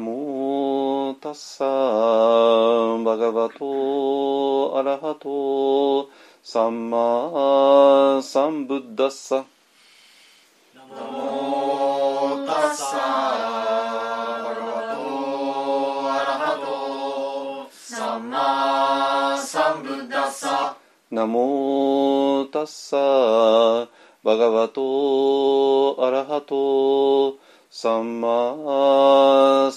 [0.00, 1.66] ナモタッサ
[3.04, 6.08] バガバトアラハト
[6.42, 9.44] サンマサンブッダッサ
[10.74, 20.78] ナモタッサバガバトアラハトサンマサンブッダッサ
[21.10, 23.90] ナモタッサ
[24.24, 27.36] バガバトアラハト
[27.72, 28.28] サンマ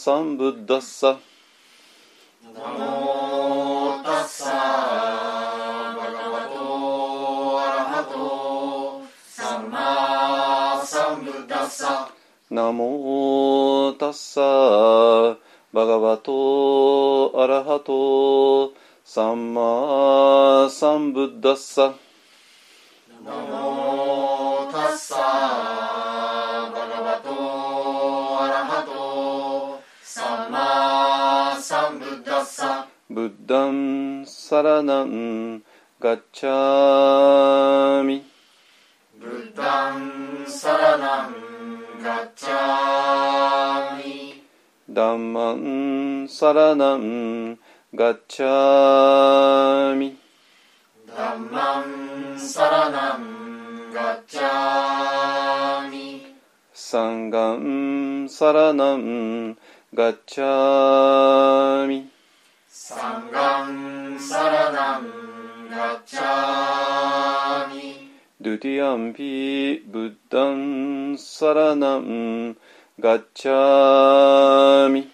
[0.05, 1.17] サンブッダッサ。
[2.43, 4.51] ナモタッサ。
[5.95, 12.09] バガバトアラハトサンマサンブッダッサ
[12.51, 14.41] ナモタッサ
[15.71, 18.73] バガバトアラハト
[19.05, 21.93] サンマサンブッダッサ
[33.53, 35.61] ブッダンサラナン
[35.99, 38.23] ガッチャミ。
[39.19, 40.43] ブッダン
[62.85, 72.57] サンガンサラナンガッチャミダンマンサラナンガッチャミドゥティアンピブッダンサラナン
[72.99, 75.09] ガッチャミ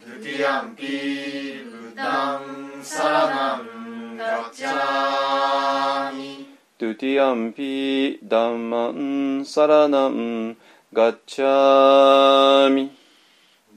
[0.00, 10.56] ドゥティアンピブッダンサラナンガッチャミドゥティアンピダンマンサラナン
[10.92, 13.01] ガッチャミドゥティアンピサンガンサラナンガッチャミ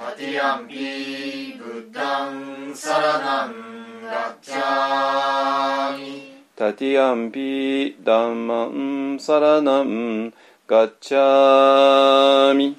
[0.00, 10.32] タティアンピブッダンサラナンガッチャミタティアンピブダンマンサラナン
[10.66, 12.78] ガッチャミ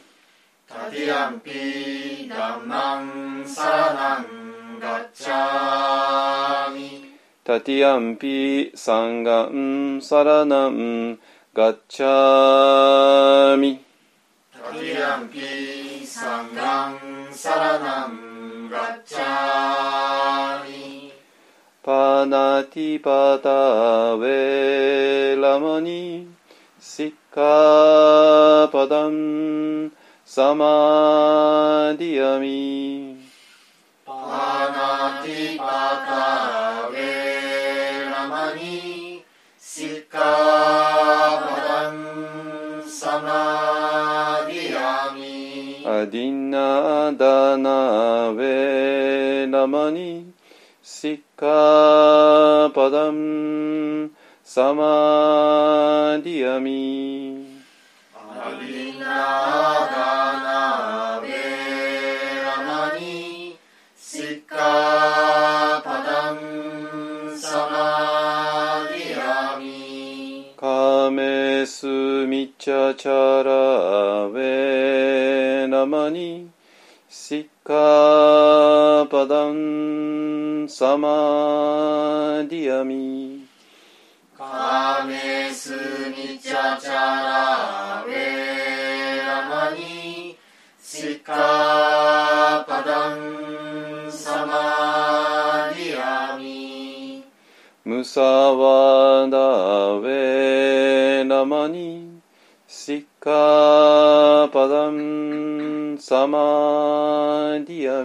[0.68, 11.20] タティアンピダンマンサラナンガッチャミタティアンピサンガンサラナン
[11.54, 13.80] ガッチャミ
[14.52, 15.91] タティアンピサ
[16.44, 16.98] ンガン
[17.32, 19.16] サラナンガッチ
[46.12, 50.34] ディナダナベラマニ
[50.84, 54.12] シッカパダム
[54.44, 57.64] サマディアミ
[58.14, 59.16] アリナダ
[60.44, 60.81] ナ
[71.82, 76.48] スミチャチャラウェナマニ
[77.10, 83.48] シッカパダンサマディアミ
[84.38, 88.14] カメスミチャチャラベ
[89.18, 90.38] ラマニ
[90.80, 97.24] シッカパダンサマディアミ
[97.84, 99.38] ムサワダ
[99.98, 101.01] ウェナマニシッカパダンサマディアミムサワダベラ
[101.46, 102.22] マニ
[102.68, 108.04] シッカパダンサマディア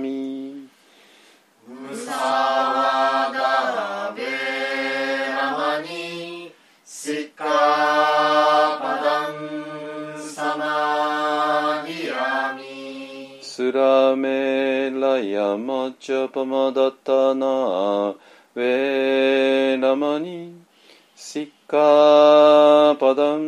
[21.67, 23.43] Kapadam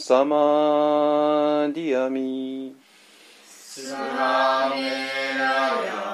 [0.00, 2.72] samadhiyami.
[3.44, 4.96] Srameraya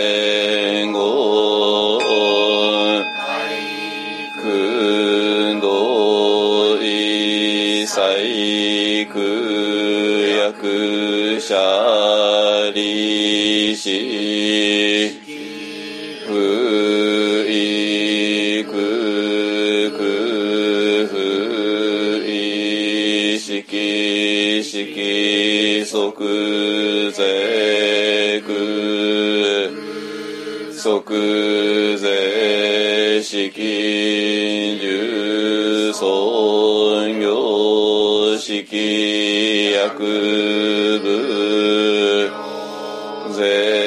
[9.06, 13.90] 空薬者利子
[16.28, 16.34] 不
[17.48, 18.74] 意空
[19.92, 20.00] 空
[21.08, 21.14] 不
[22.28, 28.50] 意識識即税く
[30.74, 34.49] 即税識
[39.74, 41.10] 薬部
[43.34, 43.79] 税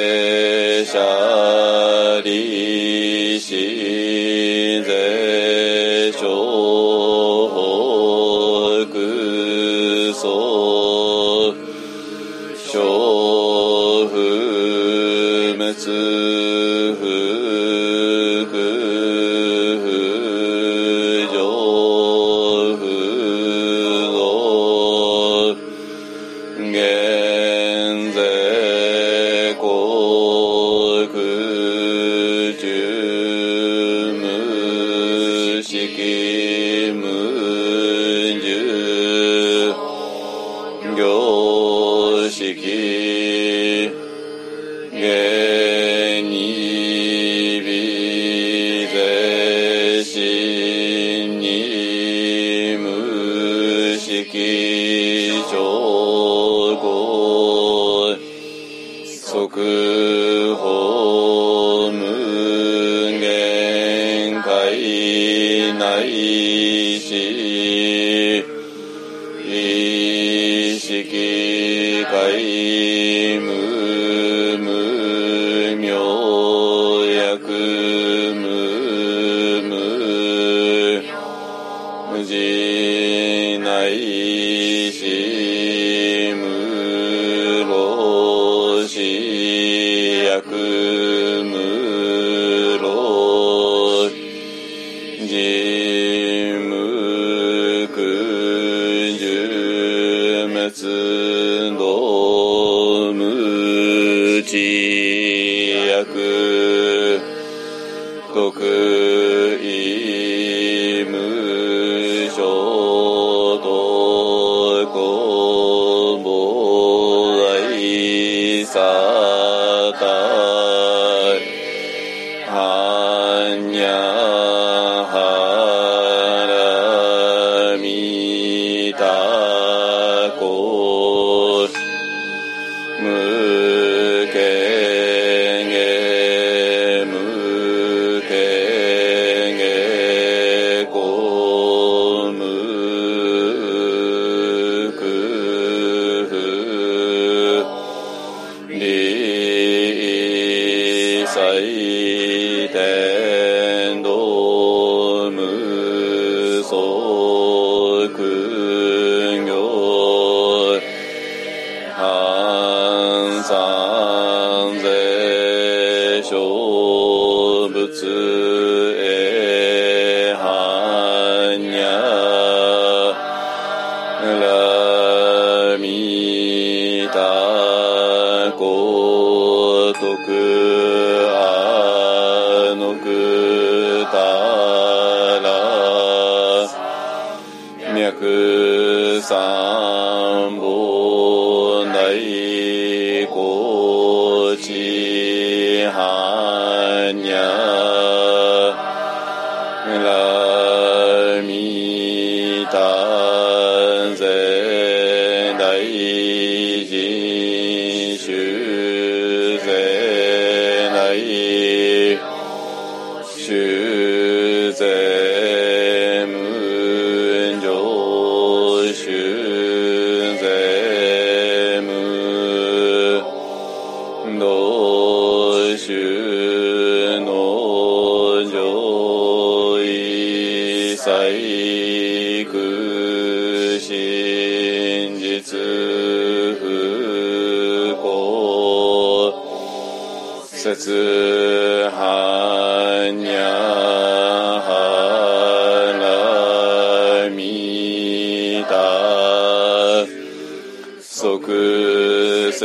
[211.15, 211.92] e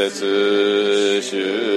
[0.06, 1.67] 節主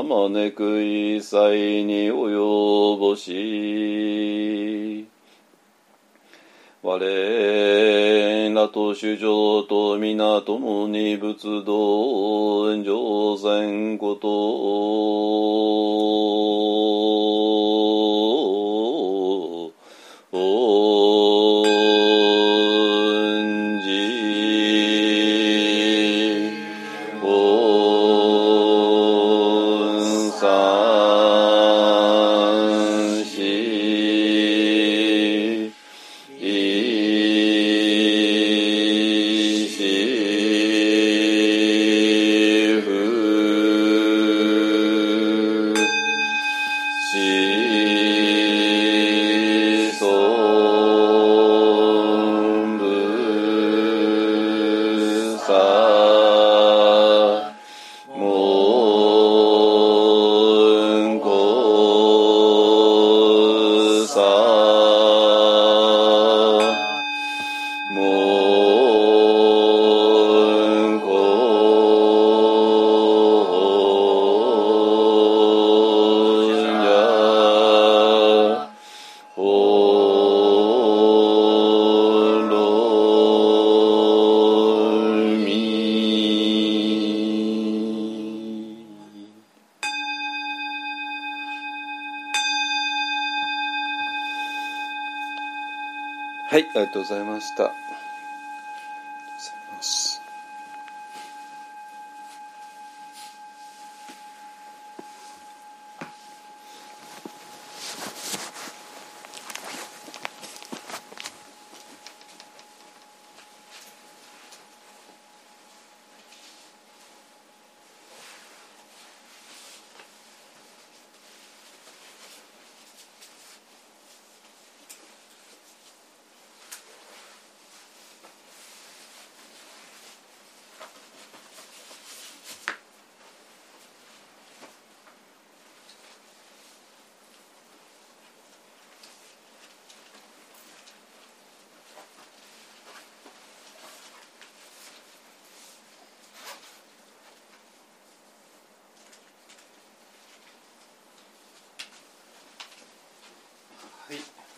[0.00, 5.06] あまねく一切に及ぼし
[6.82, 10.79] 我らと主上と皆とも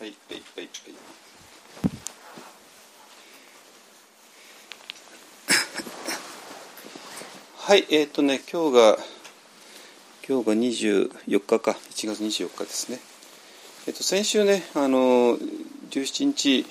[0.03, 0.95] はい、はい、はい、はい。
[7.55, 8.97] はい、えっ、とね、今日が、
[10.27, 12.99] 今日が24日か、1月24日ですね。
[13.87, 15.37] えっ、と、先週ね、あの、
[15.91, 16.65] 17日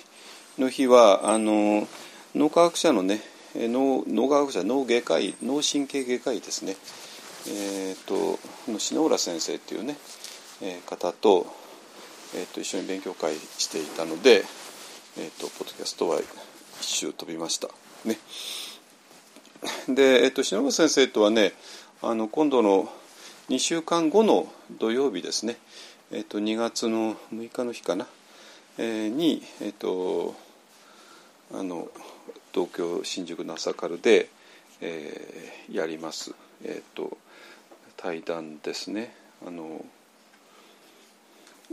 [0.59, 1.89] の日は、あの、
[2.35, 3.23] 脳科学者のね、
[3.55, 6.77] 脳脳科学者、脳外科医、脳神経外科医ですね、
[7.49, 8.39] えっ、と、
[8.71, 9.97] の篠浦先生っていうね、
[10.61, 11.62] えー方と、
[12.35, 14.45] えー、と一緒に勉強会していたので、
[15.19, 16.19] えー、とポッドキャストは
[16.81, 17.69] 一周飛びました。
[18.05, 18.19] ね、
[19.89, 21.53] で、えー、と篠原先生とはね
[22.01, 22.89] あの今度の
[23.49, 25.57] 2週間後の土曜日ですね、
[26.11, 28.07] えー、と2月の6日の日かな、
[28.79, 30.35] えーに、えー、と
[31.53, 31.89] あの
[32.53, 34.29] 東京新宿の朝カルで、
[34.81, 36.35] えーやります、
[36.65, 37.17] えー、と
[37.97, 39.15] 対談ですね。
[39.47, 39.85] あの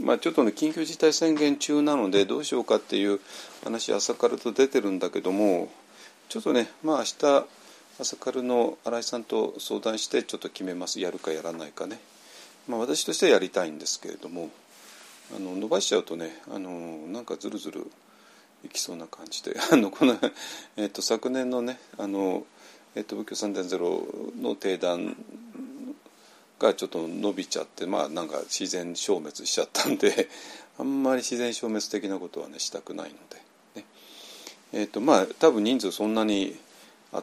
[0.02, 3.20] まあ、ちょっとね緊急事態宣言中なのでどうしようかっていう
[3.64, 5.70] 話朝からと出てるんだけども
[6.30, 7.46] ちょっとねまあ明日
[8.00, 11.02] 朝からの新井さんと相談してちょっと決めます。
[11.02, 12.00] やるかやらないかね、
[12.68, 14.50] まあ、私としてはやりたいんですけれども
[15.36, 16.70] あの伸ばしちゃうとねあの
[17.08, 17.86] なんかずるずる
[18.64, 19.56] いきそうな感じで。
[19.72, 20.18] あのこの、
[20.78, 22.46] えっと昨年のねあの、
[22.96, 25.18] えっと仏教3.0の定談
[26.60, 30.30] がちょっと伸びちゃってまあなんか自然消滅しちゃったんで
[30.78, 33.86] あんまり自然消滅的なことはねしたくないので、ね、
[34.74, 36.58] えっ、ー、とまあ多分人数そんなに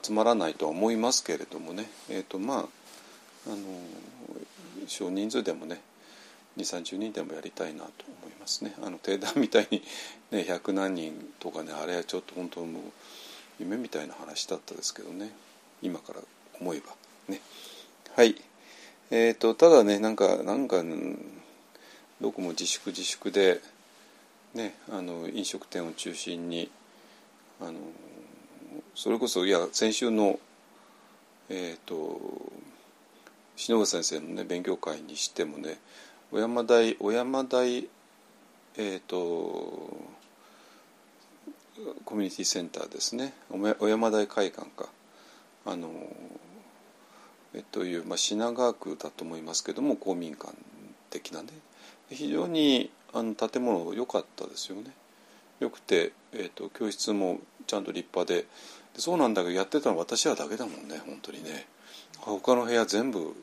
[0.02, 1.88] 集まらないとは思いますけれどもね。
[2.08, 2.68] えっ、ー、とま
[3.46, 3.56] ああの
[4.88, 5.80] 少人数でもね
[6.56, 7.90] 2 3 0人でもやりたいなと
[8.22, 8.74] 思いますね。
[8.82, 9.82] あの定談みたいに、
[10.30, 12.82] ね、 100何人とかねあれはちょっと本当もう
[13.60, 15.30] 夢みたいな話だったですけどね。
[15.82, 16.20] 今から
[16.60, 16.94] 思えば
[17.28, 17.40] ね。
[18.14, 18.34] はい。
[19.10, 20.82] えーと、ただねなんかなんか
[22.20, 23.60] どこも自粛自粛で、
[24.54, 26.70] ね、あの飲食店を中心に
[27.60, 27.74] あの
[28.94, 30.40] それこそいや先週の
[31.48, 32.20] えっ、ー、と
[33.54, 35.78] 篠川先生のね勉強会にしてもね
[36.30, 37.88] 小山台小山台
[38.76, 40.16] えっ、ー、と
[42.04, 43.34] コミュニティセンターですね。
[43.50, 44.88] 小山台会館か。
[45.66, 45.90] あの
[47.72, 50.52] という、まあ、品川区だと思いますけども公民館
[51.10, 51.48] 的なね。
[52.10, 54.90] 非常にあの建物良かったですよね。
[55.60, 58.46] よくて、えーと、教室もちゃんと立派で。
[58.98, 61.66] そうなんだけどやってたのは私らだけだもんね本当にね。
[62.18, 63.34] 他の部屋全部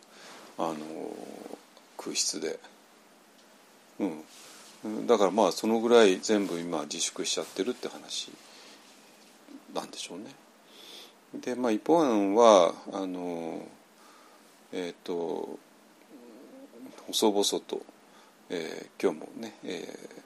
[0.57, 0.75] あの
[1.97, 2.59] 空室で。
[3.99, 5.07] うん。
[5.07, 8.31] だからまあそのぐらい全部今自粛しちゃってるって話
[9.73, 10.25] なんでしょうね。
[11.41, 13.65] でまあ一方案はあの
[14.73, 15.59] えっ、ー、と
[17.07, 17.81] 細々と、
[18.49, 20.21] えー、今日もね、えー、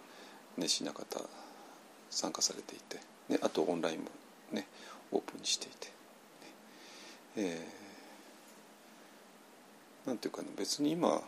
[0.57, 1.19] 熱心な方
[2.10, 4.05] 参加されていて、ね、あとオンラインも
[4.53, 4.65] ね
[5.12, 5.93] オープンにしていて、ね
[7.36, 11.21] えー、なんていうかな別に今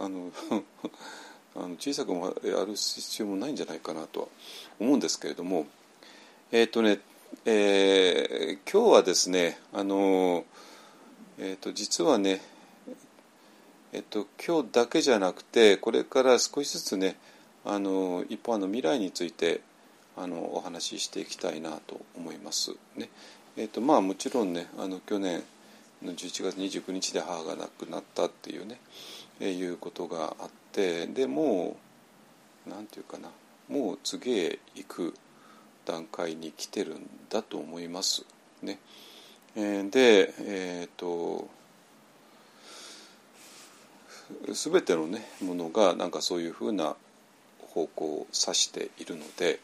[0.00, 0.32] あの
[1.54, 4.26] あの小さくもやる必要もないんじゃないかなとは
[4.80, 5.66] 思うんですけれども
[6.50, 7.00] えっ、ー、とね、
[7.44, 10.44] えー、今日はですねあの
[11.40, 12.40] えーと、実はね、
[13.92, 17.16] えーと、今日だけじゃなくてこれから少しずつね
[17.64, 19.60] あの一方の未来について
[20.16, 22.72] あのお話ししていきたいなと思います。
[22.96, 23.08] ね
[23.56, 25.44] えーとまあ、もちろんねあの去年
[26.02, 28.80] の11月29日で母が亡くなったっていうね、
[29.38, 31.76] えー、いうことがあってでも
[32.66, 33.28] うなんていうかな
[33.68, 35.14] もう次へ行く
[35.84, 38.24] 段階に来てるんだと思います。
[38.60, 38.80] ね
[39.54, 41.48] でえっ、ー、と
[44.52, 46.96] 全てのねものがなんかそういうふうな
[47.60, 49.60] 方向を指しているので、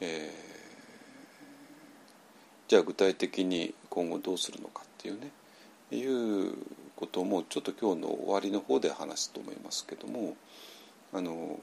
[0.00, 5.30] えー、じゃあ具体的に今後どうするのかっていうね
[5.90, 6.52] いう
[6.96, 10.36] こともちょっと今日の終わりの方で話すと思いますけども
[11.12, 11.58] あの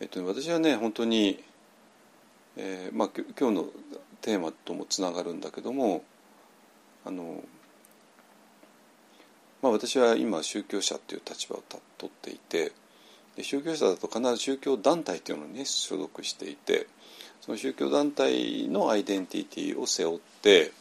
[0.00, 1.42] えっと私はね本当に、
[2.56, 3.66] えーまあ、今日の
[4.20, 6.04] テーマともつながるんだけども
[7.04, 7.42] あの、
[9.62, 11.62] まあ、私は今宗教者っていう立場を
[11.98, 12.72] 取っていて
[13.36, 16.86] で宗教者だと必ず宗教団体っていうのに、ね、所属していて
[17.40, 20.72] その宗教団体のアイデンティティを背負って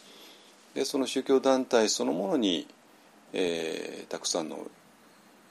[0.76, 2.68] でその宗教団体そのものに、
[3.34, 4.60] えー、たくさんの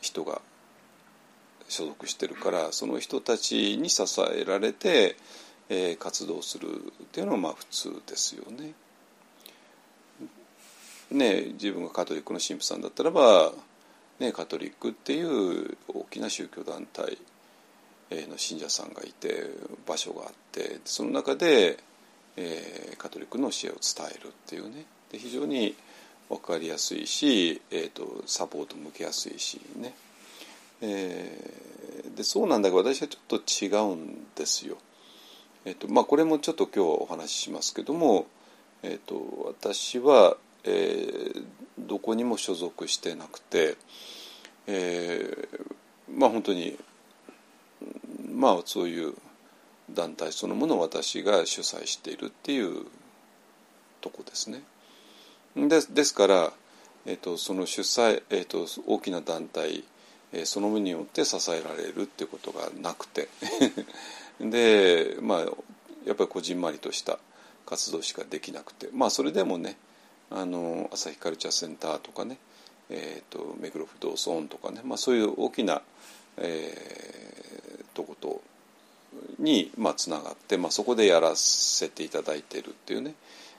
[0.00, 0.40] 人が
[1.68, 4.02] 所属してるからその人たちに支
[4.33, 5.16] えられて
[5.70, 8.74] えー、活動するっていうのはまあ普通ですよね。
[11.12, 13.52] ね自分がカトリックの神父さんだったらば、
[14.18, 17.18] ね、カトリックっていう大きな宗教団体
[18.28, 19.46] の信者さんがいて
[19.87, 21.78] 場所があってその中で、
[22.37, 25.74] えー、カトリックの教えを伝えるっていうねで非常に
[26.28, 29.94] 分かりやすいし、えーと、サポート向けやすいしね、
[30.80, 34.76] えー、でそうなんだけど私はちょっと違うんですよ。
[35.64, 38.27] えっとまあ、これもちょっと今日はお話ししますけども、
[38.83, 41.44] えっと、私は、えー、
[41.79, 43.77] どこにも所属してなくて、
[44.66, 46.79] えー、まあ本当に
[48.33, 49.14] まあそういう
[49.90, 52.87] 団体そのものを私が主催しているっていう
[54.01, 54.62] とこですね。
[55.57, 56.53] でですから、
[57.07, 59.85] えーと、その主催、えーと、大きな団体、
[60.33, 63.29] えー、そのものによって支えられるっていうことがなくて
[64.40, 65.38] でまあ
[66.07, 67.18] やっぱりこじんまりとした
[67.66, 69.76] 活動しかできなくてまあそれでもね
[70.31, 72.38] あの朝日カルチャーセンターとかね、
[72.88, 75.83] えーと、目黒不動尊とかね、まあ、そういう大きな、
[76.38, 78.40] えー、とこと
[79.40, 83.14] にまあつながって、まあ、そこでやらせていただいてるっていうね、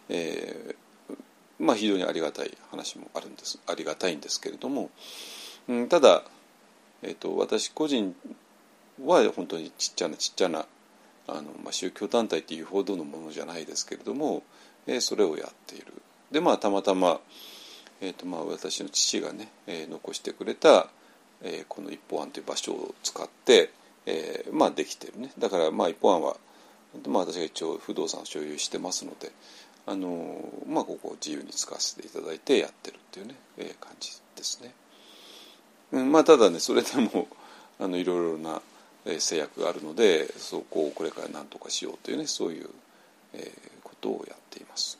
[0.08, 1.16] えー、
[1.60, 4.90] まあ非常にありがたい話もあるんですありがたいんですけれども、
[5.68, 6.24] うん、ただ、
[7.04, 8.16] えーと私個人
[9.06, 10.66] は本当にちっちゃなちっちゃな
[11.28, 14.44] あの、まあ、宗教団体っていうほどのものじゃないですけれども、
[14.88, 15.86] えー、それをやっている。
[16.32, 17.20] でまあたまたま、
[18.00, 20.88] えーとまあ、私の父がね、えー、残してくれた、
[21.42, 23.72] えー、この一方案という場所を使って、
[24.06, 26.38] えー、まあできてるねだからまあ一方案は、
[27.08, 29.32] まあ、私が一応不動産を所有してますので
[29.86, 34.74] あのまあここを自由に使わせていただいてやってるっていうね、えー、感じですね。
[35.92, 37.28] うん、まあただねそれでも
[37.80, 38.62] あのいろいろな
[39.06, 42.70] 制約があるのでそこをこれから何とかしようというねそういう、
[43.34, 45.00] えー、ことをやっています。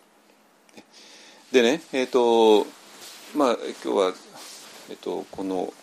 [1.52, 2.66] でねえっ、ー、と
[3.36, 4.14] まあ今日は、
[4.90, 5.74] えーと、この、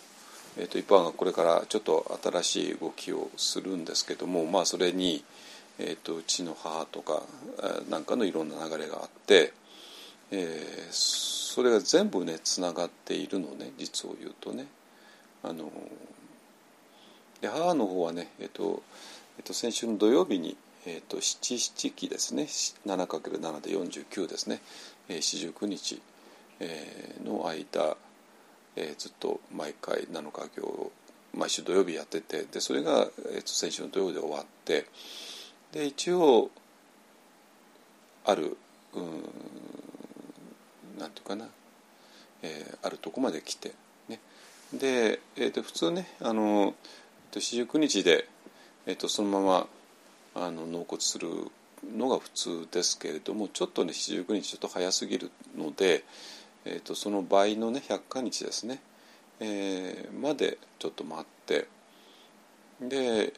[0.59, 5.24] えーと、一般がこれからちょっと新しい動きをするんですけどもまあそれに、
[5.78, 7.22] えーと、うちの母とか
[7.88, 9.52] なんかのいろんな流れがあって、
[10.31, 14.66] えー、それが全部ねつながっているのね実を言うとね。
[15.42, 15.70] あの
[17.40, 18.83] で母の方はね、えーと
[19.38, 22.44] えー、と先週の土曜日に、えー、と七七期ですね。
[22.87, 24.61] 7×7 で49ですね。
[25.09, 26.01] 四十九日、
[26.61, 27.96] えー、の間、
[28.77, 30.92] えー、ずっと毎回7日行
[31.35, 34.87] 毎週土曜日やっててでそれが、えー、と先週の土曜日で終わって
[35.72, 36.51] で一応
[38.24, 38.57] ある
[38.94, 39.03] うん
[40.98, 41.46] なんていうかな、
[42.42, 43.72] えー、あるとこまで来て
[44.09, 44.18] ね。
[44.72, 46.74] で、えー、と普通ねあの
[47.32, 48.28] 十九日で、
[48.86, 49.66] えー、とそのまま
[50.34, 51.28] あの納骨する
[51.96, 56.04] のが普通ですけれどもちょっとね四十九日ちょっと早すぎるので、
[56.64, 58.80] えーと、その倍のね百0日ですね、
[59.40, 61.68] えー、までちょっと待って
[62.80, 63.32] で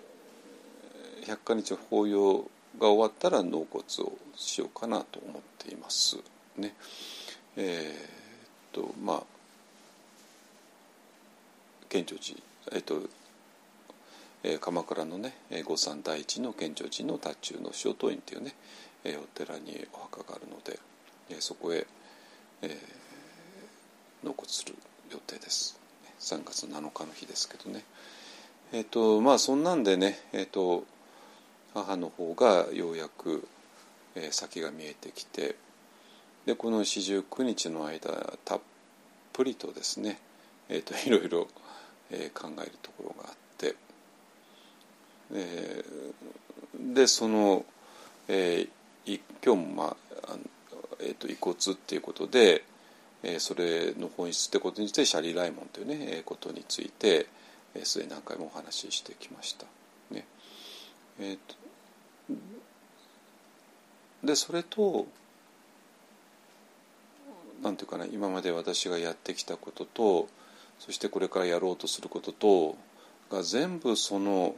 [1.27, 2.39] 百0日法要
[2.79, 6.19] が終わったら納骨をしようかなと思っています
[6.57, 6.75] ね。
[7.57, 9.23] えー、とまあ
[11.89, 12.39] 県庁寺
[12.73, 13.03] えっ、と
[14.43, 18.55] えー、鎌倉のね御三第一の県庁寺の達中の塩東院っていうね、
[19.05, 20.79] えー、お寺にお墓があるので、
[21.31, 21.87] えー、そこへ、
[22.63, 24.75] えー、納骨する
[25.13, 25.79] 予定です
[26.21, 27.85] 3月7日の日ですけどね
[28.73, 30.85] えっ、ー、とまあそんなんでねえっ、ー、と
[31.75, 33.47] 母の方がようやく、
[34.15, 35.57] えー、先が見えてきて
[36.47, 38.11] でこの四十九日の間
[38.45, 38.61] たっ
[39.33, 40.19] ぷりとですね、
[40.69, 41.49] えー、といろいろ、
[42.11, 43.50] えー、考えるところがあって。
[45.33, 47.65] えー、でその、
[48.29, 50.37] えー、今日も、まあ
[51.01, 52.65] えーと、遺骨っていうことで、
[53.23, 57.27] えー、それの本質ってことについてシャリー・ライモンというね、えー、ことについて
[57.85, 59.67] すで、えー、に何回もお話ししてきました。
[60.11, 60.27] ね
[61.21, 61.55] えーと、
[64.25, 65.07] でそれと
[67.63, 70.29] なんていうかな今まで私がやってきたことと
[70.79, 72.77] そしてこれからやろうとすることと
[73.31, 74.57] が全部その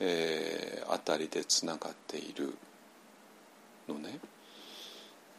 [0.00, 2.54] えー、あたりでつながっている
[3.88, 4.18] のね。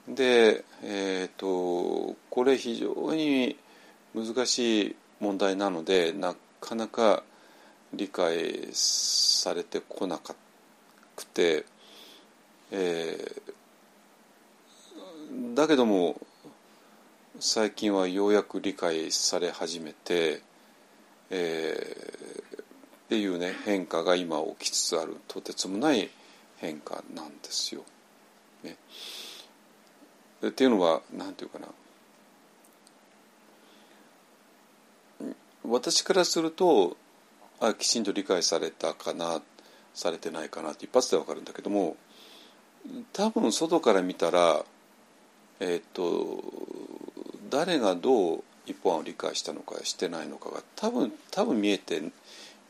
[0.07, 3.57] で、えーと、これ非常に
[4.15, 7.23] 難しい問題なのでなかなか
[7.93, 10.19] 理解されてこな
[11.15, 11.65] くて、
[12.71, 16.19] えー、だけども
[17.39, 20.41] 最近はようやく理解され始めて、
[21.29, 22.15] え
[23.07, 26.09] っていうね変化が今起きつつあるとてつもない
[26.57, 27.83] 変化なんですよ。
[28.63, 28.75] ね、
[30.45, 31.67] っていうのは何て言うかな
[35.63, 36.97] 私からすると
[37.61, 39.41] あきちんと理解されたかな
[39.93, 41.95] されてないかなって一発で分かるんだけども
[43.13, 44.65] 多分外から見たら
[45.59, 46.43] えっ、と
[47.49, 52.01] 誰がどう一本を理解したのかしてないのかが多分多分見えて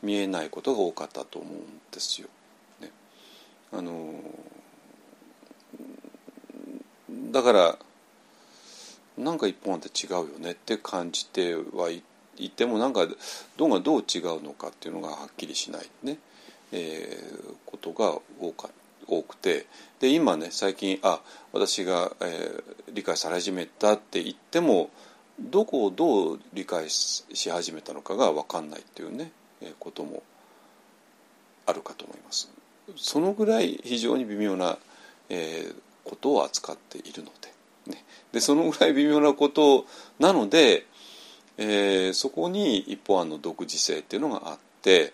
[0.02, 2.28] 見えないことが多かったと思うんですよ。
[2.80, 2.90] ね、
[3.72, 4.14] あの
[7.30, 7.78] だから
[9.16, 12.02] なんか一本あって違うよねって感じてはい
[12.50, 13.06] てもなんか
[13.56, 16.18] どうがどう違うのかっていうのがはっきりしないね、
[16.72, 18.70] えー、ことが多か
[19.06, 19.66] 多くて。
[20.00, 21.20] で今ね最近あ
[21.52, 24.90] 私が、えー、理解され始めたって言っても
[25.40, 29.32] どこをどう理解し始めたのかが分かんないっていうね。
[29.78, 30.22] ことも
[31.66, 32.50] あるかと思います。
[32.96, 34.78] そのぐらい非常に微妙な、
[35.28, 37.30] えー、ことを扱っているの
[37.86, 39.84] で,、ね、でそのぐらい微妙なこと
[40.18, 40.86] なので、
[41.58, 45.12] えー、そこに一方案の独自性っていうのがあって、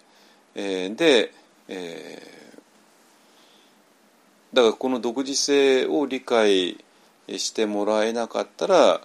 [0.54, 1.33] えー、で、
[1.68, 6.85] えー、だからこの独自性を理解
[7.28, 9.00] してもらえなかったら、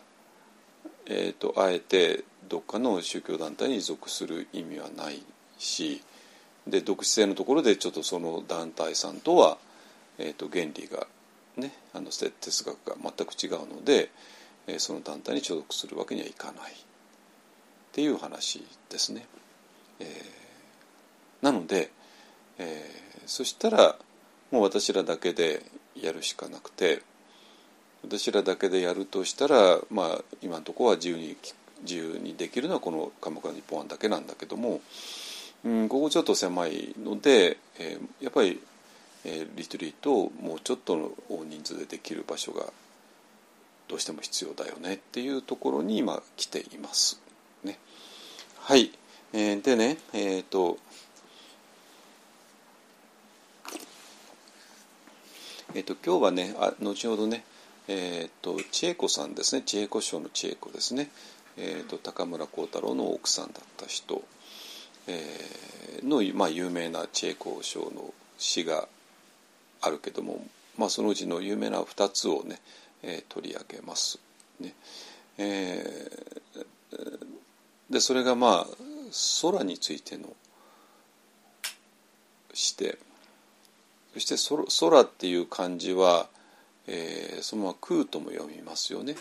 [1.07, 5.21] えーとあえてどっかの宗教団体に属する意味はない
[5.57, 6.01] し
[6.67, 9.57] で独自性のところでちょっとその団体さんとは、
[10.17, 11.07] えーと、原理が
[11.57, 14.09] ねあの哲学が全く違うので、
[14.67, 16.75] えーその団体に所属するわけにはいかないっ
[17.91, 19.25] ていう話ですね。
[19.99, 20.07] えー
[21.41, 21.89] なので、
[22.57, 23.95] えーそしたら
[24.51, 25.63] もう私らだけで
[25.95, 27.03] やるしかなくて
[28.03, 31.35] 私らだけでやるとしたら、まあ、今のところは自由に
[31.81, 34.81] 自由にできるのはこの「鎌倉日本案」だけなんだけども、
[35.63, 38.59] うん、ここちょっと狭いので、えーやっぱり、
[39.25, 42.71] えーリトリートをもうちょっとの大人数でできる場所が
[43.87, 47.19] どうしても必要だよねっていうところに今来ています。
[47.63, 47.77] ね、
[48.59, 48.91] はい、
[49.33, 50.77] えーでねえっ、と
[55.75, 57.43] えっ、と今日はねあ後ほどね
[57.87, 59.63] えっ、と千恵子さんですね。
[59.65, 61.09] 千恵子賞の千恵子ですね、
[61.61, 64.23] えー、と高村光太郎の奥さんだった人、
[65.07, 68.87] えーの、まあ、有名な千恵子賞の詩が
[69.81, 70.41] あるけども、
[70.77, 72.59] まあ、そのうちの有名な2つをね、
[73.03, 74.19] えー取り上げます。
[74.59, 74.73] ね
[75.37, 76.65] えー
[77.89, 78.77] でそれがまあ
[79.41, 80.35] 空についての
[82.53, 82.99] して
[84.13, 84.35] そして
[84.79, 86.27] 空っていう漢字は、
[86.87, 89.15] えーそのまま空とも読みますよね。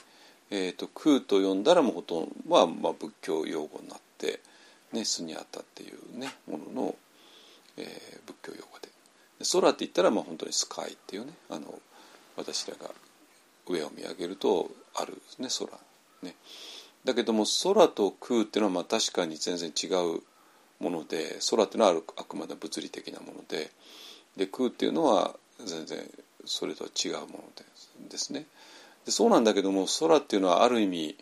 [0.50, 4.40] えー、と空と読んだらもうほとんどは、まあ、仏教用語になって、
[4.92, 6.94] ね、スニャータっていうねものの、
[7.76, 8.88] えー仏教用語で。
[9.38, 11.78] で空って言ったらまあ本当にスカイっていうねあの
[12.36, 12.90] 私らが
[13.66, 15.70] 上を見上げるとあるね空
[16.22, 16.34] ね。
[17.04, 20.22] だけども空と空っていうのはまあ確かに全然違う
[20.80, 23.70] もので空っていうのはあるあくまで物理的なもので
[24.36, 25.34] で空っていうのは
[25.64, 25.98] 全然
[26.44, 27.64] それとは違うもので
[28.10, 28.46] ですね。
[29.08, 31.16] でそうなんだけども空っていうのはある意味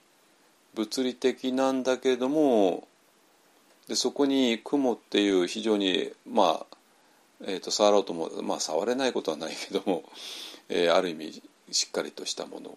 [0.75, 2.89] 物理的なんだけども
[3.87, 6.77] でそこに雲っていう非常にまあ、
[7.45, 10.03] えー、と触ろうとも、まあ、触れないことはないけども、
[10.69, 12.77] えーある意味しっかりとしたもの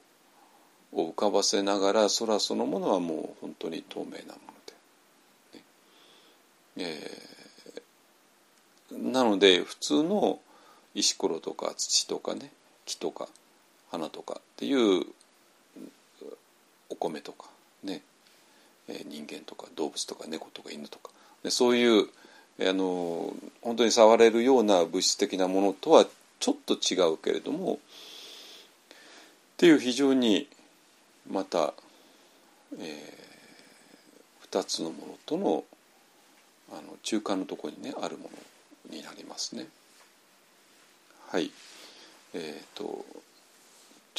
[0.93, 4.27] を浮かばせながら空そのものはもう本当に透明なもの
[5.47, 5.63] で、ね。
[6.77, 7.29] えー
[8.91, 10.39] なので普通の
[10.93, 12.51] 石ころとか土とかね
[12.85, 13.27] 木とか
[13.91, 15.05] 花とかっていう
[16.89, 17.47] お米とか
[17.83, 18.01] ね、
[19.07, 21.11] 人間とか動物とか猫とか犬とか
[21.43, 22.07] でそういう
[22.61, 26.05] あの本当に触れるような物質的なものとは
[26.39, 27.77] ちょっと違うけれどもっ
[29.57, 30.47] ていう非常に
[31.29, 31.73] また、
[32.79, 33.13] え
[34.51, 35.63] 2つのものとの
[36.71, 38.29] あの中間のところにねあるも
[38.89, 39.67] のになりますね。
[41.27, 41.51] はい
[42.33, 43.05] えっ、と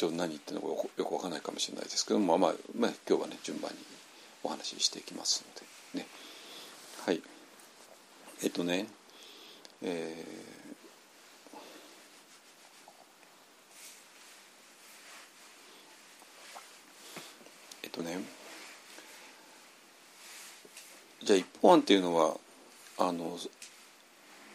[0.01, 3.77] ちょ何言ってるのかよくよくわかんないかもしれないですけども、まあまあまあ、今日はね順番に
[4.43, 5.45] お話ししていきます
[5.93, 6.07] のでね
[7.05, 7.21] はい
[8.43, 8.87] えっ、とね
[9.83, 10.51] えー
[17.83, 18.17] えっとね
[21.21, 22.37] じゃあ一方案っていうのは
[22.97, 23.37] あの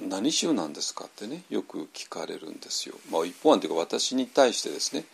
[0.00, 2.96] 何宗なんですかってねよく聞かれるんですよ。
[3.12, 5.04] まあ、一方案というか私に対してですね、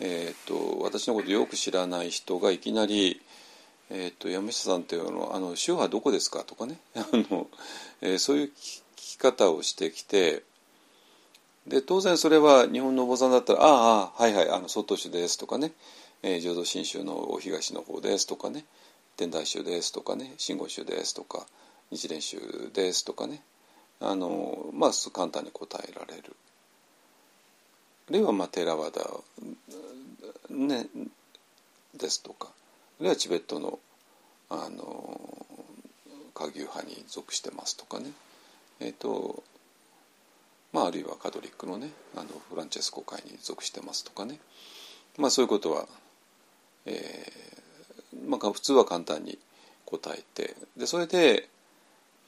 [0.00, 3.20] えー、と私のことよく知らない人がいきなり
[3.90, 7.48] 「えー、と山下さんっていうのはあの宗派どこですか?」とかね あの、
[8.00, 10.44] えーそういう聞き方をしてきて
[11.66, 15.72] で当然それは日本のお坊さんだったら「ああはいはいあの外宗です」とかね
[16.22, 18.64] 「えー浄土真宗のお東の方です」とかね
[19.16, 21.46] 「天台宗です」とかね「真言宗です」とか
[21.90, 23.42] 「日蓮宗です」とかね
[24.00, 26.36] あのまあ簡単に答えられる。
[28.08, 29.02] あるいはまあテラワダ、
[30.50, 30.86] ね、
[31.98, 32.48] ですとか
[33.00, 33.78] あるいはチベットの
[34.50, 35.46] あの
[36.32, 38.12] 下牛派に属してますとかね。
[38.80, 39.42] えっ、と
[40.72, 44.38] まああるいはカトリックのねあのフランチェスコ会に属してますとかね。
[45.18, 45.86] まあそういうことは、
[46.86, 49.38] えーまあ、普通は簡単に
[49.84, 51.48] 答えてでそれで、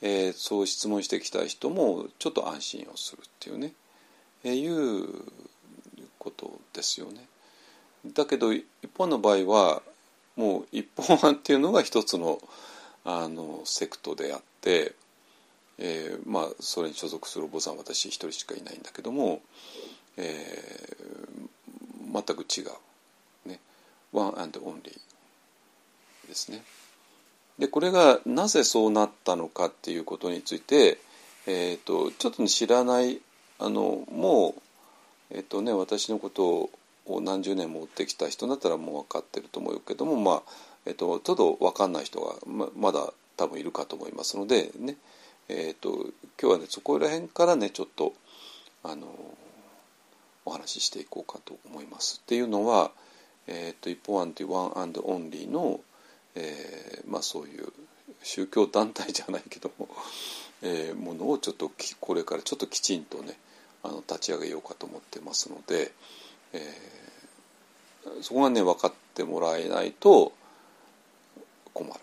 [0.03, 3.73] えーそう質問してきた人もちょっと安心をするっていうね、
[4.45, 5.09] えーいう
[6.21, 7.27] ことですよね。
[8.07, 8.65] だけど一
[8.97, 9.83] 方の場合は
[10.37, 12.41] もう一方案っていうのが一つの
[13.05, 14.95] あのセクトであって、
[15.79, 19.41] えーまあそれに所属するお坊さん私一人しかいないんだけども、
[20.17, 21.21] えー
[22.13, 23.61] 全く違う、ね、
[24.13, 26.63] ワンアンドオンリーですね。
[27.59, 30.99] でこれがなぜそうなったのかっていうことについて、
[31.47, 33.21] えー、とちょっと、知らない
[33.59, 34.63] あのもう、
[35.31, 36.71] えーとね、私のこと
[37.07, 40.53] を何十年も追ってきた人だったらもう分かってると思うけども、まあ
[40.87, 44.97] えー、とちょっと分かんない人がままだ多分いるかと思いますのでね、
[45.49, 45.91] えー、と
[46.41, 48.13] 今日はねそこら辺からねちょっと
[48.83, 49.07] あの
[50.45, 52.21] お話ししていこうかと思います。
[52.23, 52.91] っていうのは、
[53.47, 55.81] えー、と一方案というワンアンドオンリーの、
[56.35, 57.69] えーまあ、そういう
[58.23, 59.89] 宗教団体じゃないけども、
[60.63, 63.39] えー、ものをちょっとこれからちょっときちんとね
[63.83, 65.93] あの立ち上げようかと思ってますので、
[66.53, 70.33] えー、そこがね分かってもらえないと
[71.73, 72.01] 困るで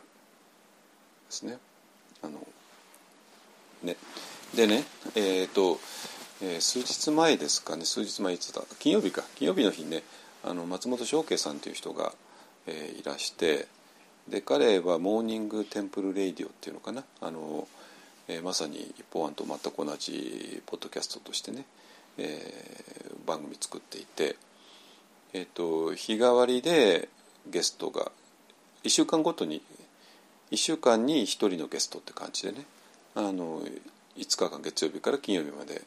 [1.29, 1.57] すね。
[2.23, 2.39] あの
[3.83, 3.95] ね。
[4.55, 4.83] でね
[5.15, 5.79] えっ、ー、と、
[6.41, 9.23] えー、数日前ですかね数日前いつだ金曜日か。
[9.35, 10.03] 金曜日の日ね
[10.43, 12.13] あの松本紹圭さんという人が、
[12.65, 13.67] えー、いらして
[14.29, 17.03] で彼は Morning Temple Radio っていうのかな。
[17.21, 17.67] あの、
[18.27, 21.65] えー、まさに一法庵と全く同じポッドキャストとしてね、
[22.17, 24.35] えー、番組作っていて、
[25.33, 27.09] えーと、日替わりで
[27.49, 28.11] ゲストが
[28.83, 29.61] 1週間ごとに
[30.51, 32.65] 1週間に1人のゲストって感じでね
[33.15, 33.61] あの
[34.17, 35.81] 5日間月曜日から金曜日まで、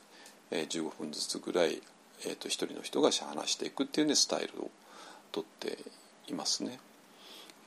[0.50, 1.80] えー、15分ずつぐらい、
[2.26, 4.70] えーと、1人の人が話していくっていうねスタイルを
[5.32, 5.78] とって
[6.28, 6.78] いますね。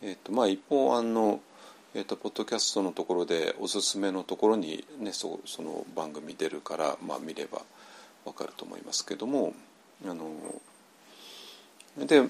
[0.01, 1.39] えーとまあ、一方案の、
[1.95, 7.62] えーと、ポッドキャストのところでおすすめのところに、ね、そその番組出るから、まあ、見れば
[8.25, 9.53] わかると思いますけども
[10.03, 10.32] あの
[11.97, 12.23] で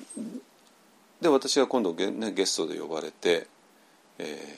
[1.21, 3.47] で私が今度ゲ,、ね、ゲストで呼ばれて、
[4.19, 4.57] え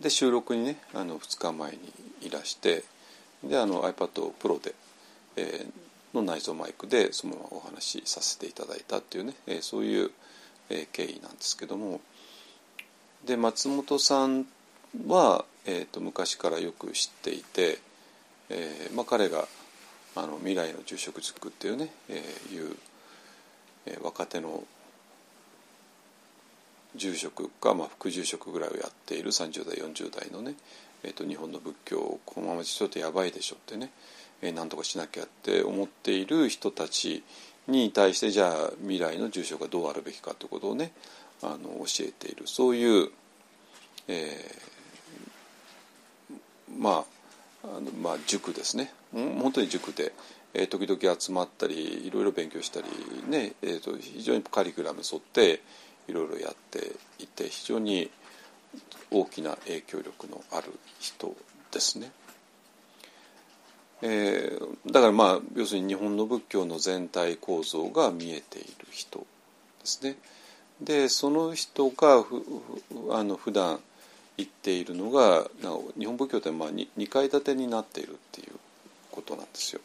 [0.00, 1.78] ー、で収録にねあの2日前に
[2.22, 2.84] いらして
[3.44, 4.74] であの iPad Pro で、
[5.36, 10.10] えー、の内蔵マイクでそのままお話しさせていただいたっていうね、えー、そういう、
[10.70, 12.00] えー、経緯なんですけども。
[13.24, 14.46] で松本さん
[15.08, 17.78] は、えーと、昔からよく知っていて、
[18.50, 19.48] えーまあ、彼が
[20.14, 22.76] あの未来の住職塾っていうね、えー、いう、
[23.86, 24.64] えー、若手の
[26.94, 30.54] 住職か、まあ、副住職ぐらいをやっている30代40代のね、
[31.02, 33.90] えーと、日本の仏教をこのままちょっとやばいでしょってね、
[34.40, 37.22] えー、何とかしなきゃって思っている人たち
[37.68, 40.92] に対してじゃあ未来の住職がどうあるべきかということをね
[41.42, 43.10] あの教えているそういう、
[44.08, 47.04] えー、ま
[47.64, 50.12] ああのまあ塾ですね本当に塾で、
[50.54, 52.86] えー、時々集まったりいろいろ勉強したり
[53.28, 55.62] ね、えーと、非常にカリキュラムに沿って
[56.08, 58.10] いろいろやっていて非常に
[59.10, 61.34] 大きな影響力のある人
[61.72, 62.10] ですね。
[64.02, 69.24] えー、だからまあ要するに日本の仏教の全体構造が見えている人で
[69.84, 70.16] すね。
[70.80, 72.44] でその人がふ
[73.10, 73.80] あの普段
[74.36, 75.48] 言っているのが
[75.98, 78.52] 日本仏教ってまあ 2, 2階建てになっているっていう
[79.10, 79.80] ことなんですよ。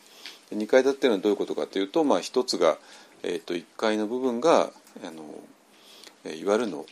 [0.54, 2.78] 2階建てっていうのはどういうことかというと、まあ、一つが、
[3.24, 4.72] えー、と1階の部分が
[5.06, 5.24] あの
[6.26, 6.86] えいわゆるの、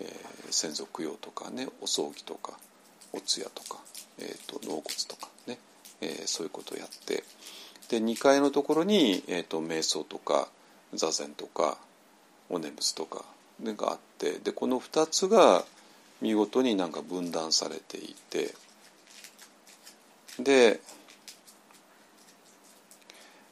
[0.00, 0.08] えー、
[0.50, 2.54] 先祖供養とかねお葬儀とか
[3.12, 3.80] お通夜とか、
[4.18, 5.58] えーと納骨とかね
[6.00, 7.24] えー、そういうことをやって
[7.88, 10.48] で2階のところに、えーと、瞑想とか
[10.94, 11.78] 座禅とか
[12.48, 13.24] お念仏とか
[13.62, 15.64] があってでこの2つが
[16.20, 18.54] 見事になんか分断されていて
[20.38, 20.80] で、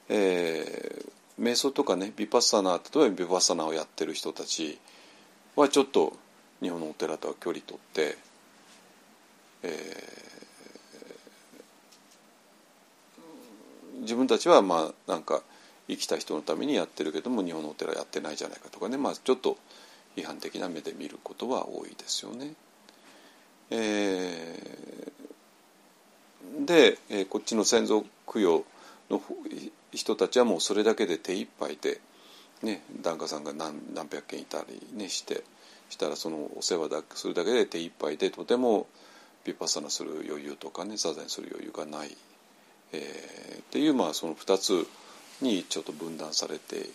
[0.08, 4.78] えー、瞑想とかねビパッサナー例えばビパッサナーをやってる人たち
[5.56, 6.14] はちょっと
[6.60, 8.16] 日本のお寺とは距離取って、
[9.62, 10.37] えー
[14.00, 15.42] 自分たちはまあなんか
[15.88, 19.56] 生きた人のためにやってるけども日本のお寺やってないじゃないかとかね、まあ、ちょっと
[20.16, 22.54] 批判的な目で見ることは多いですよね。
[23.70, 28.64] えー、で、えー、こっちの先祖供養
[29.10, 29.22] の
[29.92, 32.00] 人たちはもうそれだけで手一杯で、
[32.62, 35.44] ね、檀家さんが何何百件いたり、ね、して
[35.88, 38.86] したらそのお世話だするだけで手一杯でとても
[39.44, 42.16] ヴィパッサナする余裕とかね座禅する余裕がない
[42.92, 44.86] えー、っていうまあその2つ
[45.42, 46.86] にちょっと分断されて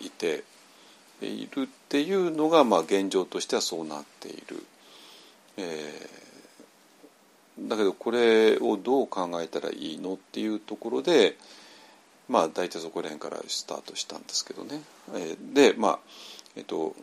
[0.00, 0.44] いて
[1.20, 4.64] いるっていうのがまあ現状としてはそうなっている。
[5.56, 11.36] えー、だけどこれをどう考えたらいいのっていうところで
[12.28, 14.80] まあ大体そこら辺からスタートしたんですけどね。
[15.14, 15.98] えー、でまあ
[16.56, 16.94] えっ、ー、と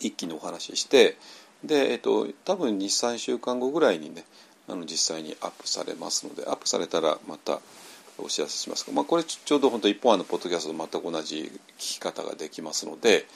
[0.00, 1.16] 一気にお話しして
[1.64, 4.24] で、えっと、多分23週間後ぐらいにね
[4.72, 7.60] あの実際にアップされますのでアップされたらまた
[8.16, 13.26] お知らせしますが、まあ、これちょうど本当一本案のポッドキャストと全く同じ聞き方ができますので、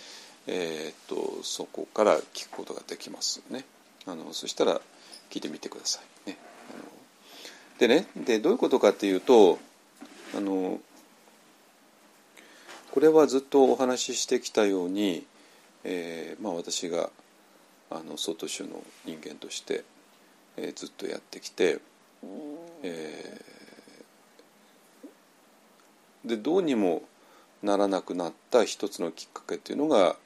[0.46, 3.64] えー、っとそこから聞くことができますね。
[4.06, 4.80] あのそしたら
[5.30, 6.38] 聞いてみてくださいね。
[6.70, 6.84] あの
[7.78, 9.58] でねでどういうことかっていうと
[10.34, 10.80] あの
[12.92, 15.26] これはずっとお話ししてきたように、
[15.84, 17.10] えーまあ、私が
[17.90, 19.84] あの外州の人間として
[20.56, 21.80] えー、ずっとやってきて、
[22.82, 23.40] え
[26.26, 27.02] でどうにも
[27.62, 30.16] ならなくなった一つのきっかけっていうのが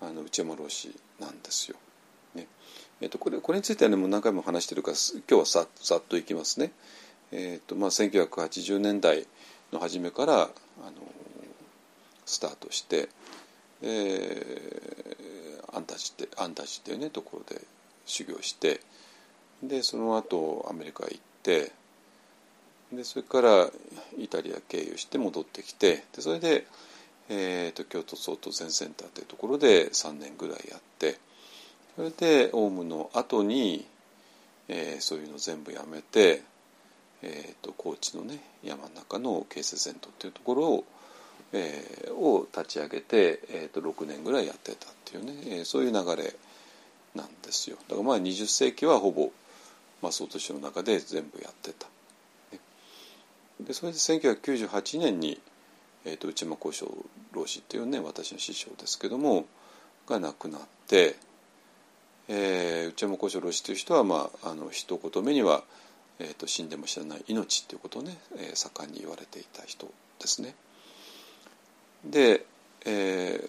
[0.00, 1.76] あの内山老師なんですよ。
[2.34, 2.46] ね
[3.00, 4.96] えー、とこれこれについてはねもう何回も話してるから
[5.28, 6.72] 今日はささっといきますね。
[7.32, 9.26] えーとまあ、1980年代
[9.72, 10.50] の初めからあの
[12.24, 13.08] スタートして、
[13.82, 17.62] えー、アンタジってアンタジっていうねところで
[18.04, 18.80] 修行して
[19.62, 21.72] でその後アメリカ行って
[22.92, 23.68] でそれから
[24.18, 26.66] イタリア経由して戻ってきてでそれで、
[27.28, 31.18] えーと、京都総統全センターというところで3年ぐらいやって
[31.96, 33.86] それでオウムの後に、
[34.68, 36.42] えー、そういうの全部やめて、
[37.22, 40.84] えーと、高知のね山の中の京成禅というところを,、
[41.52, 46.34] えー、を立ち上げて、えーと、と6年ぐらいやってたっていうね、えー、そういう流れ
[47.14, 47.78] なんですよ。
[47.88, 49.30] だからまあ20世紀はほぼ
[50.02, 51.86] まあ、総統の中で全部やってた。
[53.60, 55.40] でそれで1998年に、
[56.04, 56.92] えーと、内間幸章
[57.32, 59.46] 老師っていうね私の師匠ですけども
[60.06, 61.16] が亡くなって、
[62.28, 65.62] えー、内山幸章老師という人は、まあ、あの一言目には、
[66.18, 69.86] えーと「死んでも知らない命」っていうことをね、えー、盛んに言われていた人
[70.20, 70.54] ですね。
[72.04, 72.44] で、
[72.84, 73.48] え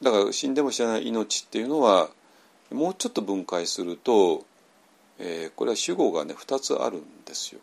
[0.00, 2.08] ー、だから死んでも知らない命っていうのは
[2.70, 4.46] もうちょっと分解すると
[5.24, 7.60] えー、これは主語がね2つあるんですよ。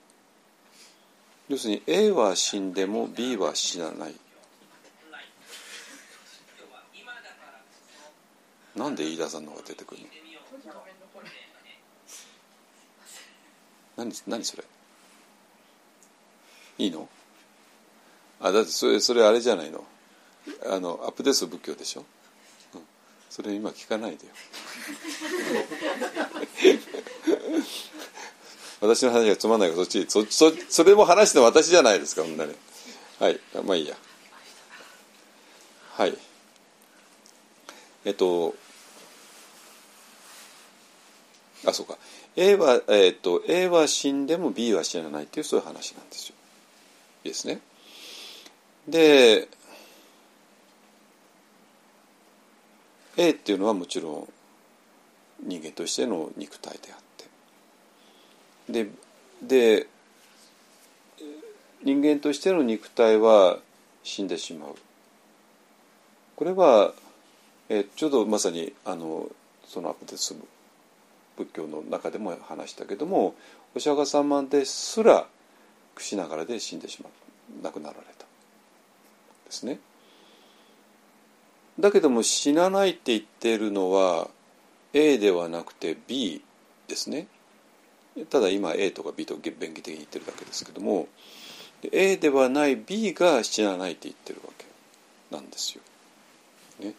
[1.49, 4.15] 要するに A は死んでも B は死なない。
[8.75, 10.07] なんで飯田さんの方が出てくるの？
[13.97, 14.63] 何何それ？
[16.77, 17.09] いいの？
[18.39, 19.83] あだってそれそれあれじゃないの？
[20.65, 22.05] あのアップデート仏教でしょ、
[22.75, 22.81] うん、
[23.29, 24.33] それ今聞かないでよ。
[28.81, 32.55] 私の話がつまんないからそっちそそそれも話して私じゃないですかほんなに。
[33.19, 33.97] はいまあいいや。
[35.91, 36.17] はい。
[38.05, 38.55] えっと
[41.65, 41.97] あそうか。
[42.35, 46.35] A は,、えっと A は死んでも B は死なないっていうそういう話なんですよ。
[47.25, 47.59] いいですね。
[48.87, 49.49] で
[53.17, 54.33] A っていうのはもちろん
[55.43, 57.08] 人間としての肉体であって。
[58.69, 58.89] で
[59.41, 59.87] で
[61.83, 63.57] 人間としての肉体は
[64.03, 64.75] 死んでしまう
[66.35, 66.93] これは、
[67.67, 69.27] えちょうどまさにあの
[69.65, 70.33] そのアプデス
[71.35, 73.35] 仏教の中でも話したけども
[73.75, 75.27] お釈迦様ですら
[75.95, 78.25] くしながらで死んでしまう亡くなられた
[79.45, 79.79] ですね。
[81.79, 84.29] だけども死なないって言ってるのは
[84.93, 86.41] A ではなくて B
[86.87, 87.27] ですね。
[88.25, 91.07] ただ今 A とか B と便宜的に言ってるだけですけども
[91.91, 94.65] A ではない B が死なないって言ってるわけ
[95.31, 95.81] なんですよ。
[96.85, 96.93] ね、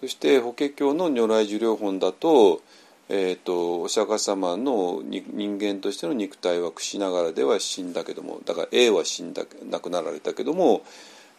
[0.00, 2.62] そして法華経の如来寿量本だと,、
[3.08, 10.82] えーと、お釈迦様の人間としての肉体は朽ながらでは死んだけどもだから A は死んだ亡くなられたけども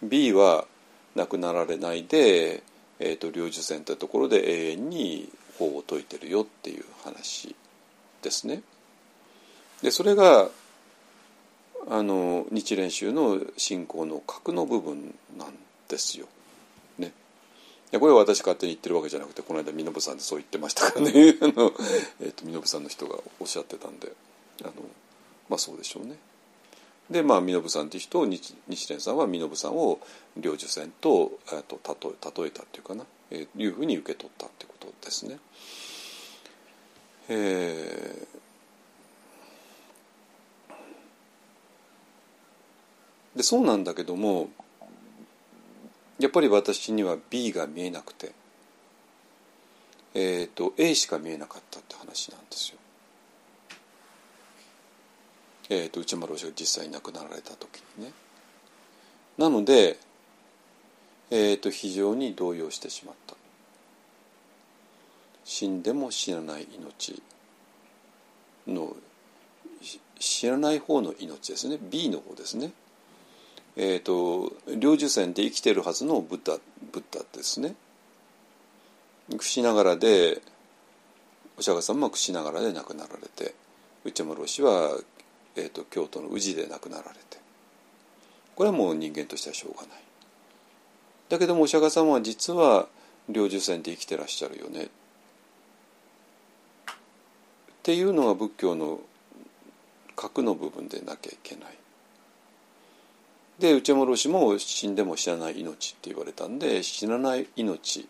[0.03, 0.65] B は
[1.15, 2.63] 亡くなられないで、
[2.99, 7.55] えーと、領受線というところで永遠に法を説いてるよっていう話
[8.21, 8.61] ですね。
[9.81, 10.49] でそれが
[11.89, 15.53] あの日蓮宗の信仰の核の部分なん
[15.87, 16.27] ですよ。
[16.97, 17.09] ね、い
[17.91, 21.73] やこれは私勝手に言ってるわけじゃなくてこの間身延さんでそう言ってましたからね あの、
[22.21, 24.13] えーと、身延さんの人がおっしゃってたんで
[24.61, 24.73] あの
[25.49, 26.17] まあそうでしょうね。
[27.09, 29.99] でまあ身延さんっていう人を日蓮さんは身延さんを
[30.37, 35.39] 領受線と,、えーと、例え例えたっていうかな、えー、いうふうに受け取ったってことですね。
[37.27, 38.40] えー
[43.35, 44.49] でそうなんだけども
[46.19, 48.31] やっぱり私には B が見えなくて、
[50.13, 52.77] えーと、A しか見えなかったって話なんですよ。
[55.69, 58.11] えーと、内丸氏が実際に亡くなられた時にね。
[59.39, 59.97] なので、
[61.31, 63.35] えーと非常に動揺してしまった。
[65.43, 67.21] 死んでも死なない命
[68.67, 68.95] の
[70.19, 72.71] 知らない方の命ですね B の方ですね
[73.77, 76.57] えーと、領受線で生きてるはずのブッダ
[76.91, 77.75] ブッダですね。
[79.37, 80.41] くしながらで
[81.57, 83.53] お釈迦様はくしながらで亡くなられて
[84.03, 84.97] 内村氏は、
[85.55, 87.37] えーと、京都の宇治で亡くなられて
[88.55, 89.89] これはもう人間としてはしょうがない。
[91.29, 92.89] だけどもお釈迦様は実は
[93.29, 94.87] 領受線で生きてらっしゃるよねっ
[97.83, 98.99] ていうのが仏教の
[100.15, 101.80] 核の部分でなきゃいけない。
[103.61, 108.09] で内山老師も死んでも死なない命って言われたんで死なない命、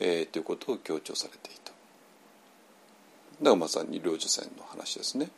[0.00, 1.72] えー、ということを強調されていた。
[1.72, 5.28] だからまさに領受線の話ですね。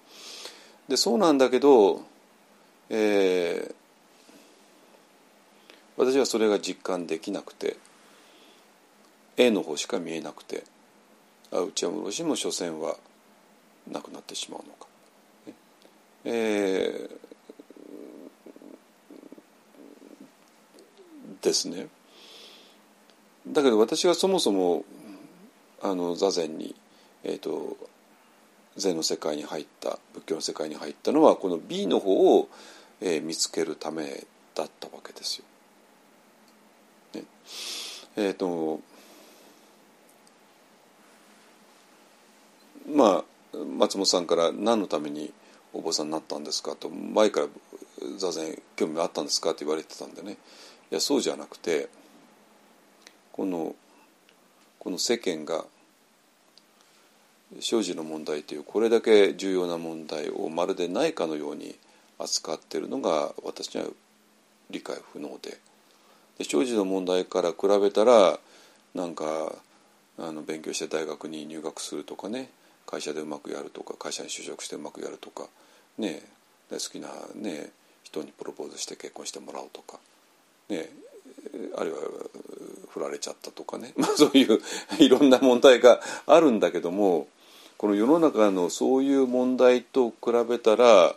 [0.88, 2.02] でそうなんだけど、
[2.90, 3.74] えー、
[5.96, 7.76] 私はそれが実感できなくて
[9.36, 10.62] A の方しか見えなくて
[11.50, 12.96] あ内山老師も所詮は
[13.90, 14.86] なくなってしまうのか。
[16.26, 17.23] えー、
[21.44, 21.88] ですね。
[23.46, 24.84] だけど私がそもそも
[25.82, 26.74] あの座禅に、
[27.22, 27.76] えーと、
[28.76, 32.48] 禅の世界に入った仏教の世界に入ったのはこの B の方を、
[33.02, 34.24] えー、見つけるため
[34.54, 35.44] だったわけですよ。
[37.20, 37.26] ね、
[38.16, 38.80] えっ、ー、と
[42.90, 43.22] ま
[43.52, 45.32] あ松本さんから何のために
[45.74, 47.46] お坊さんになったんですかと前から
[48.16, 50.38] 座禅興味があったんですかって言われてたんでね
[50.90, 51.88] いやそうじゃなくて
[53.32, 53.74] この
[54.78, 55.64] この世間が
[57.60, 61.76] 生児の問題というこれだけ重要な問題をまるでないかのように
[62.18, 63.88] 扱っているのが私には
[64.70, 65.58] 理解不能で。
[66.38, 68.38] で生児の問題から比べたら
[68.94, 69.54] なんか
[70.18, 72.50] あの勉強して大学に入学するとかね
[72.86, 75.46] 会社でうまくやるとか会社に就職してうまくやるとか
[75.98, 76.22] ね
[76.70, 77.70] 好きな、ね、
[78.02, 79.98] 人にプロポーズして結婚してもらうとか、
[80.68, 80.90] ね、
[81.76, 81.98] あるいは
[82.90, 84.60] 振られちゃったとかね、 まあ、そういう
[84.98, 87.28] いろんな問題があるんだけども
[87.76, 91.14] この世の中のそういう問題と比べたら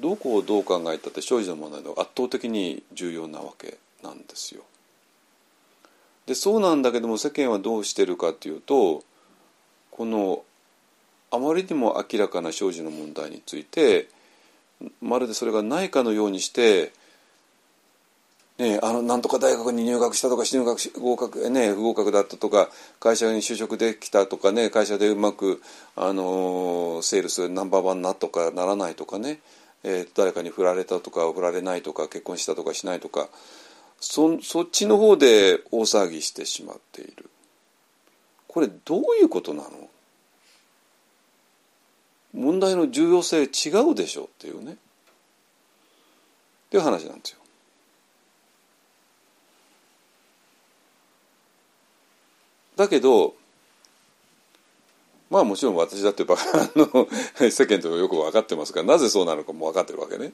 [0.00, 4.62] どこをどう考えたって生児の問題の圧倒的に重要なわけなんですよ。
[6.26, 9.02] でそうなんだけども世間はどうしてるかっていうと
[9.90, 10.44] この
[11.32, 14.08] あまりにも明らかな生児の問題について
[15.00, 16.92] まるでそれがないかのようにして、
[18.60, 25.62] ね、あのなんとか大学に入学したとか入学合格、ね、不合格だったとか会社に就職できたとかね会社でうまく、
[25.96, 29.40] あのセールスナンバーワンなとかならないとかね、
[29.82, 33.30] えー、誰かに振られたとか振られないとか結婚したとかしないとか
[33.98, 37.30] そそっちの方で大騒ぎしてしまっている。
[38.46, 39.70] これどういうことなの？
[42.34, 44.76] 問題の重要性違うでしょっていうねっ
[46.70, 47.39] ていう話なんですよ。
[52.80, 53.34] だけど
[55.28, 56.42] まあもちろん私だってバカ
[56.74, 57.06] の
[57.50, 60.32] 世間とよく分かってますからなぜそうなのかも分かってるわけね。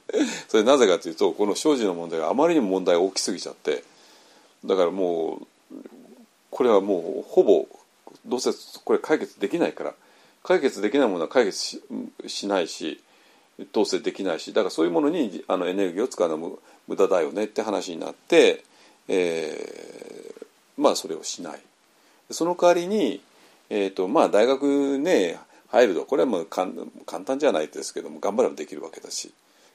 [0.49, 3.83] それなぜかというとこの生児の問題があまりにも問題が大きすぎちゃって
[4.65, 5.43] だからも
[5.73, 5.77] う
[6.51, 7.67] これはもうほぼ
[8.25, 8.53] どうせ
[8.85, 9.95] これ解決できないから
[10.45, 11.83] 解決できないものは解決
[12.29, 13.01] しないし
[13.73, 18.65] 統制できないしだからそういうものにあのエネルギーを使うのは無駄だよねって話になって、
[19.09, 20.47] えー、
[20.79, 21.61] まあそれをしない。
[22.31, 23.21] その代わりに、
[23.71, 26.73] えーとまあ、大学ね入るとこれはもう簡
[27.25, 29.33] 単じゃないですけども頑張ればできるわけだし、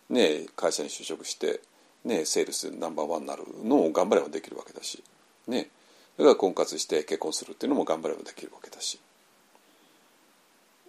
[0.09, 1.61] ね、会社に就職して、
[2.05, 5.03] ね、セールスナンバーワンになるのを頑張ればできるわけだし、
[5.47, 5.69] ね、
[6.15, 8.99] それから婚活して結婚するっていうのも頑張ればできるわけだし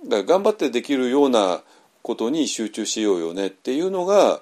[0.04, 1.62] だから頑張ってできるような
[2.02, 4.40] ことに集中しようよねっていうのが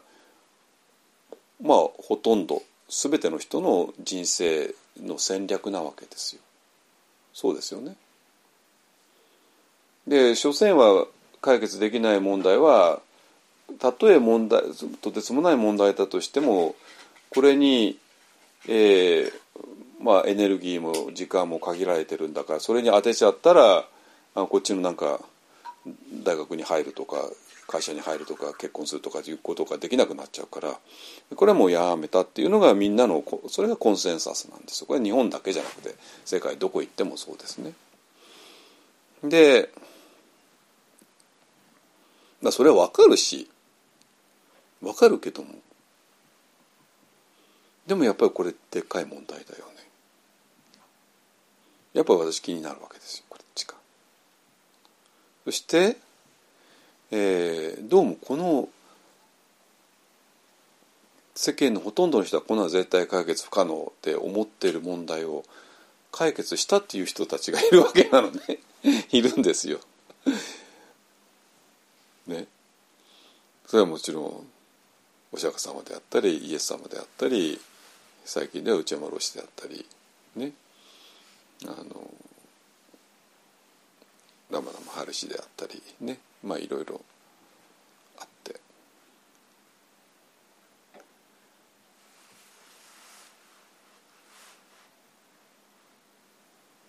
[1.63, 6.43] まあほとんど全ての人の人生の戦略なわけですよ。
[7.33, 7.97] そうですよね。
[10.07, 11.07] で所詮は
[11.41, 13.01] 解決できない問題は
[13.79, 14.63] たとえ問題
[15.01, 16.75] とてつもない問題だとしても
[17.31, 17.97] これに、
[18.69, 19.33] えー、
[20.01, 23.85] まあ、エネルギーも時間も限られてるんだからそれに当てちゃったら
[24.35, 25.21] あこっちのなんか
[26.25, 27.17] 大学に入るとか
[27.71, 30.79] 会社に入るとか結婚するとかいうことができなくなっちゃうから
[31.37, 35.95] これはもうやめたっていうのがみんなのそれがコンセンサスなんですよこれは日本だけじゃなくて
[36.25, 37.73] 世界どこ行ってもそうですね。
[39.23, 39.71] で
[42.51, 43.49] それは分かるし
[44.81, 45.55] 分かるけども
[47.87, 49.89] でもやっぱりこれでっかい問題だよね。
[51.93, 53.75] やっぱり私気になるわけですよこっちが。
[55.45, 55.97] そして、
[57.13, 58.69] えー、どうもこの
[61.35, 65.43] 世間のほとんどの人はこんな絶対解決不可能って思っている問題を
[66.13, 68.41] 解決したっていう人たちがいるわけなのね
[69.11, 69.81] いるんですよ。
[72.29, 72.47] ね。
[73.67, 74.47] それはもちろん
[75.33, 77.61] お釈迦様であったりイエス様であったり
[78.25, 79.85] 最近では内山老師であったり
[80.37, 80.53] ね
[81.65, 82.15] あの
[84.51, 87.01] ラマダマハルシであったりねまあいろいろ
[88.19, 88.61] あって。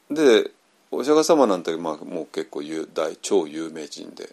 [0.09, 0.51] で
[0.91, 2.61] お釈迦様なんて、まあ、もう結構
[2.93, 4.29] 大超有名人で。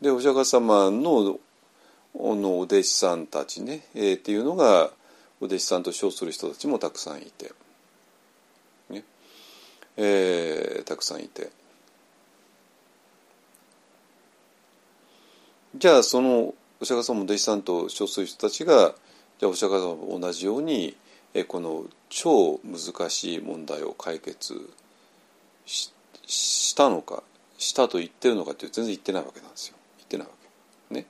[0.00, 1.38] でお釈迦様の
[2.14, 4.90] のお弟子さんたちね、えー、っていうのが
[5.40, 7.52] お弟子さんと称する人たちもたくさんいて、
[8.90, 9.02] ね。
[9.96, 11.50] えー、たくさんいて。
[15.76, 18.94] じゃあそのお釈迦様の弟子さんと称する人たちが
[19.38, 20.96] じゃあお釈迦様も同じように
[21.48, 24.70] この超難しい問題を解決
[25.66, 27.24] したのか
[27.58, 29.74] したと言ってるのかって全然言ってないわけなんですよ。
[29.98, 30.32] 言ってないわ
[30.88, 30.94] け。
[30.94, 31.06] ね。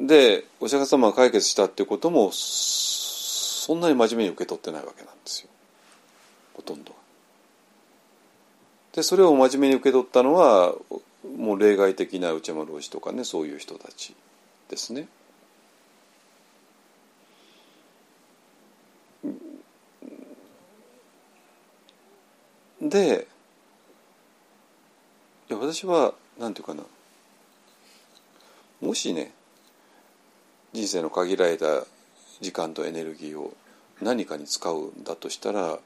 [0.00, 5.48] でお釈迦様が解決したっていうこともそんなに真面目に受け取ってないわけなんですよ。
[6.54, 6.92] ほとんど
[8.92, 10.74] でそれを真面目に受け取ったのは
[11.36, 14.14] もう例外的な内山老師とかねそういう人たち
[14.68, 15.08] ですね。
[22.80, 23.26] で
[25.50, 26.88] いや私は何て言うかな
[28.80, 29.32] もしね
[30.72, 31.84] 人生の限られた
[32.40, 33.54] 時間とエネルギーを
[34.00, 35.78] 何かに使うんだとしたら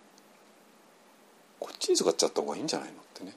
[1.58, 3.32] こっちに使っちゃった方がいいんじゃないのってね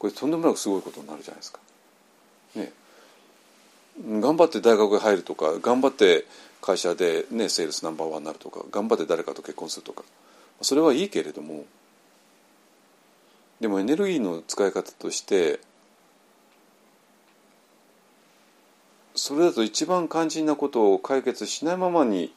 [0.00, 1.60] これとんでもなくすごいことになるじゃないですか。
[2.56, 2.72] ね。
[4.20, 6.24] 頑張って大学に入るとか頑張って
[6.62, 10.02] 会社で、ね、セールスナンバーワンになるとか頑張って誰かと結婚するとか。
[10.62, 11.64] それはいいけれども
[13.60, 15.60] でもエネルギーの使い方として
[19.14, 22.32] それだと一番肝心なことを解決しないままに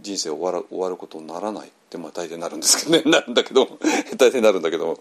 [0.00, 3.02] 人生終わら終わることにならないってまあ大抵なるんですけどね。
[3.10, 3.66] なるんだけど
[4.16, 4.98] 大抵なるんだけど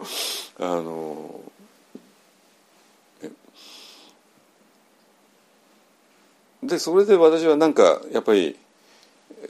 [0.59, 1.41] あの
[6.67, 8.57] でそれで私はなんかやっぱり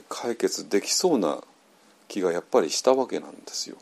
[0.08, 1.42] 解決できそうな
[2.08, 3.76] 気がやっぱりしたわけなんですよ。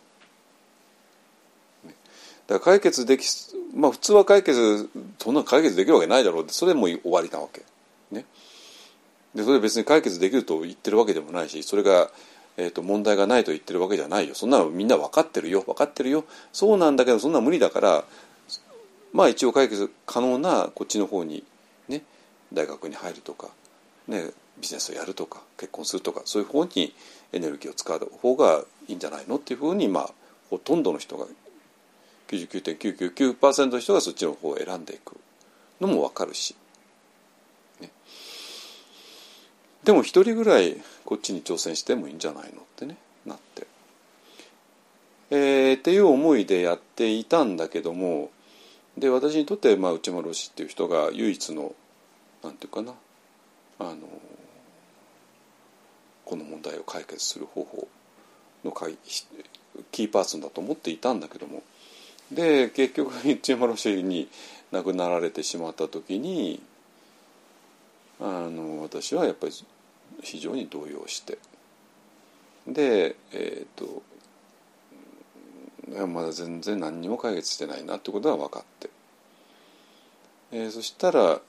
[2.46, 3.26] だから解決でき
[3.74, 7.62] まあ普通は解決そんな解決できるわけないだろうってそれも終わりなわけ。
[8.10, 8.26] ね、
[9.34, 12.10] でそれ別に解決できると言ってるわけでもないしそれが、
[12.58, 14.34] えーと、問題がないと言ってるわけじゃないよ。
[14.34, 15.62] そんなのみんな分かってるよ。
[15.62, 16.24] 分かってるよ。
[16.52, 18.04] そうなんだけどそんな無理だから
[19.12, 21.44] まあ一応解決可能なこっちの方に
[22.52, 23.48] 大学に入るとか、
[24.08, 24.30] ね、
[24.60, 26.94] ビジネスをやるとか結婚するとかそういう方に
[27.32, 30.10] エネルギーを使う方がいいんじゃないのっていうふうにまあ
[30.50, 31.26] ほとんどの人が
[32.28, 35.16] 99.999%の人がそっちの方を選んでいく
[35.80, 36.54] のも分かるし、
[37.80, 37.90] ね、
[39.84, 42.96] でも一人ぐらいこっちに挑戦してもいいんじゃないのってね
[43.26, 43.66] なって。
[45.30, 48.30] えー、っていう思いでやっていたんだけども
[48.98, 51.74] で私にとって、まあ、内丸氏っていう人が唯一の
[52.42, 52.94] なんていうかな。
[53.78, 53.96] あの
[56.24, 57.88] この問題を解決する方法
[58.64, 58.72] の
[59.90, 61.62] キーパーソンだと思っていたんだけども。
[62.30, 64.28] で結局内山ロシェに
[64.70, 66.62] 亡くなられてしまった時に
[68.18, 69.52] あの私はやっぱり
[70.22, 71.38] 非常に動揺して。
[72.66, 74.02] でえっ、ー、と
[76.06, 78.90] まだ全然何にも解決してないなってことは分かって、
[80.52, 81.40] えー、そしたら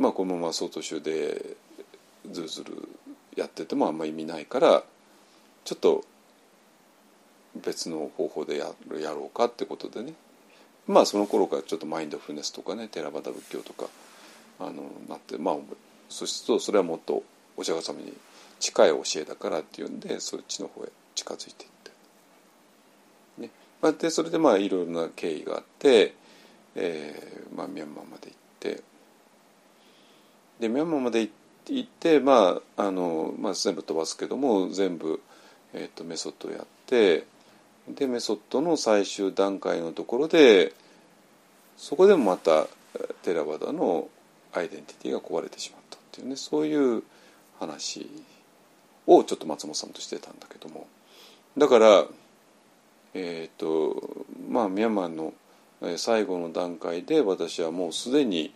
[0.00, 1.56] まあこのまま総統集で
[2.32, 2.88] ずるずる
[3.36, 4.82] やっててもあんま意味ないから
[5.64, 6.04] ちょっと
[7.62, 10.14] 別の方法でややろうかってことでね
[10.86, 13.86] まあその頃からちょっとマインドフルネスとかねテラバダ仏教とか
[14.58, 15.56] あのなってまあ
[16.08, 17.22] そうするとそれはもっと
[17.58, 18.14] お釈迦様に
[18.58, 23.42] 近い教えだからっていうんでそっちの方へ近づいていって。
[23.42, 23.50] ね
[23.82, 26.14] まあ、でそれでまあいろいろな経緯があって、
[26.74, 28.82] えーまあ、ミャンマーまで行って
[30.60, 31.28] でミャンマーまで
[31.66, 35.20] 行ってまああの、まあ、全部飛ばすけども全部、
[35.74, 37.24] えーと、メソッドをやって
[37.88, 40.72] でメソッドの最終段階のところで
[41.76, 42.66] そこでもまた
[43.22, 44.08] テラバダの
[44.52, 47.02] アイデンティティが壊れてしまったっていうねそういう
[47.58, 48.10] 話
[49.06, 50.86] をちょっと松本さんとしてたんだけども。
[51.56, 52.04] だから
[53.14, 55.32] えっ、ー、とまあミャンマーの
[55.96, 58.52] 最後の段階で私はもうすでに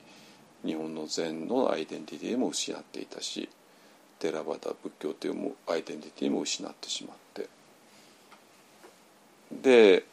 [0.64, 3.48] 日本の禅のアイデンティティも失っていたし
[4.18, 7.48] テラバダ仏教というアイデンティティも失ってしまって
[9.62, 10.04] で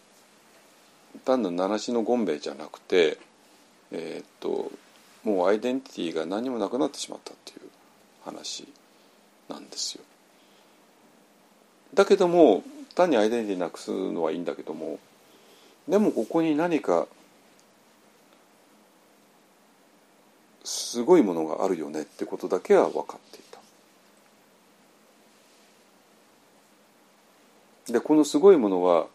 [1.26, 3.18] 単なる七種の権兵衛じゃなくて
[3.92, 4.72] えー、っと
[5.24, 7.60] もうアイデンティティが何もなくなってしまったっていう
[8.24, 8.68] 話
[9.50, 10.04] なんですよ。
[11.94, 12.64] だけども
[12.96, 15.00] 単にアイデンティティなくすのはいいんだけども
[15.88, 17.08] でもここに何か
[20.64, 23.42] すごいものがあるよねってことだけは分かってい
[27.88, 27.94] た。
[27.94, 29.08] でこのすごいものは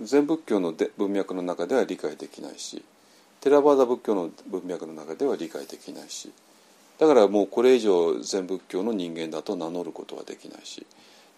[0.00, 2.82] 全仏教ので文脈の中では理解できないし
[3.40, 6.32] テラバーダ仏教の文脈の中では理解できないし
[6.98, 10.86] だからもうこれ以上全仏教の人間だと名乗ることはできないし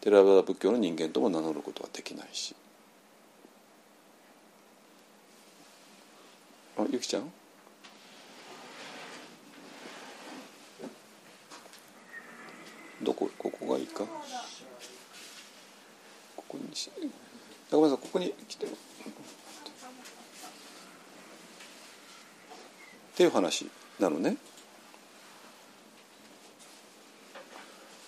[0.01, 2.55] テラバーダ仏教の人間とも名乗ることはできないし
[6.79, 7.33] あゆきちゃん？
[13.03, 14.05] どこここがいいか？
[16.37, 16.91] ここにし
[17.71, 18.67] ごめんなさいここに来て。
[18.67, 18.69] っ
[23.17, 23.67] ていう話
[23.99, 24.37] なのね。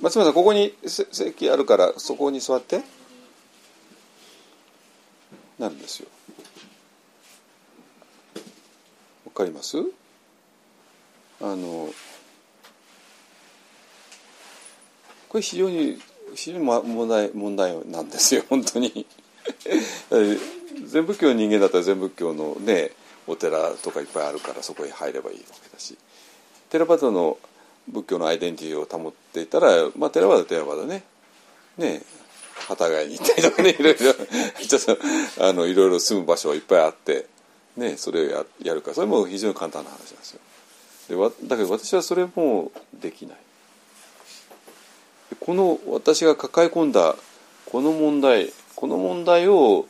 [0.01, 2.82] 松村さんここに席あるからそこに座って。
[5.59, 6.09] なるんですよ。
[9.26, 9.78] わかります？
[11.41, 11.89] あの
[15.29, 15.99] これ非常に
[16.35, 19.07] 非常に問題問題なんですよ 本当に。
[20.87, 22.93] 全仏教の人間だったら全仏教のね
[23.26, 25.97] お寺とかいっぱいあるからそこへ入ればいいわけだし。
[26.70, 27.39] テラバダの
[27.89, 31.05] 仏教のアイデンティティを保っていたらまあテラバダテラバダね。
[31.79, 32.03] ね
[32.68, 33.99] 幡ヶ谷に行ったりとかね いろいろ。
[33.99, 34.99] ちょっと
[35.47, 37.26] あのいろいろ住む場所はいっぱいあって
[37.76, 40.41] ねそれをややるからそれも非常に簡単な話なんですよ。
[41.09, 43.39] でわだけど私はそれもできない。
[45.41, 47.16] この私が抱え込んだ
[47.66, 49.86] この問題この問題を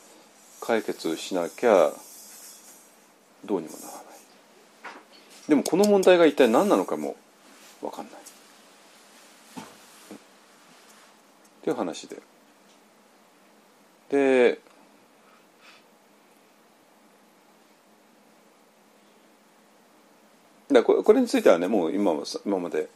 [0.61, 1.93] 解決しなきゃ
[3.45, 4.05] どうにもならない。
[5.49, 7.17] でもこの問題が一体何なのかも
[7.81, 8.15] 分かんない。
[8.15, 8.19] っ
[11.63, 12.17] ていう話で。
[14.11, 14.61] で
[20.73, 22.13] だこれこれについてはねもう今
[22.45, 22.89] 今まで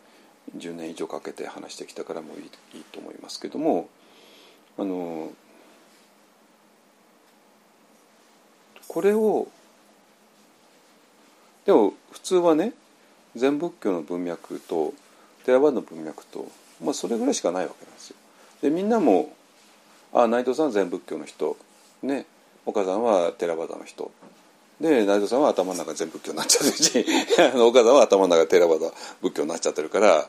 [0.56, 2.42] 10年以上かけて話してきたからもいい
[2.74, 3.88] いいと思いますけども
[4.78, 5.30] あの
[8.88, 9.48] これを
[11.64, 12.72] でも普通はね
[13.34, 14.92] 全仏教の文脈と
[15.44, 16.46] テラバダの文脈と、
[16.82, 18.16] まあ、それぐらいしかないわけなんですよ。
[18.60, 19.34] でみんなも
[20.12, 21.56] 「あ内藤さんは全仏教の人」
[22.02, 22.26] ね
[22.66, 24.10] 岡さんはテラバダの人
[24.82, 27.06] で内藤さんは頭の中全仏教になっちゃってるし
[27.56, 28.90] 岡さんは頭の中テラバダ
[29.22, 30.28] 仏教になっちゃってるから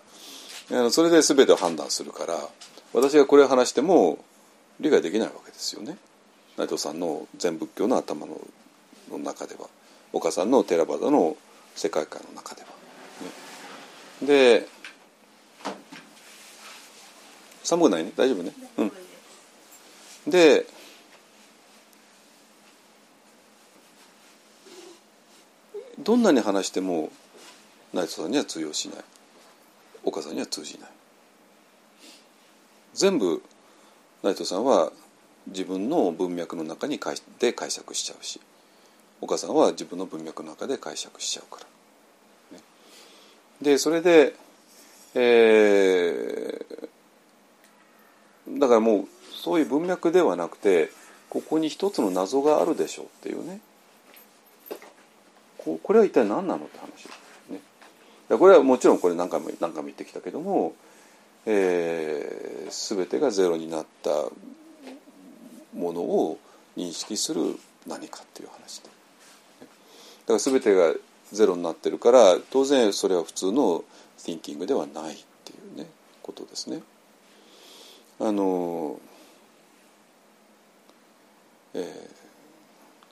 [0.72, 2.48] あのそれで全てを判断するから
[2.94, 4.24] 私がこれを話しても
[4.80, 5.98] 理解できないわけですよね。
[6.58, 8.40] 内藤さんの全仏教の頭の
[9.10, 9.68] の中では。
[10.14, 11.36] 岡さんのテラバダの
[11.76, 12.68] 世界観の中では。
[14.22, 14.68] ね、で
[17.64, 18.12] 寒くないね？
[18.16, 18.54] 大丈夫ね？
[18.78, 18.92] うん、
[20.28, 20.68] で
[26.04, 27.12] どんなに話しても
[27.94, 28.98] 内藤さんには通用しない。
[30.04, 30.90] 岡さんには通じない。
[32.94, 33.42] 全部
[34.22, 34.92] 内藤さんは
[35.48, 37.00] 自分の文脈の中に
[37.40, 38.40] で解釈しちゃうし
[39.20, 41.62] 岡さんは自分の文脈の中で解釈しちゃうか
[42.52, 42.58] ら。
[42.58, 42.64] ね、
[43.62, 44.36] でそれで、
[45.16, 50.90] えー、だからもうそういう文脈ではなくて
[51.30, 53.60] ここに一つの謎があるでしょうっていうね。
[55.64, 57.08] ここれは一体何なのって話
[57.50, 58.38] ね。
[58.38, 60.74] これはもちろんこれ何回も何回も言ってきたけども、
[61.46, 64.10] えー、全てがゼロになった
[65.74, 66.40] ものを
[66.78, 67.58] 認識する
[67.88, 68.90] 何かっていう話で。
[70.26, 70.94] だから全てが
[71.32, 73.84] ゼロになってるから当然それは普通の
[74.18, 75.88] thinking ではないっていうね
[76.22, 76.82] ことですね。
[78.20, 79.00] あの
[81.74, 82.10] え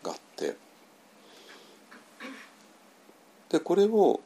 [0.01, 0.55] ー、があって
[3.51, 4.21] でこれを、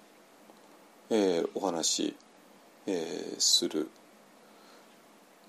[1.10, 2.16] えー、お話し、
[2.88, 3.90] えー、する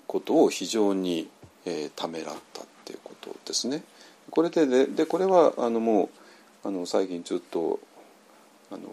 [0.06, 1.28] ことを非常に、
[1.66, 3.82] えー、ためらったっていうことですね。
[4.30, 6.10] これでででこれはあのも
[6.64, 7.78] うあの最近ずっと
[8.72, 8.88] あの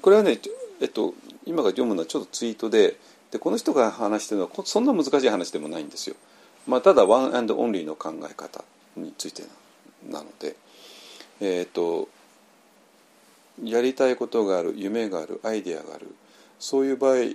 [0.00, 0.38] これはね、
[0.80, 1.14] えっと、
[1.46, 2.96] 今が読むのはちょっとツイートで
[3.30, 6.16] でこの人が話してるのはそんな難しい話でもないんですよ。
[6.66, 8.64] まあ、ただワンアンドオンリーの考え方
[9.02, 9.42] について
[10.08, 10.56] なので、
[11.40, 12.08] えっと
[13.62, 16.14] やりたいことがある夢があるアイデアがある
[16.58, 17.34] そういう場合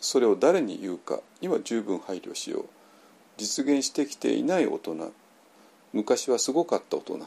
[0.00, 2.64] それを誰に言うかには十分配慮しよう。
[3.36, 5.12] 実現してきていない大人
[5.92, 7.20] 昔はすごかった大人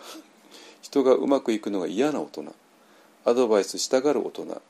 [0.82, 2.56] 人がうまくいくのが嫌な大人
[3.26, 4.62] アドバイスしたがる大人は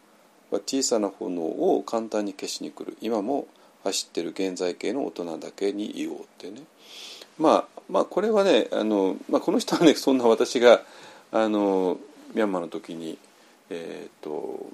[0.51, 3.47] 小さな炎を簡単に消しに来る今も
[3.83, 6.61] 走ってる現在形の大人だけに言おうってね
[7.37, 10.81] まあまあこれはねあの、まあ、この人はねそんな私が
[11.31, 11.97] あの
[12.33, 13.17] ミャンマーの時に
[13.69, 14.67] え、ー、と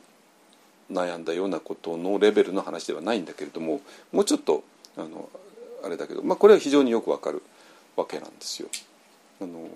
[0.92, 3.82] 悩んだようなことのレベルの話ではないんだけれども
[4.12, 4.64] もうちょっと
[4.98, 5.30] あの
[5.84, 7.42] あれだけど、まあ、これは非常によくわかる
[7.96, 8.70] わけなんですよ。
[9.42, 9.68] あの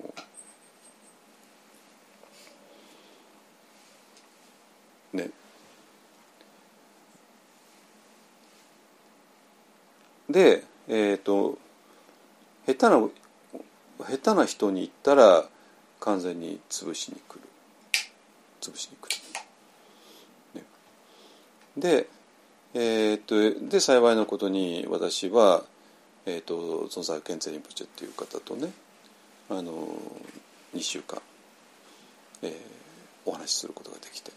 [5.14, 5.30] ね
[10.30, 11.58] でえっ、ー、と
[12.68, 13.10] 下手な
[14.00, 15.46] 下手な人に言ったら
[16.00, 17.42] 完全に潰しに来る。
[18.62, 19.22] 潰しに来
[20.56, 20.66] る、ね、
[21.78, 22.08] で
[22.74, 25.64] えー、っとで幸いなことに私は、
[26.26, 28.72] えー、っと存在健全リンポチェっていう方とね
[29.50, 29.88] あの
[30.76, 31.22] 2週間、
[32.42, 32.52] えー、
[33.26, 34.32] お話しすることができて。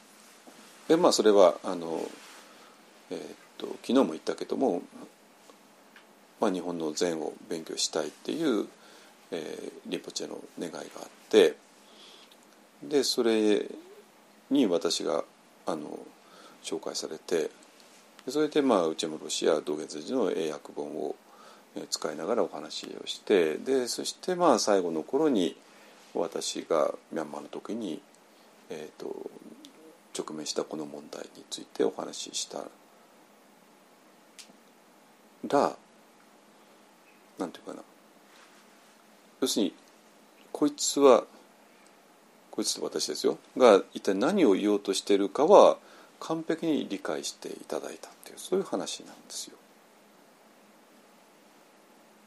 [0.89, 2.01] でまあそれはあの、
[3.11, 3.21] えー、っ
[3.59, 4.83] と昨日も言ったけども、
[6.41, 8.69] まあ、日本の禅を勉強したいっていう、
[9.31, 11.57] えー、リポチェの願いがあって
[12.83, 13.67] でそれ
[14.51, 15.25] に私が
[15.67, 15.99] あの
[16.63, 17.51] 紹介されて
[18.29, 21.15] それでまあ内村ロシア道元寺の英訳本を
[21.91, 25.57] 使いながらお話をしてでそしてまあ最後の頃に
[26.15, 28.01] 私がミャンマーの時に、
[28.71, 29.31] えーと、
[30.19, 32.65] 直面したこの問題についてお話しした。
[35.47, 35.77] ら
[37.39, 37.83] なんていうかな。
[39.41, 39.75] 要するに
[40.53, 41.25] こいつは
[42.51, 45.77] こいつと私ですよが一体何を言おうとしているかは
[46.21, 49.57] 完璧に理解していただいたっていうそういう話なんですよ。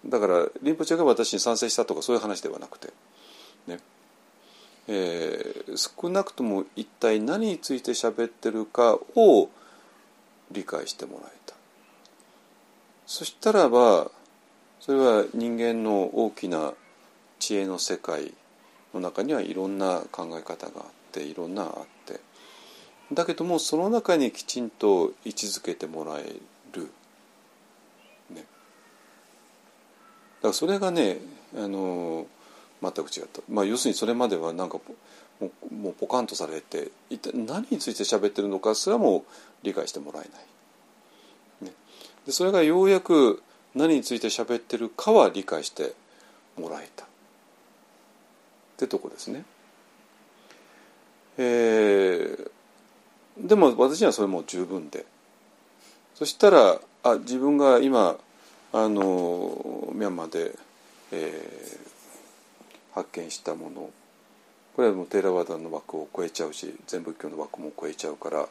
[0.05, 2.91] だからリンポチェが私に賛成したとかそういう話ではなくて
[3.68, 3.80] ね
[4.88, 9.49] えー、少なくとも一体何について喋ってるかを
[10.51, 11.53] 理解してもらえた
[13.05, 14.09] そしたらば
[14.80, 16.74] それは人間の大きな
[17.41, 18.33] 知恵の世界
[18.93, 21.69] の中にはいろんな考え方があっていろんなあっ
[22.05, 22.19] て
[23.11, 26.35] だけどもその中にきちんと位置づけてもらえ
[26.71, 26.83] る、
[28.29, 28.41] ね、だ
[30.43, 31.17] からそれがね
[31.57, 32.27] あの
[32.81, 39.25] 全く違った、まあ、要するにそれまではなんかもうもうポカンとされて一体何について喋ってるのかすらも
[39.63, 40.27] 理解してもらえな
[41.65, 41.71] い、ね、
[42.27, 43.41] でそれがようやく
[43.73, 45.93] 何について喋ってるかは理解して
[46.57, 47.11] もらえた。
[48.82, 49.43] ってとこですね。
[51.38, 55.05] えー、でも私にはそれも十分で
[56.15, 58.17] そしたらあ自分が今
[58.73, 60.51] あのミャンマーで、
[61.11, 63.89] えー、発見したもの
[64.75, 68.47] これはもうテーラワダの枠を超えちゃうし全仏教の枠も超えちゃうから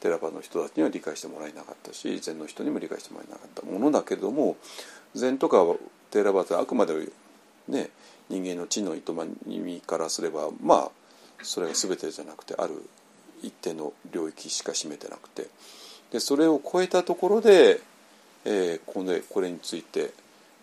[0.00, 4.56] テラバの人たちには理解してもらえなかったし禅の人にも理解してもらえなかったものだけれども
[5.14, 5.58] 禅とか
[6.10, 6.94] テーラバってあくまで
[7.68, 7.90] ね
[8.30, 9.02] 人間の知の営
[9.46, 10.90] みからすればまあ
[11.42, 12.74] それが全てじゃなくてある
[13.42, 15.48] 一定の領域しか占めてなくて
[16.12, 17.80] でそれを超えたところで、
[18.44, 20.12] えー、これこれについて、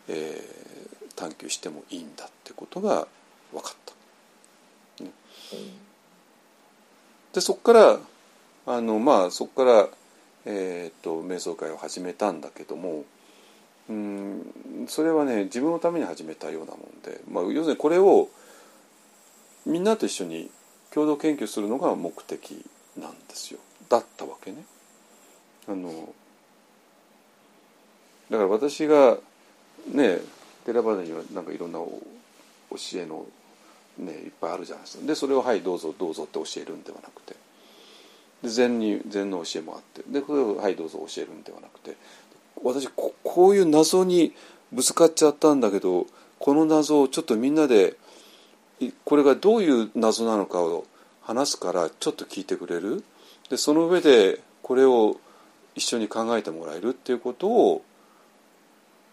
[0.08, 3.08] えー、探求してもいいんだってことが
[3.52, 3.76] 分かっ
[4.98, 5.04] た。
[5.04, 5.12] ね、
[7.34, 8.00] でそこから
[8.66, 9.88] あのまあそこから、
[10.46, 13.04] えーと瞑想会を始めたんだけども
[13.90, 18.30] うんそれはね自分のために始めたようなもんで、まあ、要するにこれを
[19.66, 20.50] みんなと一緒に
[20.92, 22.66] 共同研究するのが目的
[22.98, 23.60] なんですよ。
[23.90, 24.66] だったわけね。
[25.68, 26.14] あの
[28.30, 29.18] だから私が
[29.92, 30.20] ね
[30.66, 31.96] 寺端にはなんかいろんな教
[32.96, 33.26] えの
[33.98, 35.06] ねいっぱいあるじゃないですか。
[35.06, 37.36] でそれを「はいどうぞどうぞ」って教えるんではなくて。
[38.44, 40.04] で禅に禅の教えもあって。
[40.08, 41.96] でこれを「はいどうぞ」教えるんではなくて。
[42.64, 44.34] 私ここういう謎に
[44.72, 46.08] ぶつかっちゃったんだけど
[46.40, 47.96] この謎をちょっとみんなで
[49.06, 50.86] これがどういう謎なのかを
[51.22, 53.04] 話すからちょっと聞いてくれる？
[53.50, 55.18] でその上でこれを
[55.76, 57.84] 一緒に考えてもらえるっていうことを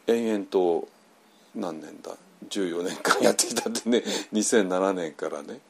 [0.06, 0.88] 延々と
[1.54, 2.12] 何年だ
[2.48, 4.02] ？14年間やってきたってね。
[4.32, 5.60] 2007年からね。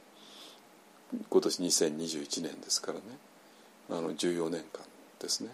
[1.31, 3.05] 今年2021年ですからね。
[3.91, 4.83] あの14年間
[5.21, 5.51] ですね。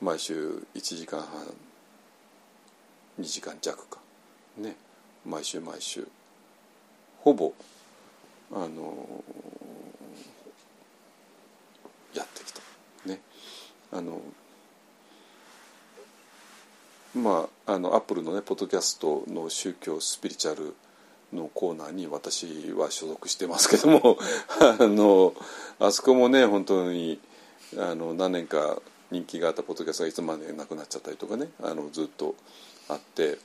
[0.00, 1.28] 毎週1時間半
[3.20, 3.98] 2時間弱か。
[4.56, 4.76] ね。
[5.26, 6.08] 毎週毎週。
[7.18, 7.52] ほぼ
[8.52, 9.22] あの
[12.14, 12.60] やってきた。
[13.04, 13.20] ね。
[13.92, 14.22] あの
[17.14, 20.74] まああのアップルのねポッドキャストの宗教スピリチュアル
[21.32, 24.16] のコーナーに私は所属してますけども
[24.60, 25.34] あの
[25.78, 27.20] あそこもね本当に
[27.76, 28.80] あの何年か
[29.10, 32.34] 人気があったポッドキャストがいつまでなくなっちゃったりとかねあのずっと
[32.88, 33.38] あって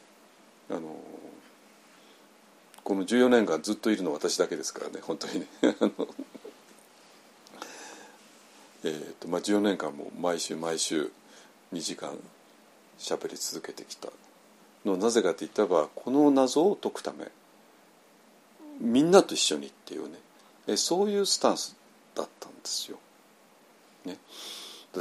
[0.69, 0.95] あの
[2.83, 5.47] この14年間ずっといるのは私だけですからね本当にね。
[8.83, 11.11] えーとまあ、14年間も毎週毎週
[11.73, 12.19] 2時間
[12.99, 14.09] 喋り続けてきた
[14.85, 17.31] のなぜかといったらこの謎を解くため
[18.79, 20.19] みんなと一緒にっていうね
[20.67, 21.75] えそういうスタンス
[22.15, 22.97] だったんですよ。
[24.05, 24.17] ね、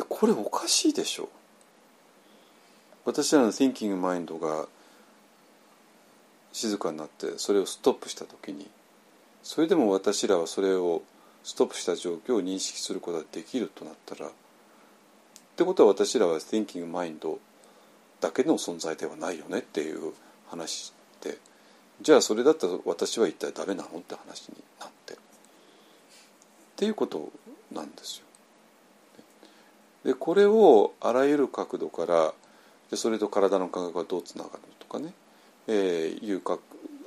[0.03, 1.29] これおかしいでしょ。
[3.05, 4.67] 私らの Thinking Mind が
[6.53, 8.69] 静かになってそれをストップした時に
[9.43, 11.03] それでも私らはそれを
[11.43, 14.31] ストップした状況を認識することができるとなったらっ
[15.57, 17.39] てことは私らは Thinking Mind
[18.21, 20.13] だけの存在ではないよねっていう
[20.49, 21.37] 話で
[22.01, 23.99] じゃあそれだったら私は一体誰なの？
[23.99, 25.15] って話になって。
[25.15, 25.17] っ
[26.77, 27.31] ていうこと
[27.71, 28.25] なんですよ。
[30.05, 32.33] でこれをあらゆる角度から
[32.91, 35.13] でそれと体の感覚がどうつながるとかね、
[35.67, 36.59] えー、いうか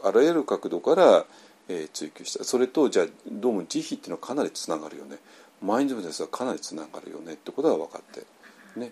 [0.04, 1.26] あらゆる角度から、
[1.70, 2.44] えー、追求した。
[2.44, 5.18] それとじゃあどうも慈悲っていうのはかなりつながるよね。
[5.62, 7.34] マインドフルネスはかなりつながるよね。
[7.34, 8.26] ってことが分かって
[8.80, 8.92] ね、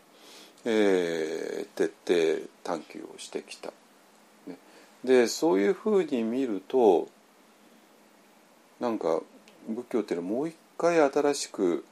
[0.65, 1.93] えー、徹
[2.43, 3.71] 底探求をしてきた。
[4.47, 4.57] ね、
[5.03, 7.07] でそういうふうに見ると
[8.79, 9.21] なんか
[9.67, 11.85] 仏教っていうのはもう一回新しく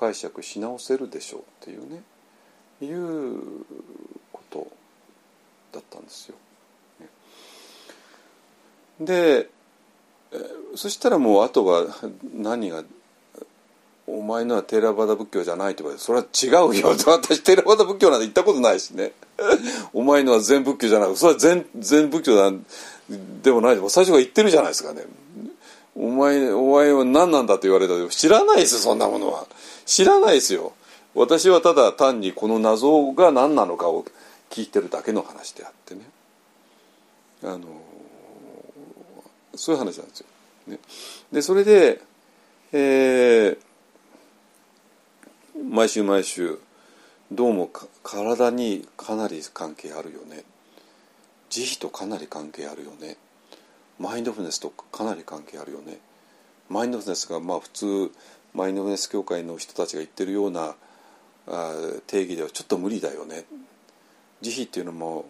[0.00, 2.02] 解釈し直せるでしょうっていうね
[2.82, 3.38] いう
[4.32, 4.66] こと
[5.72, 6.34] だったんですよ。
[8.98, 9.48] で
[10.74, 11.86] そしたらもうあとは
[12.34, 12.82] 何が
[14.06, 19.12] お前のはテーラバダ仏教じゃないとかそれは違うよ 私テーラバダ仏教なんて言ったことないしね。
[19.92, 22.64] お前のは全仏教じゃないそれは全全仏教なん
[23.42, 23.76] でもない。
[23.88, 25.04] 最初から言ってるじゃないですかね。
[26.00, 29.46] お前お前は何なんだと言われたけど知らないですよそんなものは。
[29.84, 30.72] 知らないですよ。
[31.14, 34.06] 私はただ単にこの謎が何なのかを
[34.48, 36.00] 聞いてるだけの話であってね。
[37.44, 37.60] あの
[39.54, 40.26] そういう話なんですよ。
[40.68, 40.78] ね、
[41.32, 42.00] でそれで、
[42.72, 43.58] えー、
[45.68, 46.58] 毎週毎週
[47.30, 47.70] どうも
[48.02, 50.44] 体にかなり関係あるよね。
[51.50, 53.18] 慈悲とかなり関係あるよね。
[54.00, 55.98] マインドフルネスとかなり関係あるよね。
[56.70, 58.10] マインドフルネスがまあ普通
[58.54, 60.74] マインドフルネス協会の人たちが言ってるような
[61.46, 61.74] あ
[62.06, 63.44] 定義ではちょっと無理だよね。
[64.40, 65.26] 慈悲っていうのも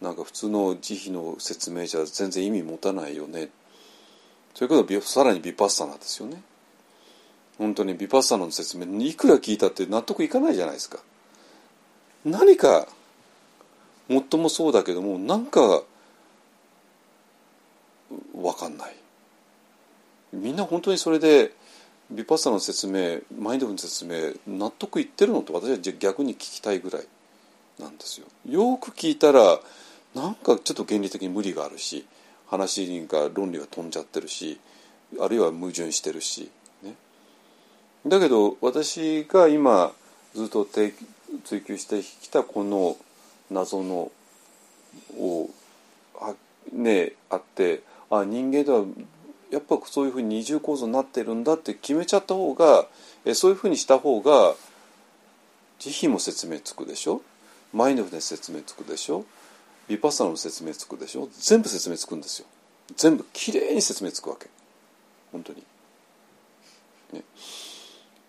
[0.00, 3.50] なんか普通の慈悲の説明じゃ全然意味持たないよね。
[4.54, 6.42] そういうことはさらにビパッサナですよね。
[7.58, 10.98] 本当にビパッサナの説明いくら聞いたって納得いかないじゃないですか。
[12.24, 12.86] 何か
[14.08, 15.82] もっともそうだけどもなんか
[18.34, 18.94] 分かんない。
[20.32, 21.52] みんな本当にそれで
[22.10, 27.06] ビパッサの説明マインドフルの説明納得いってるのと私は逆に聞きたいぐらい
[27.78, 28.26] なんですよ。
[28.48, 29.60] よく聞いたら
[30.14, 32.06] なんかちょっと原理的に無理があるし
[32.46, 34.60] 話が論理が飛んじゃってるし
[35.20, 36.50] あるいは矛盾してるし、
[36.82, 36.94] ね、
[38.06, 39.92] だけど私が今
[40.34, 40.66] ずっと
[41.44, 42.96] 追求してきたこの
[43.50, 44.10] 謎の
[45.18, 45.50] を
[46.72, 47.82] ねあって
[48.20, 48.84] あ人間では
[49.50, 52.86] やっぱそういうふうに二重構造になってるんだって決めちゃった方が
[53.24, 54.54] えそういうふうにした方が
[55.78, 57.20] 慈悲も説明つくでしょ？
[57.72, 59.24] マインドフルネス説明つくでしょ？
[59.88, 61.28] ビパッサナの説明つくでしょ？
[61.38, 62.46] 全部説明つくんですよ。
[62.96, 64.48] 全部きれいに説明つくわけ。
[65.32, 65.62] 本当に。
[67.12, 67.22] ね。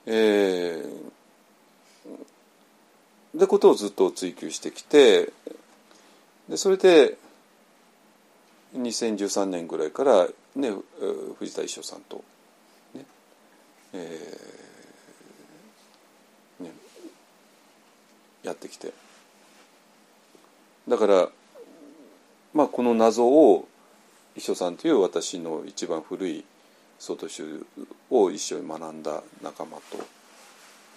[0.06, 5.32] えー、でことをずっと追求してきて
[6.48, 7.18] でそれで
[8.76, 10.72] 2013年ぐらいからね
[11.40, 12.24] 藤田一生さんと
[12.94, 13.06] ね
[13.94, 16.72] えー、ね
[18.44, 18.94] やってきて。
[20.88, 21.30] だから
[22.54, 23.68] まあこの謎を
[24.36, 26.46] 一生さんという私の一番古い
[27.00, 27.66] 曹洞宗
[28.10, 29.98] を一緒に学んだ仲間と。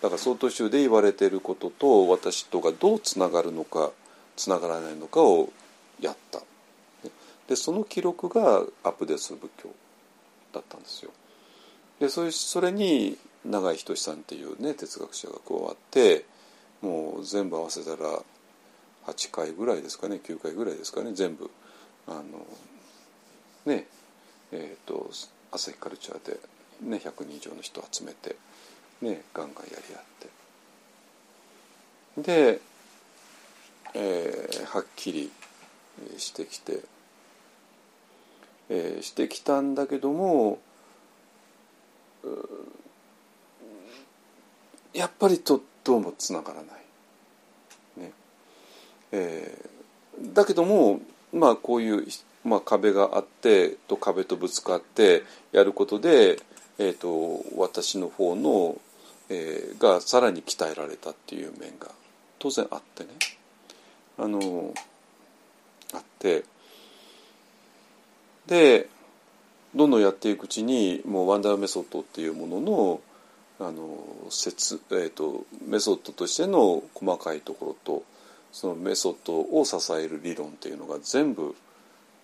[0.03, 3.91] だから曹洞宗で言われていることと私とがどうつながるのか
[4.37, 5.51] つながらないのかを
[6.01, 6.41] やった。
[7.49, 9.71] でその記録がアップデートする仏教
[10.53, 11.11] だったんですよ。
[11.99, 16.25] でそれそれに永井仁さんっていうね哲学者が加わって
[16.83, 18.23] もう全部合わせたら
[19.07, 21.51] 8回ぐらいですかね9回ぐらいですかね全部
[22.07, 22.23] あの
[23.67, 23.87] ね
[24.53, 25.11] えっ、ー、と
[25.51, 26.39] 朝日カルチャーで、
[26.83, 28.37] ね、100人以上の人を集めて、
[29.01, 30.03] ね、ガンガンやり合っ
[32.25, 32.53] て。
[32.53, 32.61] で、
[33.95, 35.31] えー、はっきり
[36.19, 36.81] してきて、
[38.69, 40.59] えー、してきたんだけども
[44.93, 46.67] やっぱりとどうもつながらない。
[47.97, 48.13] ね
[49.13, 51.01] えー、だけども
[51.33, 52.07] まあこういう、
[52.45, 56.39] まあ、壁があってと壁とぶつかってやることで、
[56.79, 58.79] えーと、私の方の
[59.31, 61.89] えー、がさらに鍛えられたっていう面が
[62.39, 63.11] 当然あってね
[64.19, 64.73] あの
[65.93, 66.45] あって
[68.49, 68.89] で
[69.75, 73.01] どんどんやっていくうちにもうワンダーメソッドっていうものの
[73.61, 73.99] あの
[74.31, 78.05] 説、えーと、メソッドとしての細かいところと
[78.53, 81.57] そのメソッドを支える理論っていうのが全部、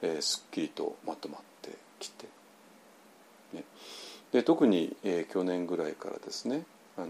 [0.01, 2.29] えー、すっきりとまとまってきて、
[3.53, 3.65] ね、
[4.33, 6.63] で特に、えー、去年ぐらいからですね
[6.97, 7.09] あの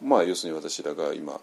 [0.00, 1.40] まあ要するに私らが今、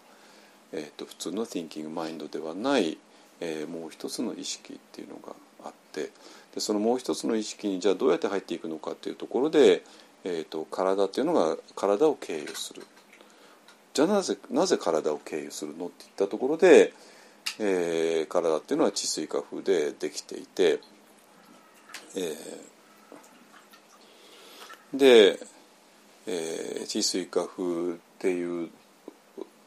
[0.72, 2.96] えーと、普通の Thinking Mind ではない、
[3.40, 5.34] えー、もう一つの意識っていうのが
[6.00, 6.10] って
[6.54, 9.82] でそのもう一つの意識にじゃあどうやって入っていくのかっていうところで、
[10.24, 12.82] えーと、体っていうのが体を経由する。
[13.94, 16.92] じゃあなぜなぜ体を経由するのっていったところで、
[17.58, 20.80] えー、体っていうのは地水化風でできていて、
[22.16, 25.40] えー、で、
[26.26, 28.70] えー、地水化風っていう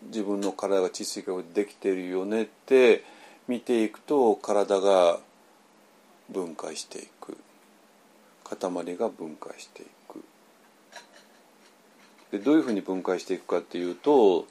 [0.03, 3.03] 自分の体が地水化風でできてるよねって
[3.47, 5.19] 見ていくと体が
[6.29, 7.37] 分解していく。
[8.43, 10.23] 塊が分解していく。
[12.31, 14.45] でどういうふうに分解していくかっていうと、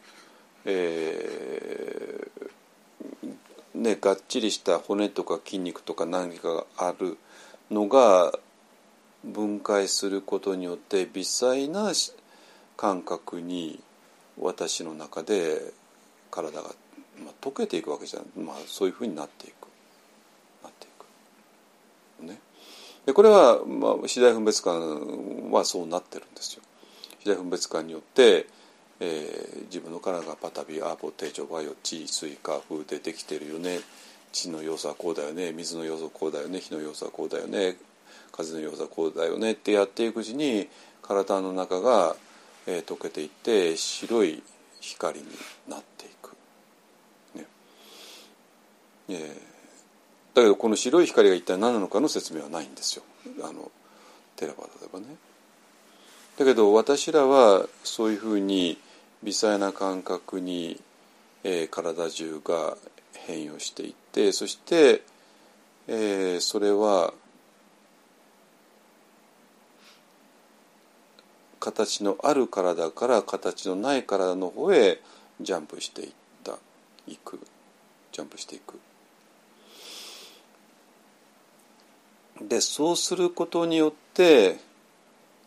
[0.64, 7.18] えーね、がっちりした骨とか筋肉とか何かがある
[7.70, 8.32] のが
[9.24, 11.92] 分解することによって微細な
[12.76, 13.80] 感覚に
[14.38, 15.72] 私の中で
[16.30, 16.68] 体が、
[17.18, 19.64] まあ、溶けていくわけじゃない、まあ、そういうふうになっていく。
[22.20, 22.38] ね、
[23.06, 26.62] でこれは、まあ、次第分別感はそうなってるんですよ。
[27.20, 28.46] 次第分別感によって、
[29.00, 33.80] えー、自分の体がパタビアーボテージョバイオ地水化風でできてるよね。
[34.32, 35.52] 地の要素はこうだよね。
[35.52, 36.60] 水の要素はこうだよね。
[36.60, 37.76] 火の要素はこうだよね。
[38.32, 39.52] 風の要素はこうだよね。
[39.52, 40.68] ってやっていくうちに
[41.02, 42.16] 体の中が、
[42.66, 44.42] えー、溶けていって白い
[44.80, 45.26] 光に
[45.68, 46.30] なっていく。
[47.36, 47.46] ね。
[49.10, 49.53] えー
[50.34, 53.04] だけどこの白い光が一体何なのかの説明はないんですよ
[53.42, 53.70] あの
[54.36, 55.06] テラバではね。
[56.36, 58.78] だけど私らはそういうふうに
[59.22, 60.80] 微細な感覚に、
[61.44, 62.76] えー、体中が
[63.14, 65.02] 変容していってそして、
[65.86, 67.14] えー、それは
[71.60, 75.00] 形のある体から形のない体の方へ
[75.40, 76.58] ジャンプしていった
[77.06, 77.38] いく
[78.12, 78.80] ジャンプしていく。
[82.40, 84.58] でそうすることによって、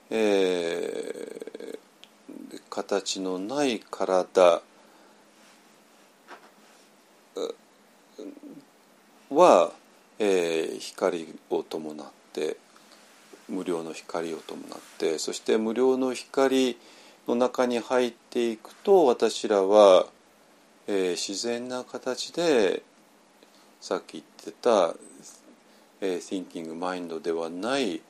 [0.09, 4.61] えー、形のない体
[9.29, 9.71] は、
[10.19, 12.57] えー、光を伴って
[13.49, 16.77] 無料の光を伴ってそして無料の光
[17.27, 20.07] の中に入っていくと私らは、
[20.87, 22.83] えー、自然な形で
[23.81, 24.93] さっき言ってた
[26.01, 28.01] えー、Thinking Mind ではない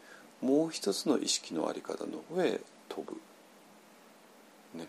[0.42, 2.60] もう一つの意識の在り方の方へ
[2.90, 3.20] 飛ぶ。
[4.78, 4.88] ね、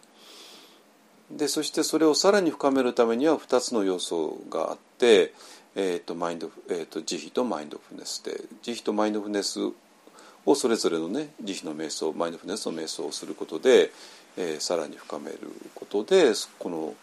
[1.31, 5.33] でそしてそれをさらに深めるためには2つの要素があって、
[5.75, 9.61] えーとマインドえーと、慈悲とマインドフネスで慈悲とマインドフネス
[10.45, 13.93] をそれぞれのね慈悲の瞑想マインドフネスの瞑想をすることで、
[14.37, 15.39] えー、さらに深める
[15.75, 16.95] ことでこの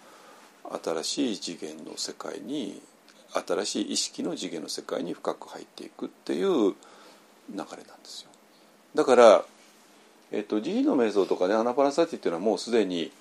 [0.84, 2.82] 新しい次元の世界に
[3.46, 6.76] 新しい意識の次元の世界に深く入っていくっていう流
[7.50, 8.30] れなんですよ。
[8.96, 9.44] だから、
[10.32, 13.12] えっと、慈悲の瞑想とかねアナパラサティっていうのはもうすでに、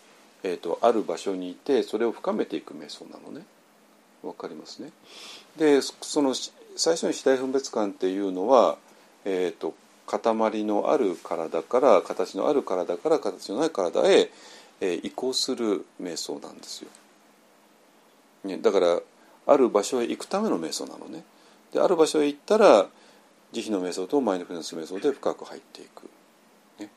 [0.43, 3.45] えっと、ある場所にいてそれを深めていく瞑想なのね。
[4.23, 4.91] わかりますね。
[5.57, 6.35] でその
[6.77, 8.79] 最初に主体分別感っていうのは、
[9.25, 9.75] えっと、
[10.07, 14.31] 塊のある体から形のある体から形のない体へ、
[14.81, 16.89] えー、移行する瞑想なんですよ。
[18.45, 19.01] ね、だから
[19.47, 21.25] ある場所へ行くための瞑想なのね。
[21.73, 22.87] である場所へ行ったら
[23.53, 26.11] 慈悲の瞑想とマインドフルネス瞑想で深く入っていく。
[26.81, 26.91] ね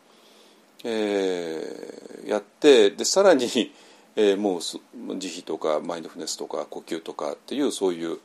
[0.84, 3.48] えー、やってでさらに、
[4.16, 8.20] えー、もう慈悲とかマインドフルネスとか呼吸とかっていうそういう、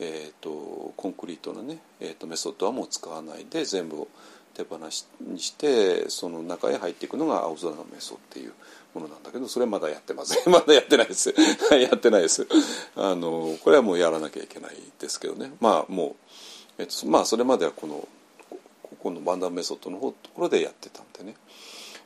[0.00, 4.08] えーと、コンクリートなね、えーと、メソッドはもう使わないで全部を
[4.54, 8.52] 手放しにしてその中へ入っていくのが青空の瞑想っていう
[8.94, 10.48] ものなんだけどそれはまだやってません。
[10.52, 11.34] まだやってないです。
[11.70, 12.46] やってないです。
[12.96, 15.52] あのこれはもうやらなきゃいけないですけどね。
[15.60, 16.16] まあも
[16.78, 18.08] う、えっと、まあそれまではこの
[18.82, 21.36] ここのバンダムメソッドの方ところでやってたんでね。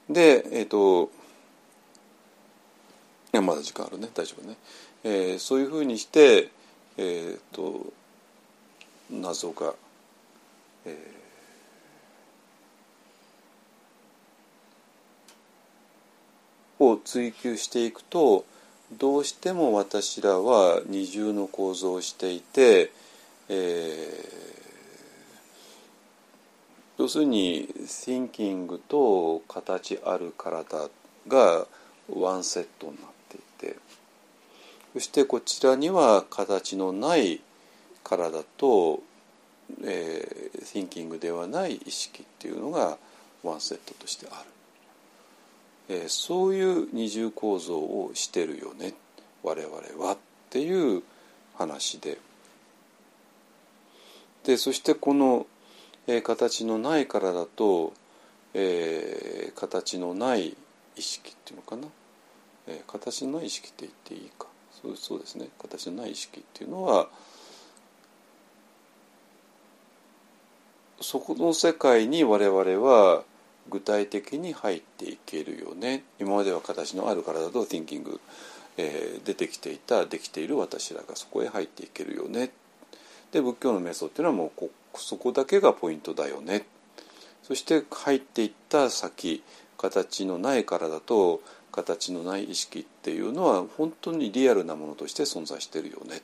[0.09, 1.11] でえっと
[3.33, 4.11] いやまだ時間あるね。
[4.13, 4.57] 大丈夫ね、
[5.05, 6.51] えー、そういうふうにして
[6.97, 7.93] えっ、と
[9.11, 9.75] 謎が、
[10.85, 11.22] えー
[16.91, 18.45] を追求していくと
[18.99, 22.91] どうしても私らは二重の構造をしていて、
[23.49, 30.89] えー、要するに thinking と形ある体
[31.29, 31.67] が
[32.11, 33.41] ワンセットになってい
[33.71, 33.77] て
[34.93, 37.41] そしてこちらには形のない
[38.05, 39.01] 体と、
[39.85, 42.99] えー、thinking ではない意識っていうのが
[43.43, 44.62] ワンセットとしてある。
[45.89, 48.95] えー、そういう二重構造をしてるよね
[49.43, 50.19] 我々はっ
[50.51, 51.03] ていう
[51.55, 52.19] 話で。
[54.45, 55.47] でそしてこの、
[56.07, 57.93] えー、形のない体と、
[58.55, 60.57] えー、形のない
[60.97, 61.87] 意識っていうのかな、
[62.67, 64.47] えー、形のない意識って言っていいか。
[64.83, 65.49] そうそうですね。
[65.61, 67.09] 形のない意識っていうのは
[71.01, 73.23] そこの世界に我々は
[73.71, 76.05] 具体的に入っていけるよね。
[76.21, 78.21] 今までは形のある体と thinking、
[78.77, 82.51] えー、出てきていたできている私らがそこへ入っていけるよね。
[83.33, 86.67] で仏教の瞑想っていうのはもうこそこだけがポイントだよね。
[87.43, 89.43] そして入っていった先
[89.77, 96.21] 形のない体と形のない意識っていうのは本当にリアルなものとして存在してるよね、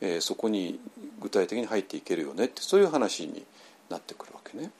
[0.00, 0.78] えー、そこに
[1.20, 3.44] 具体的に入っていけるよねってそういう話に
[3.88, 4.70] なってくるわけね。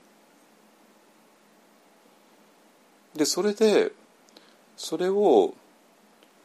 [3.16, 3.92] でそれで
[4.76, 5.54] それを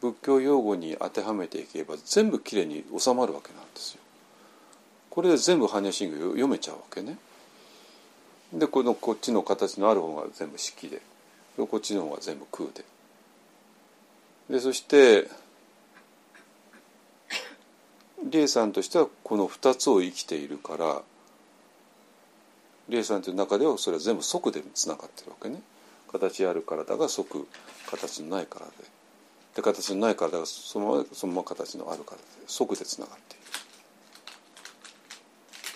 [0.00, 4.00] 仏教用語に当てはめていけば全部きれいに収まるわけなんですよ。
[5.10, 7.18] これで全部般若心経読めちゃうわけね。
[8.52, 11.00] でこのこっちの形のある方が全部式で
[11.56, 12.84] こっちの方が全部空で。
[14.50, 15.28] でそして
[18.24, 21.02] 理恵さんとしてはこの2つを生きているから
[22.88, 25.60] 理恵さんという中ではそれは全部即でつながってるわけね。
[26.12, 27.46] 形ある体が即
[27.90, 28.72] 形のない体で
[29.56, 33.36] で形のない体がそのままそのまま形のある体で即でつながって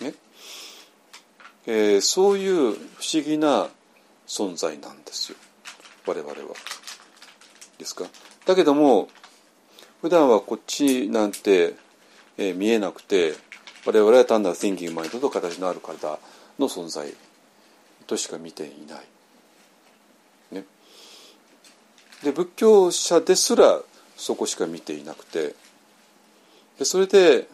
[0.05, 0.11] いる。
[0.11, 0.17] ね？
[1.65, 2.75] えー、そういう不
[3.13, 3.67] 思議な
[4.27, 5.37] 存在なんですよ
[6.05, 6.37] 我々は。
[7.77, 8.05] ですか？
[8.45, 9.09] だけども
[10.01, 11.75] 普段はこっちなんて、
[12.37, 13.33] えー、見えなくて
[13.85, 16.19] 我々は単なる thinking mind と形のある体
[16.59, 17.13] の存在
[18.05, 19.05] としか見ていない。
[22.23, 23.79] で仏教者ですら
[24.15, 25.55] そこしか見ていなくて。
[26.77, 27.47] でそれで、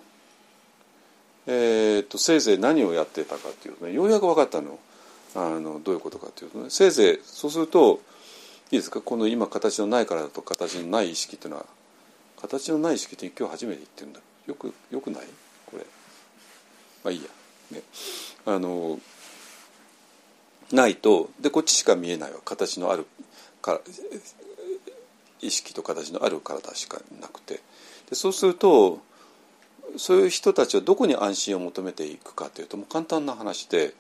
[1.47, 4.77] えーと、せいぜい何をやってたかっていうとねようやく分かったの。
[5.33, 8.01] あのどういうことかっていうとねせいぜいそうすると
[8.69, 8.99] いいですか？
[9.01, 11.65] この今形のないからだと形のない意識っていうのは
[12.41, 14.19] 形のない意識って今日初めて言ってるんだ。
[14.45, 15.23] よくよくない？
[15.65, 15.85] これ。
[17.03, 17.29] まあいいや。
[17.71, 17.81] ね。
[18.45, 18.99] あの
[20.73, 22.39] ないとでこっちしか見えないわ。
[22.43, 23.05] 形のある
[23.61, 23.79] から
[25.43, 27.61] 意識と形のある体しかなくて
[28.09, 29.01] でそうすると
[29.97, 33.93] そういう人たちはどこに安心を求めていくかというともう簡単な話で、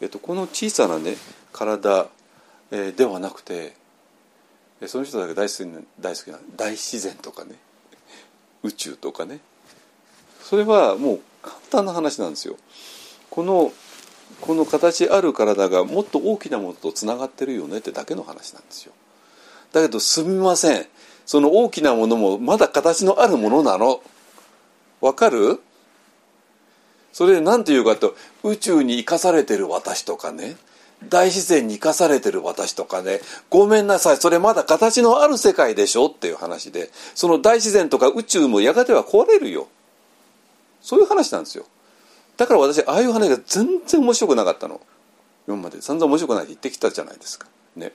[0.00, 1.14] えっと、この小さなね
[1.52, 2.08] 体、
[2.70, 3.74] えー、ではなくて
[4.86, 7.56] その人だけ大好き大好きな大自然とかね
[8.62, 9.40] 宇宙とかね
[10.42, 12.56] それはもう簡単な話なんですよ。
[13.30, 13.72] この
[14.40, 18.92] この形ある体がもっと大きなものとつながってるよねってだけの話なんですよ。
[19.72, 20.86] だけどすみません。
[21.26, 24.02] その大きなものもまだ形のあるものなの。
[25.00, 25.60] わかる？
[27.12, 30.56] それで何て言うかと宇宙に生かされてる私とかね。
[31.08, 33.20] 大自然に生かされてる私とかね。
[33.50, 34.16] ごめんなさい。
[34.16, 36.06] それまだ形のある世界でしょ？
[36.06, 36.90] っていう話で。
[37.14, 39.68] その大自然とか宇宙もやがては壊れるよ。
[40.80, 41.66] そういう話なんですよ。
[42.36, 44.80] だから私ああいう話が全然面白くなかったの。
[45.46, 47.46] 今まで散々面白くないって言ってきたじゃないですか。
[47.76, 47.92] ね。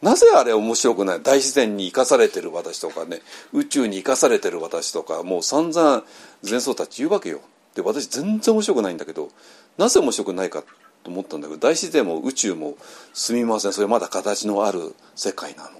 [0.00, 1.22] なぜあれ面白くない？
[1.22, 3.20] 大自然に生かされてる私とかね
[3.52, 6.04] 宇宙に生かされてる私とかもう散々
[6.48, 7.40] 前奏たち言うわけよ。
[7.74, 9.30] で私全然面白くないんだけど
[9.76, 10.62] なぜ面白くないか
[11.02, 12.76] と思ったんだけど大自然も宇宙も
[13.12, 13.72] すみません。
[13.72, 15.70] それまだ形のある世界なの。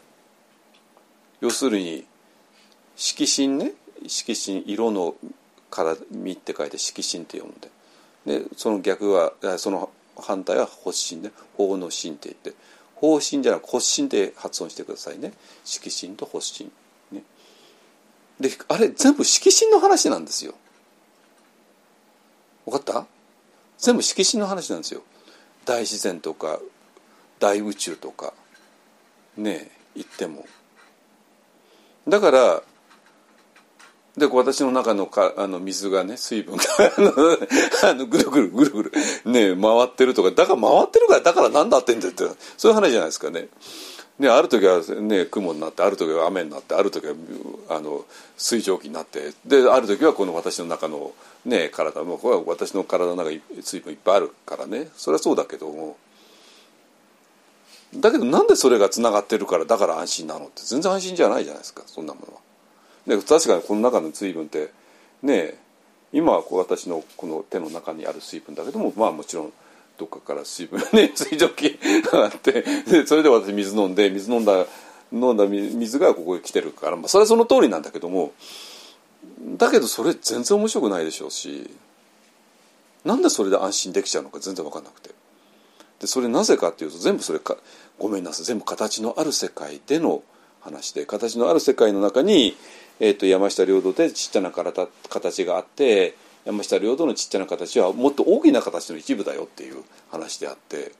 [1.40, 2.04] 要するに
[2.96, 3.72] 色神ね。
[4.06, 5.14] 色神色の
[5.70, 7.60] から「身」って書いて色神って読ん
[8.26, 11.30] ででその逆はその反対は発神ね。
[11.56, 12.54] 法の神って言って。
[13.00, 15.32] 方針じゃなく発心で発音してくださいね。
[15.64, 16.72] 色心と発心
[17.12, 17.22] ね。
[18.40, 20.54] であれ全部色心の話なんですよ。
[22.66, 23.06] 分かった？
[23.78, 25.02] 全部色心の話なんですよ。
[25.64, 26.58] 大自然とか
[27.38, 28.34] 大宇宙とか。
[29.36, 30.44] ねえ言っても。
[32.08, 32.62] だから
[34.18, 36.62] で私の中のかあの水がね水分が
[37.84, 38.92] あのぐるぐるぐるぐる
[39.24, 42.24] ね回ってるとかだから回ってるからだから何だってんだって
[42.56, 43.48] そういう話じゃないですかね。
[44.18, 47.14] ね、ある時は、ね、雲になってある時は雨になってある時は
[47.70, 48.04] あの
[48.36, 51.12] 水蒸気になってである時はこの私の中の、
[51.44, 54.88] ね、体もこれは私の体の中に水分いっぱいあるからね。
[54.96, 55.96] それはそうだけども。
[57.94, 62.47] だけどなんでそれがつながってるからだから安心なのって全然安心じゃないじゃないですかそんなものは。
[63.08, 64.70] で確かにこの中の水分って
[65.22, 65.54] ね
[66.12, 69.52] 今はこう私のこの手の中にある水分だけどもまあもちろん
[69.96, 71.78] どっかから水分ね 水蒸気
[72.12, 74.66] があってでそれで私水飲んで水飲んだ
[75.10, 78.32] 飲んだ水がここへ来てるから、まあ、それはその通りなんだけども
[79.56, 81.70] だけどそれ全然面白くないでしょうし
[83.04, 85.10] なんでそれで安心できちゃうのか全然分かんなくて。
[86.00, 87.56] でそれなぜかっていうと全部それか
[87.98, 90.22] ごめんなさい全部形のある世界での
[90.60, 92.56] 話で形のある世界の中に、
[93.00, 100.92] えーと、山下領土でちっちゃな形があって山下領土のちっちゃな形はもっと大きな形の一部だよっていう話であって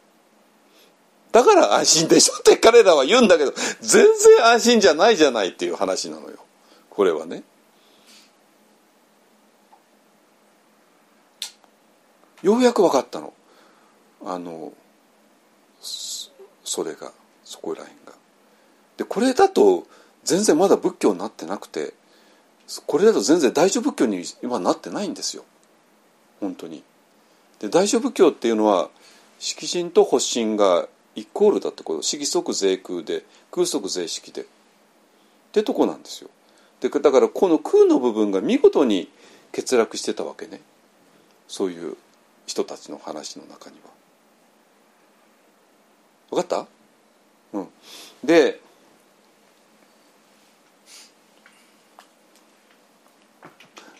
[1.33, 6.39] だから安心でしょって彼らは言うんだけど全然安心じゃないじゃないっていう話なのよ
[6.91, 7.45] これはね。
[12.43, 13.33] ようやく分かったの
[14.25, 14.73] あの
[15.81, 17.13] それが
[17.45, 18.13] そこら辺が。
[18.97, 19.87] でこれだと
[20.25, 21.95] 全然まだ仏教になってなくて
[22.87, 25.45] これだと全然大乗仏教に今なってないんですよ
[26.41, 26.83] 本当に。
[27.61, 28.91] で大乗仏教っていうのは
[29.39, 34.45] 色心と発心がイコールだってこと色即税空で空即税式でっ
[35.53, 36.31] てとこなんですよ。
[36.81, 39.11] でだからこの空の部分が見事に
[39.53, 40.61] 欠落してたわけね
[41.49, 41.97] そういう
[42.47, 43.91] 人たちの話の中には。
[46.31, 46.67] 分かった？
[47.55, 47.69] うん。
[48.23, 48.61] で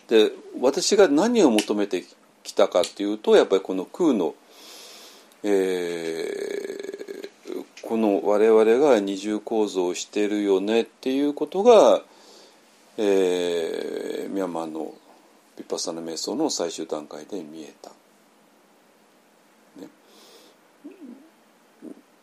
[0.09, 2.03] で私が何を求めて
[2.43, 4.33] きたかっていうとやっぱりこの空の、
[5.43, 7.29] えー、
[7.83, 12.01] この我々が二重構造をしてるよねっていうことが、
[12.97, 14.93] えー、ミャンマーの
[15.57, 17.91] ヴィパッサナ瞑想の最終段階で見えた。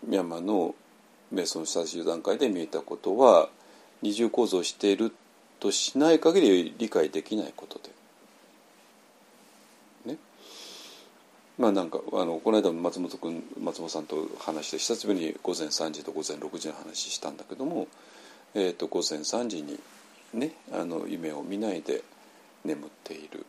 [0.07, 0.75] ミャンマーの
[1.35, 3.49] 瞑想の最終段階で見えたことは
[4.03, 5.11] 二重構造をしているっ
[5.61, 7.81] としない限り理解できないこと
[10.05, 10.13] で。
[10.13, 10.19] ね。
[11.59, 17.89] まあなんかあのこの間松本君松本さんと話して久しぶりに午前3時と午前6時の話したんだけども、
[18.55, 19.79] えー、と午前3時に
[20.35, 22.03] ねあの夢を見ないで
[22.65, 23.47] 眠っている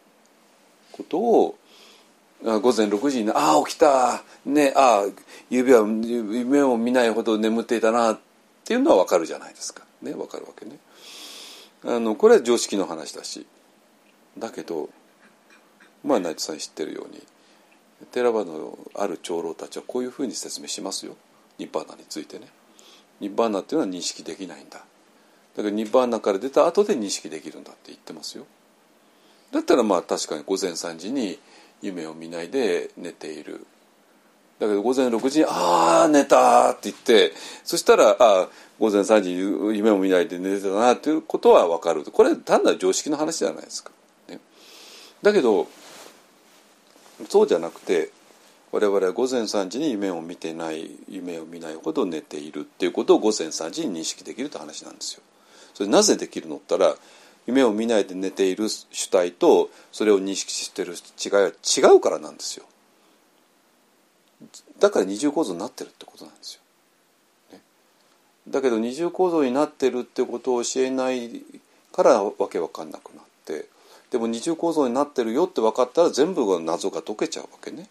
[0.92, 1.58] ことを
[2.44, 5.06] 午前6時に「ああ起きたねああ
[5.50, 8.20] 指は夢を見ないほど眠っていたな」っ
[8.64, 10.78] ていうのは分かるじゃないですかね分かるわけね。
[11.84, 13.46] あのこれは常識の話だし
[14.38, 14.90] だけど
[16.04, 17.22] まあ内藤さん知ってるように
[18.12, 21.16] 寺場のある長老たちはこういうふうに説明しますよ
[21.58, 22.48] ニッバーナについてね。
[23.20, 24.80] ニッバーナっていうのは認識できないんだ。
[25.56, 28.46] だからニッバーナから出た後で認識できるんだって言ってますよ。
[29.52, 31.40] だったらまあ確かに午前3時に
[31.82, 33.66] 夢を見ないで寝ている
[34.60, 43.92] だけど午前6時に「ああ寝た」って言ってそしたら「ああ午前3時に夢を見ないで寝てたな」ということは分かるこれ単なる常識の話じゃないですか。
[44.28, 44.40] ね、
[45.22, 45.68] だけど
[47.30, 48.12] そうじゃなくて
[48.72, 55.22] 我々は午前3時に夢を見てない夢を見ないほど寝ているっていうことを午前3時に認識できるって話なんですよ。
[55.74, 56.96] それなぜできるのったら
[57.46, 62.66] 夢を見ないで寝ている主体とそれを認識している違いは違うからなんですよ
[64.80, 66.62] だから二重構造になってるってことなんですよ、
[67.58, 67.62] ね、
[68.48, 71.42] だけど二重構造になってるってことを教えない
[71.92, 73.66] からわけわかんなくなって
[74.12, 77.90] でも二重構造になってるよって分かったら全部が謎が解けちゃうわけね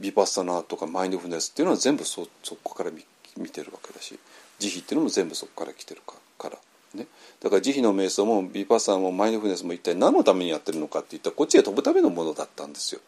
[0.00, 3.04] ビパッサナとかマインドフルネスっていうのは全部そそこから見
[3.36, 4.18] 見てるわけだし
[4.58, 6.14] 慈悲っていうのも全部そこから来てるか
[6.48, 6.58] ら。
[6.94, 7.06] ね、
[7.40, 13.00] だから慈悲の瞑想もビパッサンもマインドフルネスも一体何のためにやってるのかって言ったらこっちへ飛ぶためのものだったんですよ。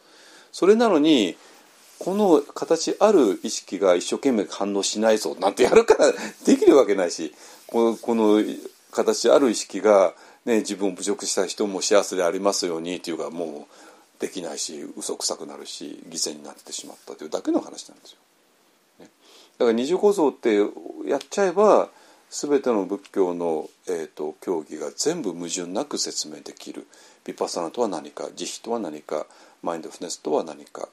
[0.52, 1.36] それなのに
[1.98, 6.12] この形ある意識が一生懸命反応しないぞなんてやるから
[6.44, 7.34] できるわけないし
[7.66, 8.42] このこの
[8.92, 10.14] 形ある意識が、
[10.44, 18.18] ね、自分を侮辱した人も幸せでありますようにっていうかもうできないし嘘くさくなるし犠牲になってしまったというだけの話なんですよ。
[19.00, 19.10] ね、
[19.58, 21.90] だから二重構造ってやっちゃえば
[22.30, 26.86] 全ての仏教の、えーと、教義が全部矛盾なく説明できる
[27.24, 29.26] ヴィパサナとは何か慈悲とは何か
[29.62, 30.88] マインドフネスとは何か、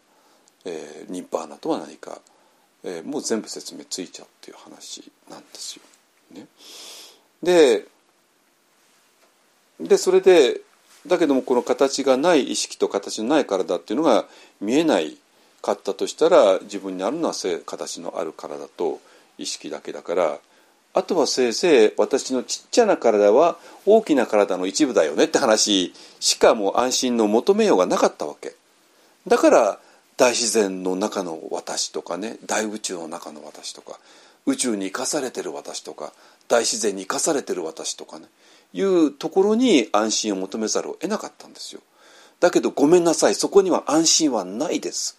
[0.66, 2.20] えー、ニッバーナとは何か、
[2.84, 5.84] えー、もう全部説明ついちゃうっていう話なんですよ。
[6.36, 6.48] ね、
[7.44, 7.86] で
[9.80, 10.62] でそれで
[11.08, 14.26] だけどもこの形がない意識と形のない体っていうのが
[14.60, 15.18] 見えない
[15.62, 17.34] かったとしたら自分にあるのは
[17.66, 19.00] 形のある体と
[19.38, 20.40] 意識だけだから
[20.94, 28.56] あとはせいぜい私のちっちゃな体は大きな体の一部だよねって話しかも安心の求めようがなかったわけ
[29.28, 29.80] だから
[30.18, 34.00] 大自然の中の私とかね大宇宙の中の私とか
[34.46, 36.14] 宇宙に生かされてる私とか
[36.48, 38.26] 大自然に生かされてる私とかね
[38.74, 41.82] いうところに安心を求めざるを得なかったんですよ。
[42.40, 45.18] だけどごめんなさいそこには安心はないです。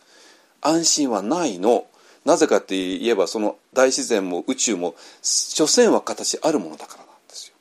[0.61, 1.87] 安心はないの。
[2.25, 7.55] なぜかって言えばその大自然も宇宙も所詮は形あるものだからなんですよ。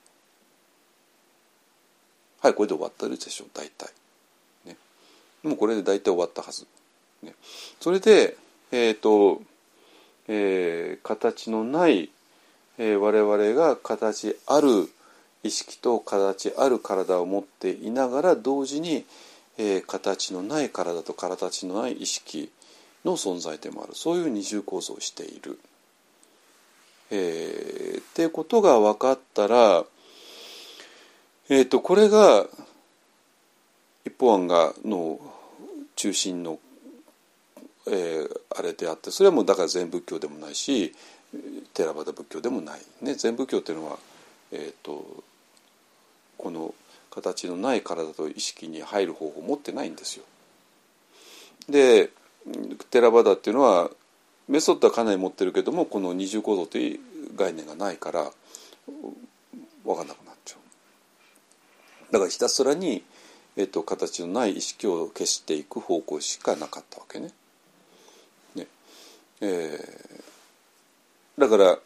[2.41, 3.89] はいこれで終わったでしょう大体。
[4.65, 4.77] ね。
[5.43, 6.67] もうこれで大体終わったはず、
[7.23, 7.33] ね、
[7.79, 8.37] それで
[8.71, 9.41] えっ、ー、と、
[10.27, 12.09] えー、形のない、
[12.77, 14.89] えー、我々が形ある
[15.43, 19.05] 意識と形ある体を持っていながら同時に、
[19.57, 22.51] えー、形のない体と形のない意識
[23.03, 25.59] の存在でもあるそういう二重構造をしている。
[27.13, 29.83] えー、っていうことが分かったら、
[31.49, 32.45] えーと、これが
[34.05, 35.19] 一方案がの
[35.97, 36.57] 中心の、
[37.87, 40.93] えー、あれであってそれはもうだから全仏教でもないし
[41.73, 43.97] テラバダ仏教でもない、ね、全仏教っていうのは、
[44.51, 45.23] えーと
[46.37, 46.73] この
[47.11, 50.23] 形のない体と意識に入る方法を持ってないんですよ。
[51.69, 52.09] で
[52.89, 53.91] テラバダっていうのは
[54.47, 56.99] メソッドはかなり持ってるけどもこの二重構造という
[57.35, 58.31] 概念がないから
[59.85, 60.55] 分かんなくなっちゃ
[62.09, 63.03] うだからひたすらに、
[63.55, 67.19] えっと、形のない意識を消していく方向しかなかったわけ。
[67.19, 67.31] ね
[69.41, 71.77] えー、だから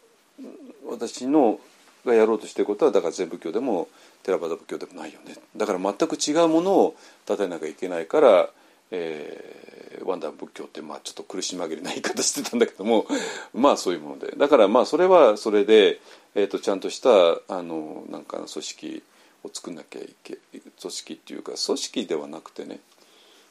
[0.88, 1.58] 私の
[2.06, 3.88] がやろうとしてることはだから全部教でも
[4.22, 5.36] テラバダ仏教でもないよね。
[5.56, 6.96] だから全く違うものを
[7.28, 8.48] 立てなきゃいけないから、
[8.90, 13.06] えー、ワンダー仏教ってまあちょっと苦し紛れな言い方してたんだけども
[13.54, 14.32] まあそういうもので。
[14.36, 16.00] だからまあそれはそれで、
[16.34, 17.10] えーと、ちゃんとした
[17.48, 19.02] あのなんか組織
[19.44, 20.38] を作んなきゃいけ
[20.80, 22.80] 組織っていうか組織ではなくてね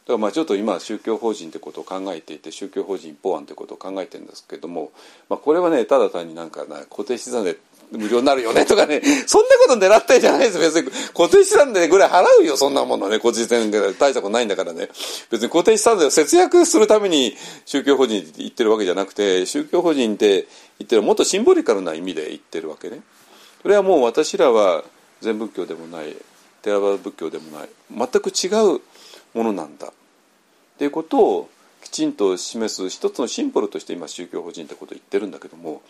[0.07, 4.91] からまあちょっと今宗教法人ってことを考えていて宗教法人一方案ってことを考えてるんですけども、
[5.29, 7.57] まあ、これはねただ単になんかな固定資産で
[7.91, 13.19] 無料になるよねとかね、 そんなこと狙ったんじゃないです別に固定資産でぐらい払うよ、そんなものね。
[13.19, 14.89] 個人戦で大したことないんだからね。
[15.29, 20.47] 別に固定資産税を節約するために宗教法人って言ってるわけじゃなくて、宗教法人って
[20.79, 23.01] 言ってるもっとシンボリカルな意味で言ってるわけね。
[23.61, 24.83] それはもう私らは
[25.21, 26.15] 全仏教でもない、
[26.61, 28.81] テラバ仏教でもない、全く違う
[29.35, 29.87] ものなんだ。
[29.87, 29.91] っ
[30.77, 31.49] ていうことを
[31.83, 35.83] きちんと示す一つのシンボルとして今宗教法人ってことを言ってるんだけども、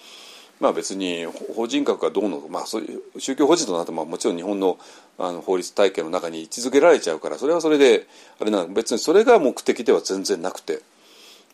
[0.60, 4.78] まあ、別に法人格がどうの、まあ、そういう宗教法人となってももちろん日本の
[5.18, 8.06] あの法律体系の中に位置づけられちゃうからそれはそれで
[8.38, 10.82] あれな別にそれが目的では全然なくて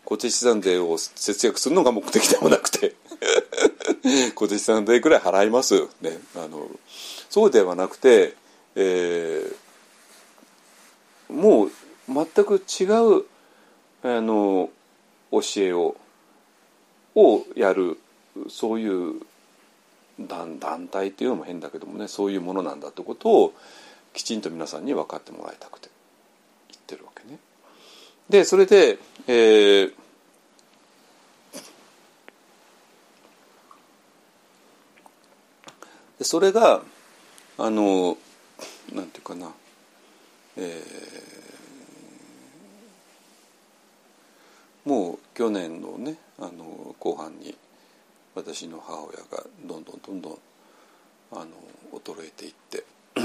[0.03, 2.95] 固定資産税を節約するのが目的でもなくて
[4.33, 6.67] 固定資産税くらい払いますねあの
[7.29, 8.33] そうではなくて、
[8.75, 11.71] えー、もう
[12.13, 12.83] 全く違
[13.19, 13.25] う
[14.03, 14.69] あの
[15.31, 15.95] 教えを
[17.15, 17.99] をやる
[18.49, 19.21] そういう
[20.19, 23.53] 団団体っていうのも変だけどもねそういうものなんだってことを
[24.13, 25.89] きちんと皆さんに分かってもらいたくて
[26.69, 27.39] 言ってるわけね。
[28.29, 28.97] でそれで、
[29.27, 29.93] えー、
[36.19, 36.81] でそれが
[37.57, 38.17] あの
[38.93, 39.51] なんていうかな、
[40.57, 41.50] えー、
[44.91, 47.55] もう去年のねあの後半に
[48.35, 50.37] 私の母親がどんどんどんどん
[51.31, 51.51] あの
[51.93, 52.83] 衰えていって。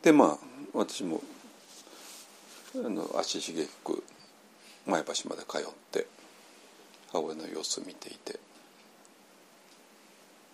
[0.00, 0.38] でまあ
[0.72, 1.20] 私も
[2.76, 4.02] あの足しげく
[4.86, 5.62] 前橋まで通っ
[5.92, 6.06] て
[7.12, 8.40] 母親の様子を見ていて。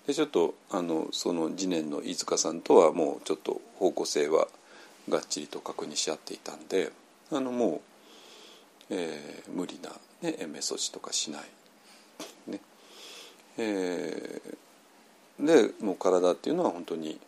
[0.09, 4.49] でちょっとあのその次年の飯塚さんとはもうちょっと方向性は
[5.09, 6.91] がっちりと確認し合っていたんで
[7.35, 7.92] あのもう、
[8.95, 9.91] えー、無理な
[10.21, 11.43] ね、延命措置とかしない。
[12.47, 12.61] ね
[13.57, 17.19] えー、でもう体っていうのは本当に、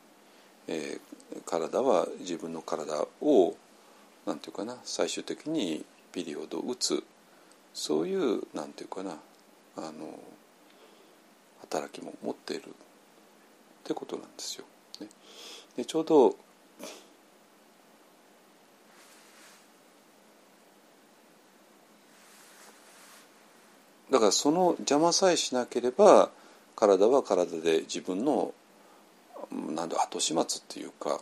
[0.69, 3.57] えー、体は自分の体を
[4.27, 7.03] なんていうかな最終的にピリオドを打つ
[7.73, 9.17] そういうなんていうかな
[9.77, 10.19] あの
[11.63, 12.71] 働きも持っているっ
[13.85, 14.65] てことなんですよ。
[15.01, 15.09] ね、
[15.77, 16.37] でちょうど
[24.15, 26.31] だからその邪魔さえしなければ
[26.77, 28.55] 体は体で自分の
[29.75, 31.21] なんで後始末っていうか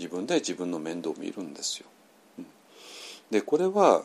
[0.00, 1.86] 自分で自分の面倒を見るんですよ。
[3.30, 4.02] でこれは、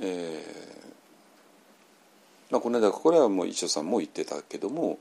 [0.00, 0.42] え
[2.50, 4.98] まあ、この間これはもう医者さんも言ってたけども、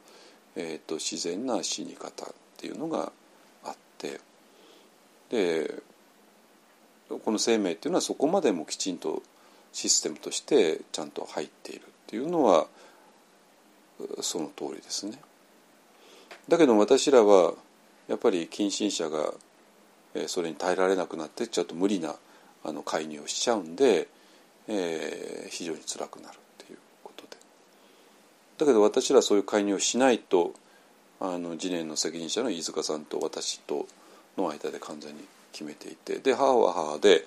[0.57, 3.13] えーと、自然な死に方っていうのが
[3.63, 4.19] あって
[5.29, 5.73] で
[7.23, 9.23] この生命っていうのはそこまでもきちんと
[9.73, 12.67] システムとしてちゃんと入っているっていうのは
[14.21, 15.19] その通りですね。
[16.47, 17.53] だけど私らは
[18.07, 19.33] やっぱり近親者が
[20.27, 22.15] それに耐えられなくなってちょっと無理な
[22.63, 24.07] あの介入をしちゃうんで、
[24.67, 27.37] えー、非常に辛くなるっていうことで
[28.57, 30.53] だけど私らそういう介入をしないと
[31.19, 33.87] あの次年の責任者の飯塚さんと私と
[34.37, 37.25] の間で完全に決めていてで母は母で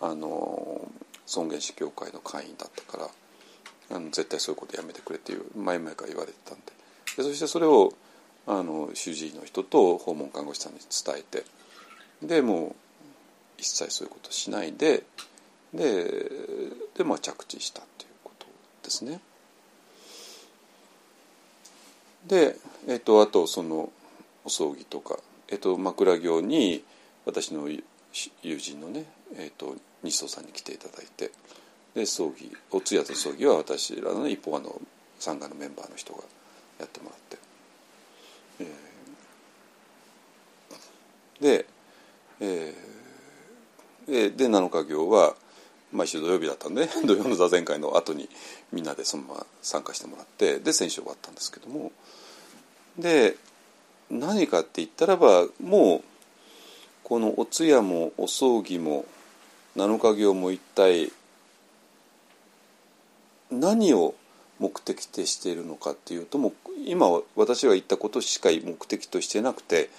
[0.00, 0.86] あの
[1.26, 6.64] 尊厳死協会の会員だったからあの絶対そういうことやめてくれっていう前々から言われてたんで
[7.16, 7.92] でそしてそれを
[8.46, 11.44] あの主治医の人と訪問看護師さんに伝えて
[12.22, 12.74] でもう
[13.58, 15.04] 一切そういうことしないで
[15.74, 16.04] で
[16.96, 18.46] で、まあ、着地したということ
[18.82, 19.20] ですね。
[22.26, 22.56] で、
[22.88, 23.90] えっと、あとその
[24.44, 26.82] お葬儀とか、えっと、枕業に
[27.24, 27.68] 私の
[28.42, 29.04] 友人のね、
[29.36, 29.76] えっと、
[30.10, 31.30] 西藤さんに来ていただいて
[31.94, 34.80] で葬儀お通夜と葬儀は私らの、一方の
[35.18, 36.20] 参加のメンバーの人が
[36.78, 37.38] やってもらって、
[38.60, 41.66] えー、で、
[42.40, 45.34] えー、で7日行は
[45.92, 48.28] 毎週土曜日だったんで、 土曜の座禅会の後に
[48.72, 51.92] みんなでそのまま参加してもらってで先週終わったんですけども。
[52.98, 53.36] で
[54.08, 56.02] 何かって言ったらばもう
[57.02, 59.04] このお通夜もお葬儀も
[59.76, 61.12] 7日行も一体
[63.50, 64.14] 何を
[64.58, 66.52] 目的としているのかっていうともう
[66.86, 69.90] 今私が言ったことしか目的としてなくて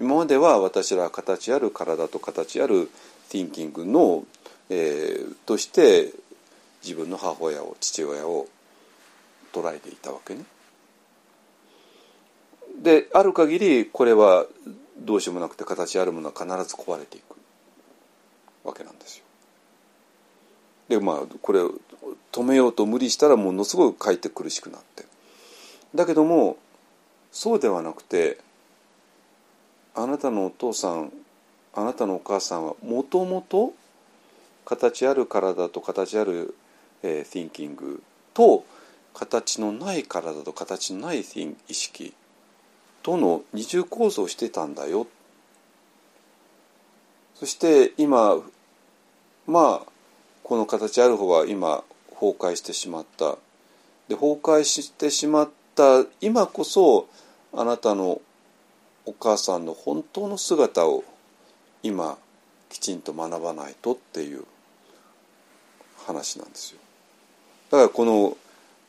[0.00, 2.90] 今までは私らは形ある体と形ある
[3.28, 4.24] ティンキングの、
[4.70, 6.12] えー、として
[6.82, 8.46] 自分の母親を父親を
[9.52, 10.44] 捉えていたわけね。
[12.82, 14.46] である限りこれは
[14.98, 17.36] どうしようもなくて形あるものは必ず壊れていく
[18.64, 19.23] わけなんですよ。
[20.88, 21.60] でまあこれ
[22.32, 25.04] 止めようと無理したらものすごくかえって苦しくなって。
[25.94, 26.56] だけども
[27.30, 28.38] そうではなくて
[29.94, 31.12] あなたのお父さん
[31.72, 33.72] あなたのお母さんはもともと
[34.64, 36.54] 形ある体と形ある、
[37.02, 38.00] えー、thinking
[38.32, 38.64] と
[39.12, 41.24] 形のない体と形のない意
[41.74, 42.14] 識
[43.02, 45.06] との二重構造をしてたんだよ。
[47.34, 48.36] そして今
[49.46, 49.93] まあ
[50.44, 53.38] この形ある方は今崩壊してしまった
[54.08, 57.08] で崩壊してしまった今こそ
[57.54, 58.20] あなたの
[59.06, 61.02] お母さんの本当の姿を
[61.82, 62.18] 今
[62.68, 64.44] きちんと学ばないとっていう
[66.06, 66.78] 話なんですよ。
[67.70, 68.36] だからこの、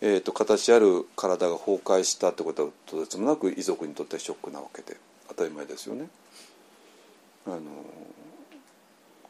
[0.02, 4.98] えーと、形ある体が崩壊したってことはとてつもなく遺族にとってはショックなわけで
[5.30, 6.08] 当たり前ですよね。
[7.48, 7.60] あの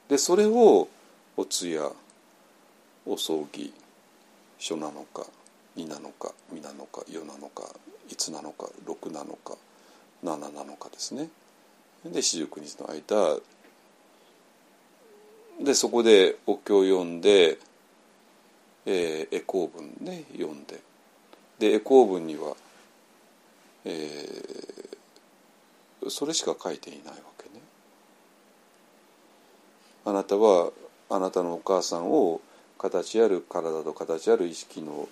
[0.07, 0.88] でそれを
[1.38, 1.91] お通夜
[3.06, 3.73] お葬儀
[4.57, 5.26] 書なのか
[5.77, 7.64] 2なのか2なのか4なのか
[8.10, 9.56] 5なのか6なのか
[10.23, 11.30] 7なのかですね
[12.06, 13.38] で四十九日の間
[15.64, 17.57] でそこでお経を読んで、
[18.86, 20.80] えー、絵公文ね読んで
[21.60, 22.56] で絵公文には、
[23.86, 27.61] えー、それしか書いていないわけね。
[30.03, 30.72] あなたは
[31.10, 32.41] あなたのお母さんを
[32.77, 35.07] 形ある体と形ある意識の、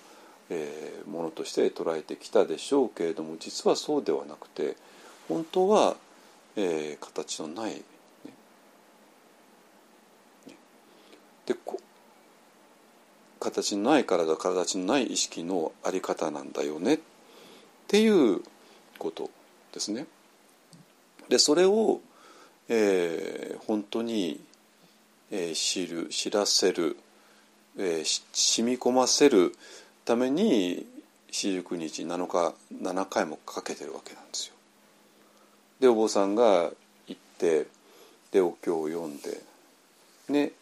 [0.50, 4.76] えー、ものとして捉えてきたでしょうけれども実はそうではなくて
[5.28, 5.96] 本当は、
[6.56, 7.82] えー、形のない、ね、
[11.46, 11.54] で
[13.40, 16.94] 形のない体形のない意識のあり方なんだよね。
[16.94, 16.98] っ
[17.88, 18.40] ていう
[18.98, 19.30] こと
[19.72, 20.06] ですね。
[21.28, 22.00] でそれを、
[22.68, 24.40] えー、本当に、
[25.30, 26.96] えー、知る知らせる
[27.78, 29.54] えー、染み込ませる
[30.04, 30.86] ために
[31.30, 34.54] 四十九日7日7回もかけてるわけなんですよ。
[35.80, 36.70] でお坊さんが
[37.08, 37.66] 行って
[38.30, 39.42] でお経を読んで
[40.28, 40.52] ね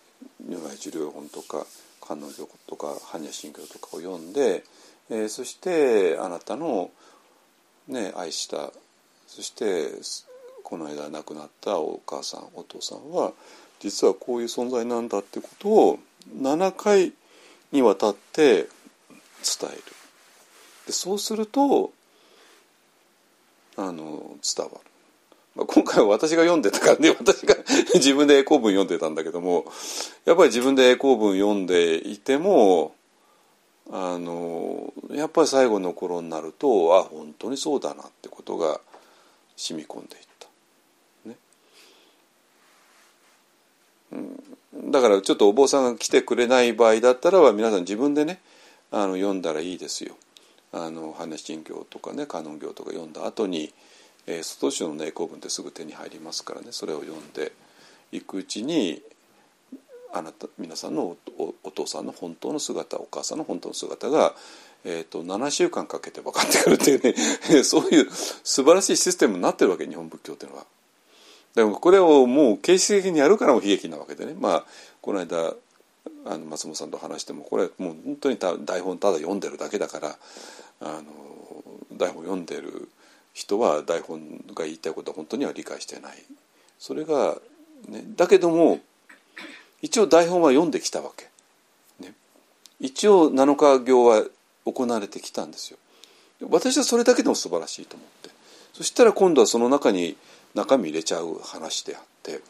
[0.49, 1.67] 如来寿量本とか
[2.01, 4.65] 観音経とか般若心経とかを読んで、
[5.11, 6.91] えー、そしてあなたの、
[7.89, 8.73] ね、愛した
[9.27, 9.91] そして
[10.63, 13.33] この間亡くなったお母さんお父さんは
[13.81, 17.13] 実はこういう存在なんだってことを7回
[17.73, 18.69] にわたって伝
[19.65, 19.83] える。
[20.87, 21.93] でそうすると
[23.77, 24.81] あの伝わる、
[25.55, 27.57] まあ、今回は私が読んでたからね 私が
[27.95, 29.65] 自分で英公文読んでたんだけども
[30.25, 32.95] やっぱり自分で英公文読んでいても
[33.91, 38.81] あのやっぱり最後の頃になるとあ本当にそうだなってことが
[39.57, 40.49] 染み込んでいった。
[41.29, 41.37] ね。
[44.13, 48.41] うん、だからちょっとお坊さんが来てくれない場合だったらば皆さん自分でね
[48.91, 50.17] あの読んだらいいですよ。
[50.73, 53.73] あの羽根神経とかね観音経とか読んだ後に、
[54.27, 57.53] えー、外州の内功文ってすぐ手に入りますからねそれを読んで
[58.11, 59.03] いくうちに
[60.15, 64.35] あなた皆さんのお父さんの本当の姿お母さんの本当の姿が、
[64.85, 67.15] えーと、7週間かけて分かってくるっていうね
[67.65, 70.67] そういう素晴らしいシステムになってるわけ日本仏教っていうのは。
[71.55, 74.35] でもこれをもう形式的にやるからも悲劇なわけでね。
[74.39, 74.65] まあ
[75.01, 75.55] この間
[76.25, 80.19] あの松本さんと話してもこれもう本当に台本ただ読んでるだけだから
[80.81, 81.03] あの
[81.97, 82.89] 台本読んでる
[83.35, 84.21] 人は台本
[84.55, 86.17] が言いたいことは本当には理解してない。
[86.79, 87.37] それが、
[87.89, 88.81] ね、だけども
[89.83, 91.29] 一応台本は読んできたわけ、
[92.05, 92.15] ね、
[92.81, 94.25] 一応7日行は
[94.65, 95.79] 行われてきたんですよ。
[96.49, 98.31] 私はそれだけでも素晴らしいと思って。
[98.73, 100.17] そしたら今度はその中に
[100.55, 102.41] 中身入れちゃう話であって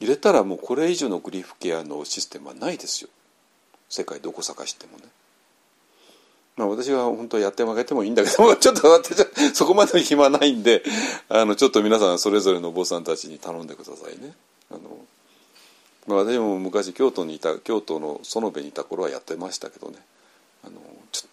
[0.00, 3.10] 入れたらもうこれ以上のグリーフケアのシステムはないですよ
[3.88, 5.04] 世界どこ探してもね。
[6.56, 10.82] まあ、私は本当やって負けてもいいんだけど ちょっと私はそこまで暇ないんで
[11.28, 14.34] あのちょっと皆さんそれぞれのお坊さんたちに頼んでくださいね。
[14.70, 14.80] あの
[16.06, 19.98] まあ、私も昔京都にいた京都の園部にいた頃はやってましたけどね
[20.64, 20.80] あの
[21.12, 21.28] ちょ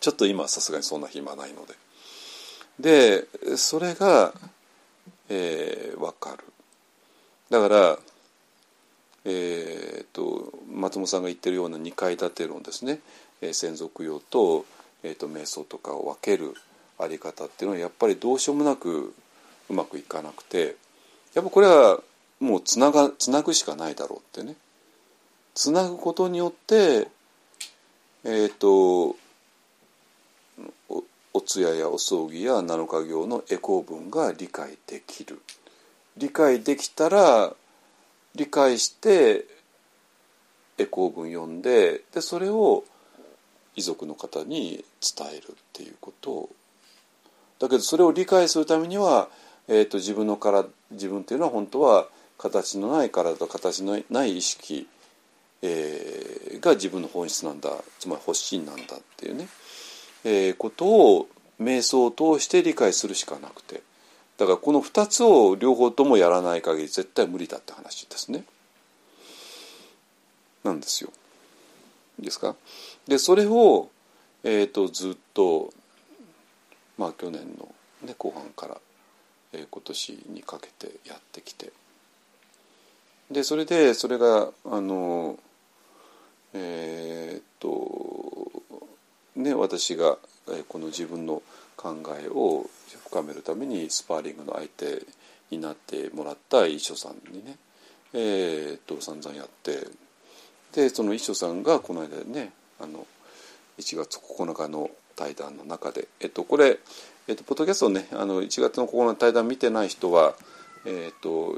[0.00, 1.64] ちょっと今さすがにそんな暇ないの
[2.78, 4.34] ででそれが、
[5.34, 6.44] えー、分かる。
[7.50, 7.98] だから
[9.24, 12.98] えーと、松本さんが言ってるような2階建て論ですね、
[13.40, 14.64] えー、専属用と,、
[15.04, 16.54] えーと瞑想とかを分ける
[16.98, 19.14] あり方っていうのはやっぱりどうしようもなく
[19.70, 20.76] うまくいかなくて
[21.34, 22.00] やっぱこれは
[22.40, 24.56] もうつながつなぐしかないだろうってね。
[25.54, 27.08] つなぐことによって
[28.24, 29.16] えっ、ー、と
[31.34, 35.40] お通夜やお葬儀や七日行のエコー文が理解できる。
[36.16, 37.54] 理解できたら
[38.34, 39.46] 理解して
[40.78, 42.84] エコー文読んででそれを
[43.76, 46.50] 遺族の方に伝えるっていうこと。
[47.58, 49.28] だけどそれを理解するためには、
[49.68, 54.88] えーと、自分の体自分っていうのは本当は形のない体と形のない意識、
[55.62, 57.70] えー、が自分の本質なんだ。
[58.00, 59.46] つまり発信なんだっていうね、
[60.24, 61.28] え、ことを
[61.60, 63.82] 瞑想を通して理解するしかなくて
[64.38, 68.44] だからこの2つを両方ともやらない限り絶対無理だって話ですね。
[70.64, 71.10] なんですよ。
[72.18, 72.56] ですか？
[73.06, 73.90] でそれを、
[74.44, 75.72] えーと、ずっと
[76.98, 77.72] まあ去年の、
[78.02, 78.80] ね、後半から、
[79.52, 81.72] えー、今年にかけてやってきて
[83.30, 85.38] でそれでそれがあの
[86.54, 87.68] えっ、と
[89.36, 90.18] ね私が、
[90.68, 91.42] この自分の
[91.76, 92.68] 考えを
[93.06, 95.02] 深めるためにスパーリングの相手
[95.50, 97.56] になってもらった一緒さんにね、
[98.14, 99.86] えー、と散々やって
[100.74, 103.06] でその一緒さんがこの間ねあの
[103.78, 106.78] 1月9日の対談の中で、えっと、これ、
[107.28, 110.34] えっと、ポッドキャストねあの1月の9日の対談見てない人は、
[110.86, 111.56] えっと、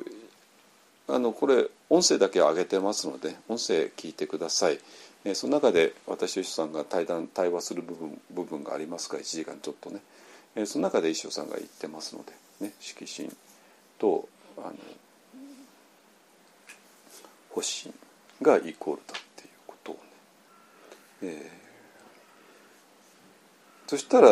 [1.09, 4.79] あのこれ音声だけ上げてますので音声聞いてください。
[5.25, 9.17] えその中で私と一緒さんが対談対話する部分部分がありますか？
[9.17, 10.01] ら1時間ちょっとね、
[10.55, 12.33] えその中で一緒さんが言ってますので、
[12.67, 13.35] ね、色心
[13.99, 14.29] と
[14.59, 14.75] あの
[17.55, 17.95] 発信
[18.43, 20.01] がイコールだっていうことをね、
[21.23, 24.29] えー、そしたら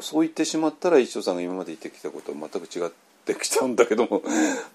[0.00, 2.90] そう言ってしまったら一緒さんが今まで言ってきたことは全く違っ
[3.24, 4.22] てきちゃうんだけども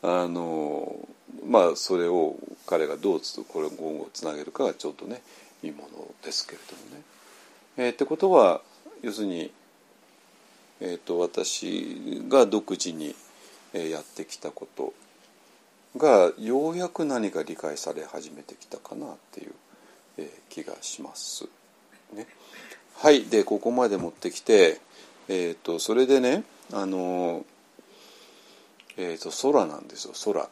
[0.03, 1.07] あの
[1.47, 5.21] まあそれを彼がどうつこれ今後つなげるかがちょっとね
[5.63, 7.03] いいものですけれどもね。
[7.77, 8.61] えー、ってことは
[9.01, 9.51] 要するに、
[10.81, 13.15] えーと、私が独自に
[13.73, 14.93] やってきたこと
[15.95, 19.51] がようやく何か理解され始めてきたかなっていう、
[20.17, 21.47] えー、気がします。
[22.13, 22.25] ね、
[22.95, 24.79] はいでここまで持ってきて、
[25.27, 26.43] えーと、それでね
[26.73, 27.45] あの、
[28.97, 30.49] えーと空なんですよ空。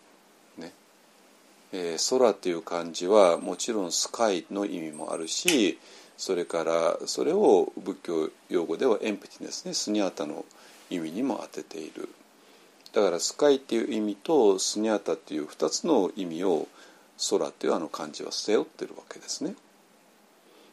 [1.77, 5.77] えー、空っていう漢字はもちろんスカイの意味もあるし
[6.15, 9.73] それからそれを仏教用語ではエンプティネスね。
[9.73, 10.45] スニャータの
[10.89, 12.07] 意味にも当てている。
[12.93, 16.69] だからスカイっていう意味とスニャータっていう2つの意味を
[17.29, 19.55] 空っていうあの漢字は背負ってるわけですね。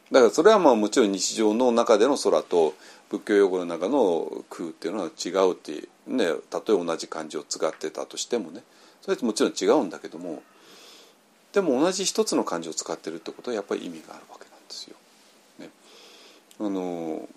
[0.09, 2.73] だからそれはまあもちろん日常の中での空と
[3.09, 8.63] 仏教用語の中の空っていうのは違うってねたとえ同じ漢字を使ってたとしてもね。
[9.01, 10.41] それってもちろん違うんだけども
[11.53, 14.95] でも同じ一つの漢字を使ってるってことはやっぱり意味があるわけなんですよ。
[15.59, 15.69] ね、
[16.59, 17.29] あの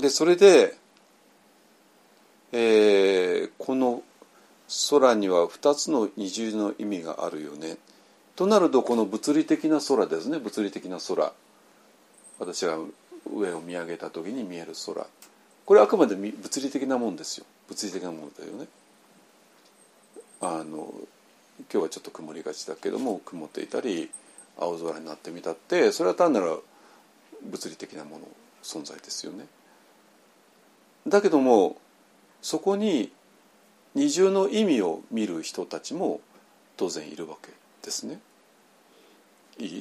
[0.00, 0.76] でそれで、
[2.52, 4.02] えー、この
[4.90, 7.76] 空には2つの二重の意味があるよね。
[8.36, 10.38] となるとこの物理的な空ですね。
[10.38, 11.32] 物理的な空。
[12.38, 12.78] 私が
[13.34, 15.06] 上を見上げた時に見える空。
[15.64, 17.46] これあくまで物理的なもんですよ。
[17.68, 18.68] 物理的なものだよね。
[20.40, 20.92] あの
[21.58, 24.10] 今日はちょっと曇りがちだけども曇っていたり
[24.58, 26.62] 青空になってみたってそれは単なる
[27.42, 28.26] 物理的なもの
[28.62, 29.46] 存在ですよね。
[31.06, 31.76] だけども
[32.42, 33.12] そこに
[33.94, 36.20] 二重の意味を見る人たちも
[36.76, 37.52] 当然いるわけ
[37.82, 38.20] ですね。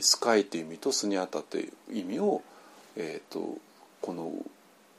[0.02, 2.42] スカイという意味とスニアタという意味を、
[2.96, 3.58] えーと、
[4.02, 4.32] この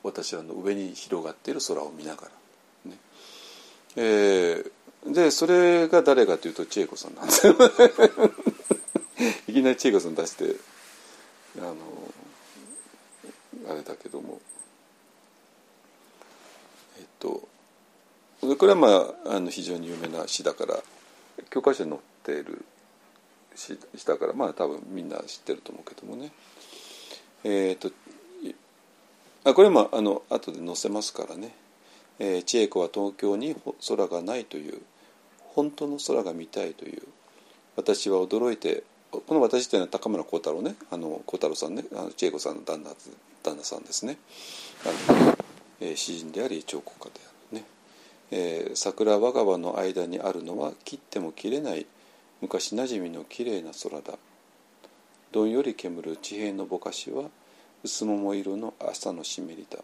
[0.03, 2.29] 私らの上に広がっている空を見なが
[2.85, 2.99] ら、ね
[3.97, 4.73] えー、
[5.13, 7.47] でそれが誰かというと千恵子さんなんです。
[7.47, 7.55] よ
[9.49, 10.57] いきなり千恵子さん出して
[11.59, 11.77] あの
[13.69, 14.41] あれだけども。
[16.99, 17.49] えっと
[18.41, 18.89] これはま
[19.27, 20.83] ああの非常に有名な詩だから
[21.51, 22.65] 教科書に載っている
[23.55, 26.33] 詩だからまあ多分みんな知ってると思うけどもね。
[27.45, 27.91] えっと
[29.45, 31.55] あこれもあの後で載せますからね
[32.19, 33.55] 「えー、千恵子は東京に
[33.87, 34.83] 空がない」という
[35.57, 37.03] 本当の空が見たいという。
[37.77, 40.77] 私は驚いてこの私というのは高村光太郎ね。
[40.91, 41.85] あの光太郎さんね。
[41.93, 42.91] あの千恵子さんの旦那
[43.43, 44.19] 旦那さんですね。
[44.85, 45.39] あの、
[45.81, 47.65] え、詩人であり彫刻家であるね、
[48.31, 51.87] えー、桜我が場の間にあるのは切っても切れない
[52.43, 54.19] 昔なじみのきれいな空だ。
[55.33, 57.25] どんより煙る地平のぼかしは
[57.83, 59.79] 薄桃色の朝の湿りだ。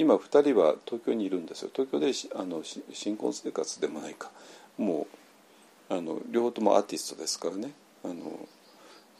[0.00, 1.70] 今2人は東京にいるんですよ。
[1.74, 4.30] 東京であの新婚生活でもないか。
[4.78, 5.06] も
[5.90, 7.72] うあの両方ともアーティストですからね。
[8.02, 8.48] あの、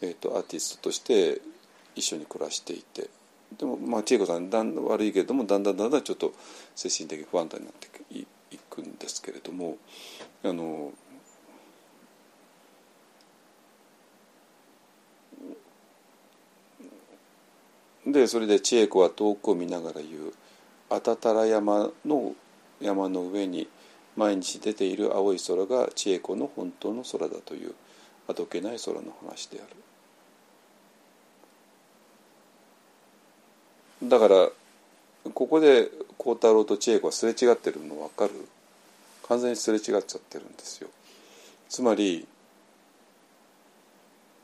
[0.00, 1.42] えーと、アーティストとして
[1.94, 3.10] 一緒に暮らしていて。
[3.58, 6.32] でもまあ千恵子さんだん悪いけれどもだんだんだんだんちょっと
[6.74, 7.86] 精神的不安定になって
[8.18, 8.26] い
[8.70, 9.76] くんですけれども。
[10.42, 10.94] あの
[18.06, 20.32] でそれで千恵子は遠くを見ながら言う。
[20.90, 22.34] あたたら山の
[22.80, 23.68] 山の上に
[24.16, 27.74] 毎日出ている青い空が千恵子の本当の空だという
[28.28, 29.62] あどけない空の話であ
[34.02, 34.08] る。
[34.08, 34.48] だから
[35.32, 38.32] ここで孝太郎と千恵子はすれ違ってるの分かる？
[39.28, 40.88] 完全にすれ違っちゃってるんですよ。
[41.68, 42.26] つまり、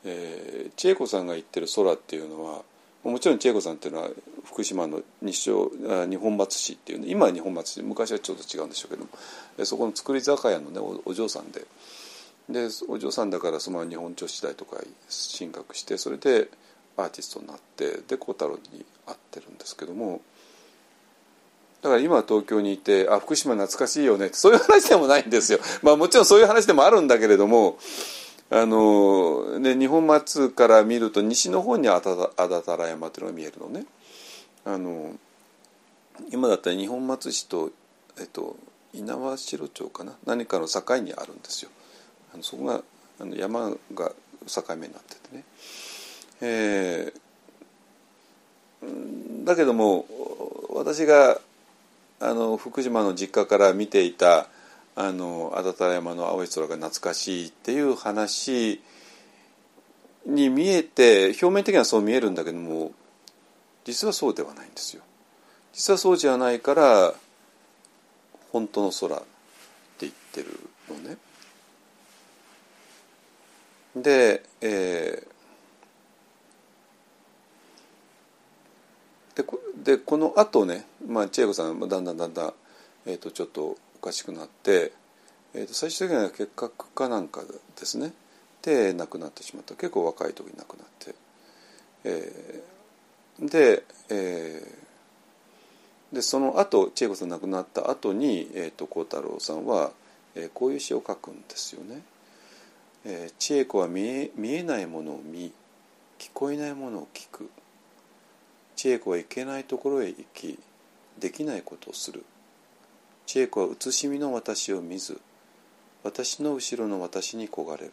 [0.04, 2.62] えー、千恵子さんが言ってる空っていうのは
[3.10, 4.08] もちろん千恵子さんっていうのは
[4.44, 5.70] 福島の日照
[6.08, 11.62] 日本松市っていうね今は日本松市昔はちょっと違うんでしょうけどもそこの造り酒屋のねお嬢さんで
[12.48, 14.78] でお嬢さんだからそのまま日本女子大とか
[15.08, 16.48] 進学してそれで
[16.96, 20.20] アーティストになってで孝太郎に会ってるんですけども
[21.82, 25.60] だから今東京にいて「あ福島懐かしいよね」ってそういう話でもないんですよ。
[25.82, 27.78] まあもちろんそういう話でもあるんだけれども
[28.48, 33.86] あのね、日本松から見ると西の方にあだたら山っていうのが見えるのね。
[34.64, 35.16] あの
[36.30, 37.70] 今だったら日本松市と、
[38.18, 38.56] えっと、
[38.94, 40.14] 猪苗代町かな？
[40.24, 41.70] 何かの境にあるんですよ。
[42.32, 42.82] あのそこが
[43.20, 44.12] あの山が
[44.46, 45.44] 境目になっててね、
[46.40, 50.06] えー、だけども
[50.70, 51.40] 私が
[52.20, 54.46] あの福島の実家から見ていた
[54.98, 58.80] あの安達山の青い空が懐かしいっていう話
[60.24, 62.92] に見えて表面的にはそう見えるんだけども
[63.84, 65.02] 実はそうではないんですよ。
[65.74, 67.14] 実はそうじゃないから
[68.50, 69.24] 本当の空って
[70.00, 70.58] 言ってる
[70.88, 71.18] のね。
[73.94, 82.54] で、えー、でこのあとね、まあ、千恵子さんだんだんだんだん、
[83.04, 84.92] えー、とちょっとおかしくなって、
[85.54, 87.42] えー、と最終的には結核かなんか
[87.78, 88.12] ですね。
[88.62, 89.74] で亡くなってしまった。
[89.74, 91.14] 結構若い時に亡くなって、
[92.04, 99.92] えー、で,、えー、でその後千恵子さん亡くなった後に、えー、と幸太郎さんは、
[100.34, 102.02] えー、こういう詩を書くんですよね。
[103.04, 105.52] えー、千恵子は見え見えないものを見
[106.18, 107.48] 聞こえないものを聞く。
[108.74, 110.58] 千恵子は行けないところへ行き
[111.18, 112.24] できないことをする。
[113.26, 115.20] 千恵子は慈しみの私を見ず
[116.04, 117.92] 私の後ろの私に焦がれる。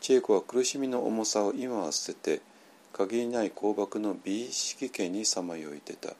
[0.00, 2.42] 千恵子は苦しみの重さを今は捨てて
[2.94, 6.14] 限りない香爆の美意識家にさまよい出た。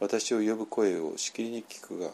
[0.00, 2.08] 私を呼ぶ声をしきりに聞くが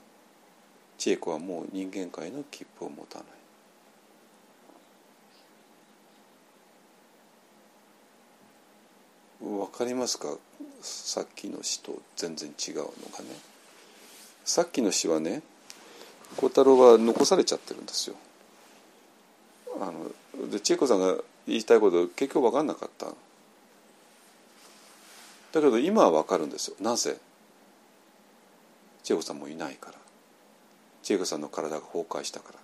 [0.98, 3.26] 千恵子はもう人間界の切符を持たない。
[9.40, 10.36] 分かりますか？
[10.82, 12.88] さっきの詩と全然違うのが
[13.22, 13.49] ね。
[14.50, 15.42] さっきの詩はね
[16.36, 18.16] 孝太郎は残されちゃってるんですよ。
[19.80, 20.10] あの
[20.50, 23.06] で千恵子さんが言いたいこと結局分かんなかった。
[23.06, 23.12] だ
[25.52, 26.76] けど今は分かるんですよ。
[26.80, 27.16] なぜ？
[29.04, 29.98] 千恵子さんもいないから。
[31.04, 32.58] 千恵子さんの体が崩壊したから。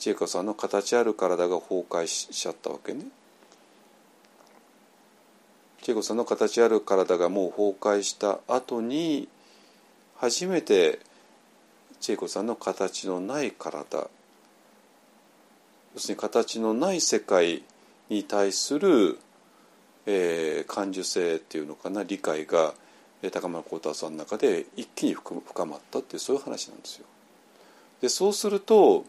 [0.00, 3.04] 千恵子さんの形ある体が崩壊しちゃったわけね。
[5.82, 9.28] 千恵子さんの形ある体がもう崩壊した後に
[10.22, 11.00] 初めて
[12.00, 14.08] 千恵子さんの形のない体
[15.94, 17.64] 要するに形のない世界
[18.08, 19.18] に対する、
[20.06, 22.72] えー、感受性っていうのかな理解が
[23.32, 27.04] 高村光太さんの中で一気に深まったっていうそういう話なんですよ。
[28.00, 29.04] でそうすると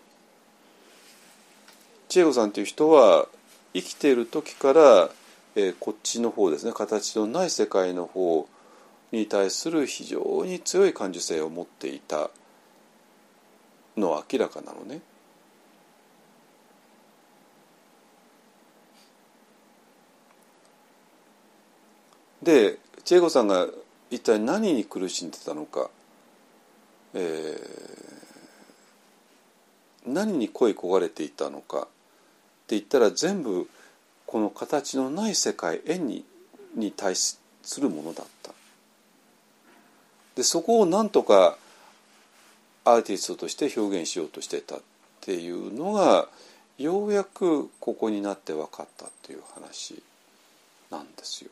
[2.10, 3.28] 千恵子さんという人は
[3.76, 5.10] 生きている時から、
[5.56, 8.48] えー、こっちの方ですね形のない世界の方
[9.14, 12.32] に対する非常に強い感受性を持っていた
[13.96, 15.02] のは明らかなのね。
[22.42, 23.68] で千恵子さんが
[24.10, 25.92] 一体何に苦しんでたのか、
[27.14, 31.82] えー、何に恋焦がれていたのか。
[31.82, 31.82] っ
[32.66, 33.70] て言ったら全部
[34.26, 36.26] この形のない世界縁に
[36.76, 37.40] に対す
[37.80, 38.26] るものだっ
[40.36, 41.58] でそこをなんとか
[42.86, 44.82] アーティストとして表現しようとしてたっ
[45.22, 46.28] ていうのが
[46.78, 50.02] ようやくここになって分かったっていう話
[50.90, 51.52] なんですよ。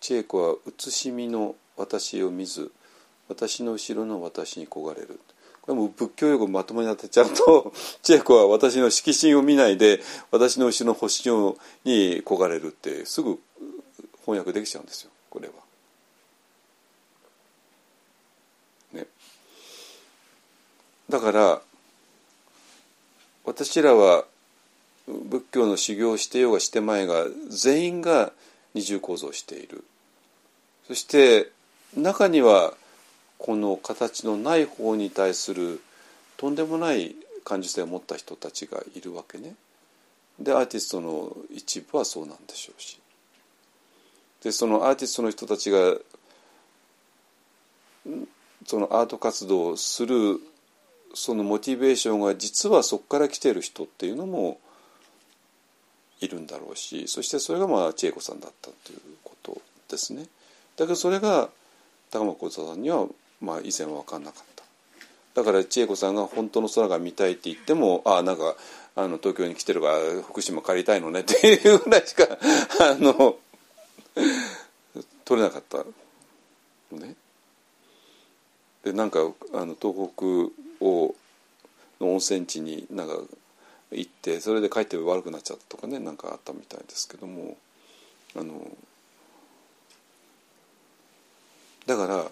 [0.00, 2.72] 千恵子は写しみの私を見ず
[3.28, 5.20] 私の後ろの私に焦がれる
[5.68, 11.28] これも仏教用語まともに当てちゃうと 千恵子は私の色心を見ないで私の後ろの星
[11.84, 13.38] に焦がれるってすぐ
[14.22, 15.52] 翻訳できちゃうんですよこれは。
[18.94, 19.06] ね、
[21.10, 21.60] だから
[23.44, 24.24] 私らは
[25.06, 28.32] 仏教の修行をしてようがしてまいが全員が
[28.72, 29.84] 二重構造をしている
[30.86, 31.52] そして
[31.94, 32.72] 中には
[33.38, 35.80] この形のない方に対する
[36.36, 39.54] とんでもない感受性を持った人たちがいるわけね。
[40.38, 43.00] でアーティストの一部はそうなんでしょうし
[44.42, 45.96] でそのアーティストの人たちが
[48.64, 50.40] そのアート活動をする
[51.14, 54.60] そのモチベーションが実はそこから来てる人っていうのも
[56.20, 60.26] いるんだろうしそしてそれがまあ千恵子さんだったということですね。
[60.76, 61.48] だけどそれが
[62.10, 63.06] 高間浩太さんには
[63.40, 64.64] まあ以前は分かんなかった
[65.34, 68.56] だから千恵子さんが本当の空が見たいって言ってもああなんか
[68.96, 72.24] あの東京に来てるから福島帰りたいのねっていうぐらいしか
[72.80, 73.36] あの
[75.24, 75.78] 取れなかった
[76.92, 77.14] のね。
[78.84, 79.20] でなんか
[79.54, 81.14] あの東北を
[82.00, 83.14] の温泉地になんか
[83.92, 87.56] 行ってそれで帰って悪くなっちゃったとかねなんかあったみたいですけども
[88.36, 88.54] あの
[91.86, 92.24] だから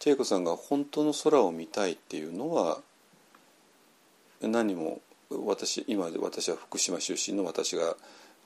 [0.00, 2.78] 千恵子さんが本当の空を見たいっていうのは
[4.40, 5.00] 何も
[5.30, 7.96] 私今私は福島出身の私が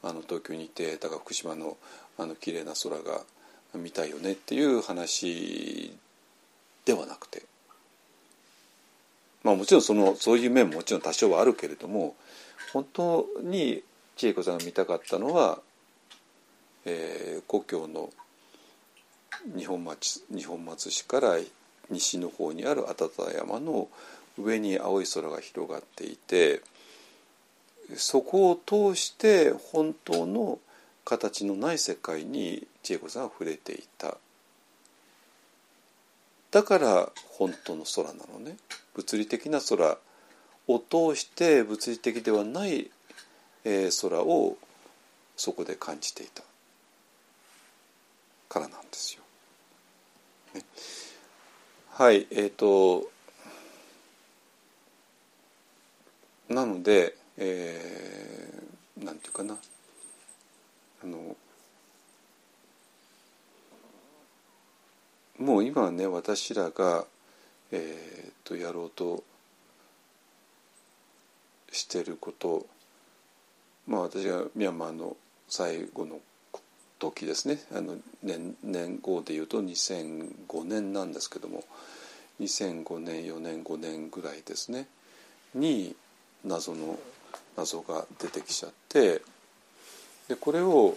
[0.02, 1.76] あの東京にいてだから福島の
[2.18, 3.20] あの綺麗な空が
[3.74, 5.97] 見たいよねっていう話
[6.85, 7.43] ではなくて。
[9.44, 12.16] まあもちろんそのそういう面ももちろん多少はあるけれども
[12.72, 13.82] 本当に
[14.16, 15.60] 千恵子さんが見たかったのは、
[16.86, 18.10] えー、故郷の
[19.55, 21.39] 二本松二本松市から
[21.90, 23.89] 西の方にある安達山の
[24.39, 26.62] 上に青い空が広がっていて
[27.94, 28.56] そこを
[28.94, 30.59] 通して本当の
[31.05, 34.16] 形のない世界に千恵子さんは触れていた
[36.51, 38.56] だから本当の空なのね
[38.94, 39.98] 物理的な空
[40.66, 42.90] を通して物理的ではない、
[43.65, 44.56] え、空を
[45.36, 46.43] そこで感じていた
[48.48, 49.24] からなんですよ。
[51.90, 53.10] はいえっ、ー、と
[56.48, 59.56] なので、えー、なんていうかな。
[61.02, 61.36] あの
[65.39, 67.05] もう今ね私らが、
[67.72, 69.24] えー、とやろうと
[71.72, 72.66] してること。
[73.86, 75.16] まあ私がミャンマーの
[75.48, 76.20] 最後の
[77.05, 77.59] 時ですね。
[77.74, 81.64] あの年年号でいうと2005年なんですけども
[82.40, 84.86] 2005年4年5年ぐらいですね。
[85.55, 85.94] に
[86.44, 86.98] 謎の
[87.56, 89.22] 謎が出てきちゃって
[90.28, 90.97] でこれを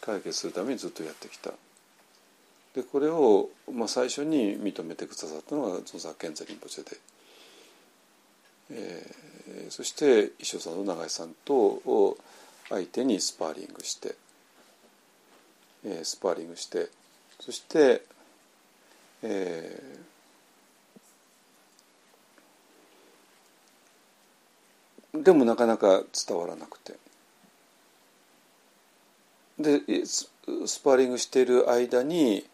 [0.00, 1.52] 解決するためにずっとやってきた。
[2.74, 6.96] でこれを、まあ、最初に認めてくださったのがゾザ・ケンザリンポチェで、
[8.70, 12.18] えー、そして石尾さんと永井さんとを
[12.68, 14.14] 相手にスパーリングして、
[15.88, 16.88] えー、スパーリングして
[17.40, 18.02] そして、
[19.22, 26.94] えー、でもなかなか伝わらなくて。
[29.58, 30.30] でス
[30.84, 32.44] パーリングしている間に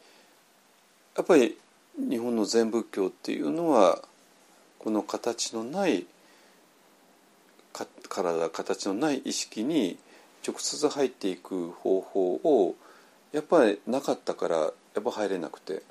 [1.14, 1.58] やっぱり
[1.98, 4.00] 日本の禅仏教っていうのは
[4.78, 6.06] この形のない
[8.08, 9.98] 体形のない意識に
[10.46, 12.74] 直接入っていく方法を
[13.34, 14.70] やっぱりなかったからや
[15.00, 15.82] っぱ入れなくて。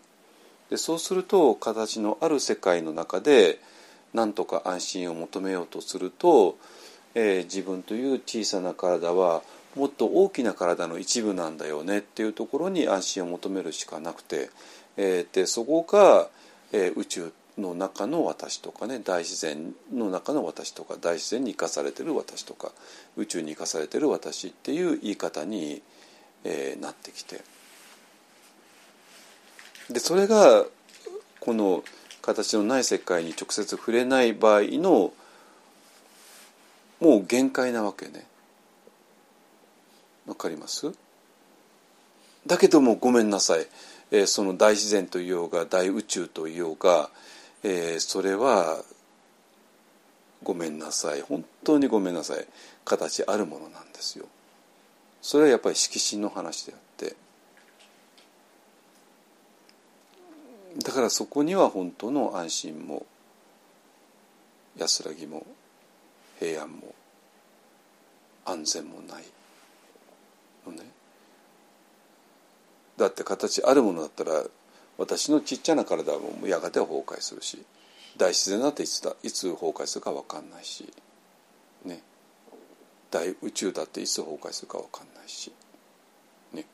[0.70, 3.60] でそうすると形のある世界の中で
[4.14, 6.58] なんとか安心を求めようとすると、
[7.14, 9.44] えー、自分という小さな体は
[9.76, 14.50] もっと大きな体の一部なんだよねっていうところに安心を求めるしかなくて
[14.98, 16.28] えー、でそこが、
[16.72, 22.72] えー、宇宙の中の私とかね大自然の中の私とか大自然に生かされてる私とか
[23.16, 25.82] 宇宙に生かされてる私っていう言い方に、
[26.44, 27.42] えー、なってきて。
[29.90, 30.66] でそれが
[31.40, 31.84] この
[32.22, 35.14] 形のない世界に直接触れない場合の
[37.02, 38.26] もう限界なわけね。
[40.26, 40.94] わかります？
[42.48, 43.68] だけどもごめんなさい。
[44.12, 47.10] えー、その大自然といようが大宇宙といようが、
[47.64, 48.84] えー、それは
[50.44, 51.22] ごめんなさい。
[51.22, 52.46] 本当にごめんなさい。
[52.86, 54.26] 形あるものなんですよ。
[55.24, 57.16] それはやっぱり色心の話であって。
[60.84, 63.06] だからそこには本当の安心も
[64.78, 65.46] 安らぎも
[66.40, 66.94] 平安も
[68.46, 69.24] 安全もない。
[70.66, 70.84] のね。
[72.98, 74.44] だって形あるものだったら
[74.98, 77.64] 私のちっちゃな体もやがて崩壊するし
[78.18, 80.92] 大自然だっていつだいつ崩壊するか分かんないし、
[81.86, 82.02] ね、
[83.14, 85.52] 大宇宙だっていつ崩壊するか分かんないし、
[86.52, 86.66] ね、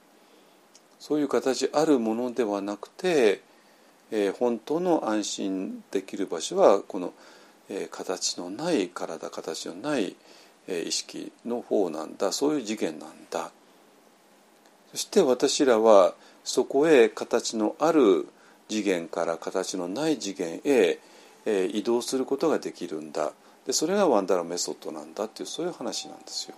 [0.98, 3.41] そういう形あるものではなくて、
[4.10, 7.11] えー、本当の安心できる場所はこの、
[7.70, 10.16] えー、形のない体形のない、
[10.70, 12.32] えー、意識の方なんだ。
[12.32, 13.52] そういう次元なんだ。
[14.91, 16.14] そして私らは
[16.45, 18.28] そこへ形のある
[18.70, 20.99] 次元から形のない次元へ、
[21.45, 23.34] え、移動することができるんだ。
[23.69, 26.55] でそれがワンダラメソッドなんだっていうそういう話なんですよ。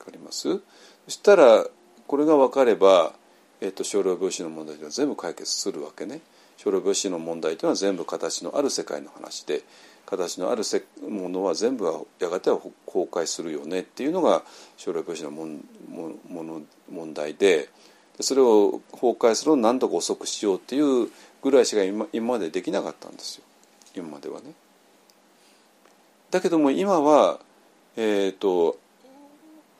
[0.00, 0.58] わかります？
[0.58, 0.60] そ
[1.06, 1.64] したら
[2.08, 3.12] これが分かれば、
[3.60, 6.20] えーと、少量病死の問題では全部解決するわけね。
[6.56, 9.62] 少量病死の問題というのは全部形のある世界の話で
[10.04, 10.64] 形のある
[11.08, 14.42] ものは全部はやがては崩壊するよねっていうのが
[14.78, 17.68] 将来病死のももの問題で
[18.18, 21.08] それを崩壊するのを何とか遅くしようっていう
[21.40, 23.44] ぐらいしか今今までできなかったんですよ
[23.94, 24.52] 今まではね。
[26.30, 27.38] だけども今は
[27.96, 28.78] えっ、ー、と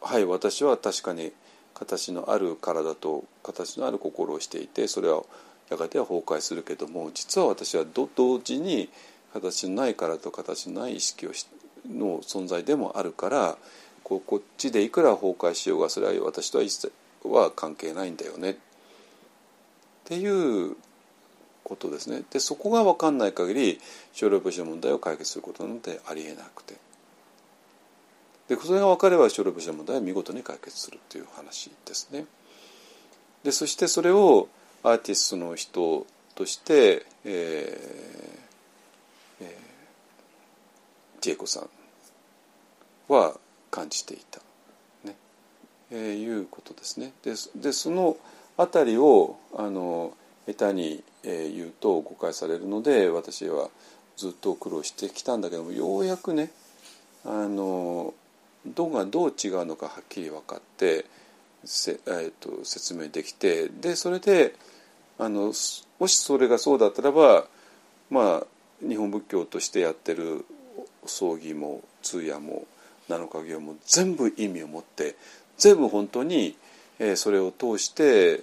[0.00, 1.32] はい私は確かに
[1.74, 5.22] 形のある体と形のある心をしていてそれは
[5.70, 8.90] やがては崩壊するけども実は私は同時に
[9.32, 11.32] 形のない体と形のない意識を
[11.88, 13.56] の存在でもあるから
[14.04, 16.92] ここっちでいくら崩壊しようがそれは私とは一切
[17.24, 18.56] は関係ないんだよねっ
[20.04, 20.76] ていう
[21.72, 22.22] ことですね。
[22.30, 23.80] でそこが分かんない限り
[24.12, 26.74] 少量物質の問題を解決することなんてありえなくて
[28.48, 32.26] でそれが分かれば少量物質の問題は見事に解決するっていう話ですね。
[33.44, 34.48] でそしてそれを
[34.82, 38.32] アーティストの人として、えー
[41.22, 41.68] 千恵子さん
[43.12, 43.36] は
[43.70, 44.40] 感じていた、
[45.04, 45.14] ね
[45.92, 47.12] えー、いうことですね。
[47.22, 48.16] ででその
[48.56, 50.12] 辺りをあの
[50.46, 53.70] 下手に、え、言うと誤解されるので私は
[54.16, 56.50] ずっと苦労してきたんだけどもようやくね
[57.24, 58.12] あの
[58.66, 61.06] どがどう違うのかはっきり分かって
[61.64, 64.54] せ、えーと、と説明できてでそれで
[65.18, 65.52] あの
[65.98, 67.46] もしそれがそうだったらば
[68.10, 70.44] まあ日本仏教としてやってる
[71.06, 72.64] 葬儀も通夜も
[73.08, 75.16] 七日行も全部意味を持って
[75.56, 76.56] 全部本当に、
[76.98, 78.42] えー、それを通して、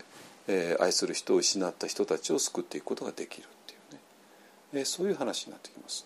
[0.49, 4.01] えー、愛する人を失った人たちを救っていくことができるっていうね、
[4.73, 6.05] えー、そういう話になってきます。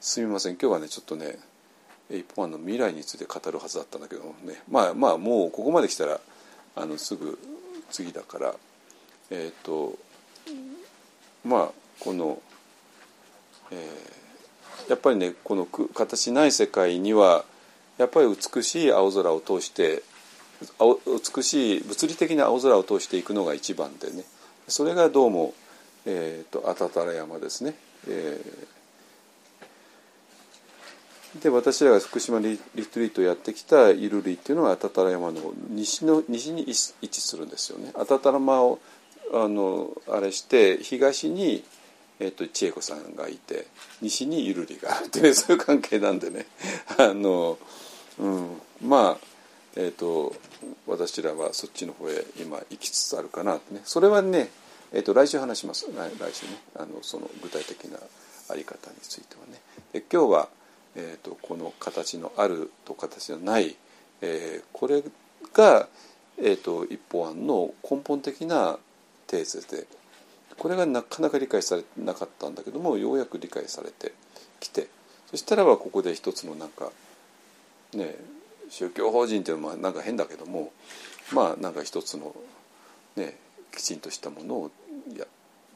[0.00, 0.52] すみません。
[0.52, 1.38] 今日はねちょっとね
[2.10, 4.62] 一本案の未来について語るはずだったんだけどもね。
[4.70, 6.20] まあまあもうここまで来たら
[6.76, 7.38] あのすぐ
[7.90, 8.54] 次だから。
[9.30, 9.98] えっ、と
[11.44, 11.70] まあ
[12.00, 12.40] この、
[13.70, 14.18] えー
[14.88, 17.44] やっぱりねこの形ない世界には
[17.98, 20.02] やっぱり美しい青空を通して
[20.80, 24.24] 美しい物理的な青空を通していくのが一番でね
[24.66, 25.54] それがどうも、
[26.04, 27.74] えーと、あたたら山ですね。
[28.06, 36.70] えー、で私らが福島リリトリートやってきたイルリっていうのはあたたら山の西の西に位
[37.06, 37.92] 置するんですよね。
[37.94, 38.78] あたたら山を
[39.32, 41.64] あのあれして東に、
[42.20, 43.68] えーと、千恵子さんがいて
[44.02, 46.46] 西にゆるりがあるってね そういう関係なんでね
[46.98, 47.58] あの、
[48.18, 49.28] うん、まあ
[49.80, 50.34] えーと、
[50.86, 53.80] 私らはそっちの方へ今行きつつあるかなってね。
[53.84, 54.48] それはね、
[54.92, 55.86] えーと、来週話します。
[55.86, 56.52] 来週ね。
[56.76, 57.98] あのその具体的な
[58.48, 59.60] あり方についてはね。
[59.92, 60.48] で今日は、
[60.96, 63.76] えーと、この形のあると形のない、
[64.20, 65.02] えー、これ
[65.52, 65.88] が、
[66.38, 68.78] えー、と一方案の根本的な
[69.26, 69.86] テーゼで
[70.58, 74.12] これがなかなか理解されなかったんだけどもようやく理解されて
[74.60, 74.88] きて
[75.30, 76.90] そしたらばここで一つのなんか
[77.94, 78.16] ね
[78.70, 80.72] 宗教法人っていうのはなんか変だけども
[81.32, 82.34] まあなんか一つの
[83.16, 83.36] ね
[83.76, 84.70] きちんとしたものを
[85.16, 85.26] や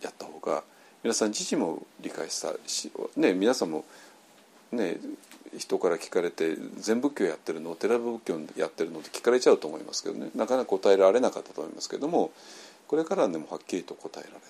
[0.02, 0.64] やった方が
[1.02, 3.84] 皆さん自身も理解したし、ね、皆さんも
[4.72, 4.98] ね
[5.56, 12.32] 人から聞かれて全仏教やってるの寺仏教やってるのって聞かれちゃうと思いますけどねなかなか答えられなかったと思いますけども
[12.88, 14.40] これからでもはっきりと答えられる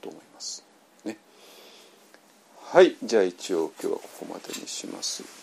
[0.00, 0.64] と思います。
[2.72, 5.41] はいじゃあ一応今日はここまでにします。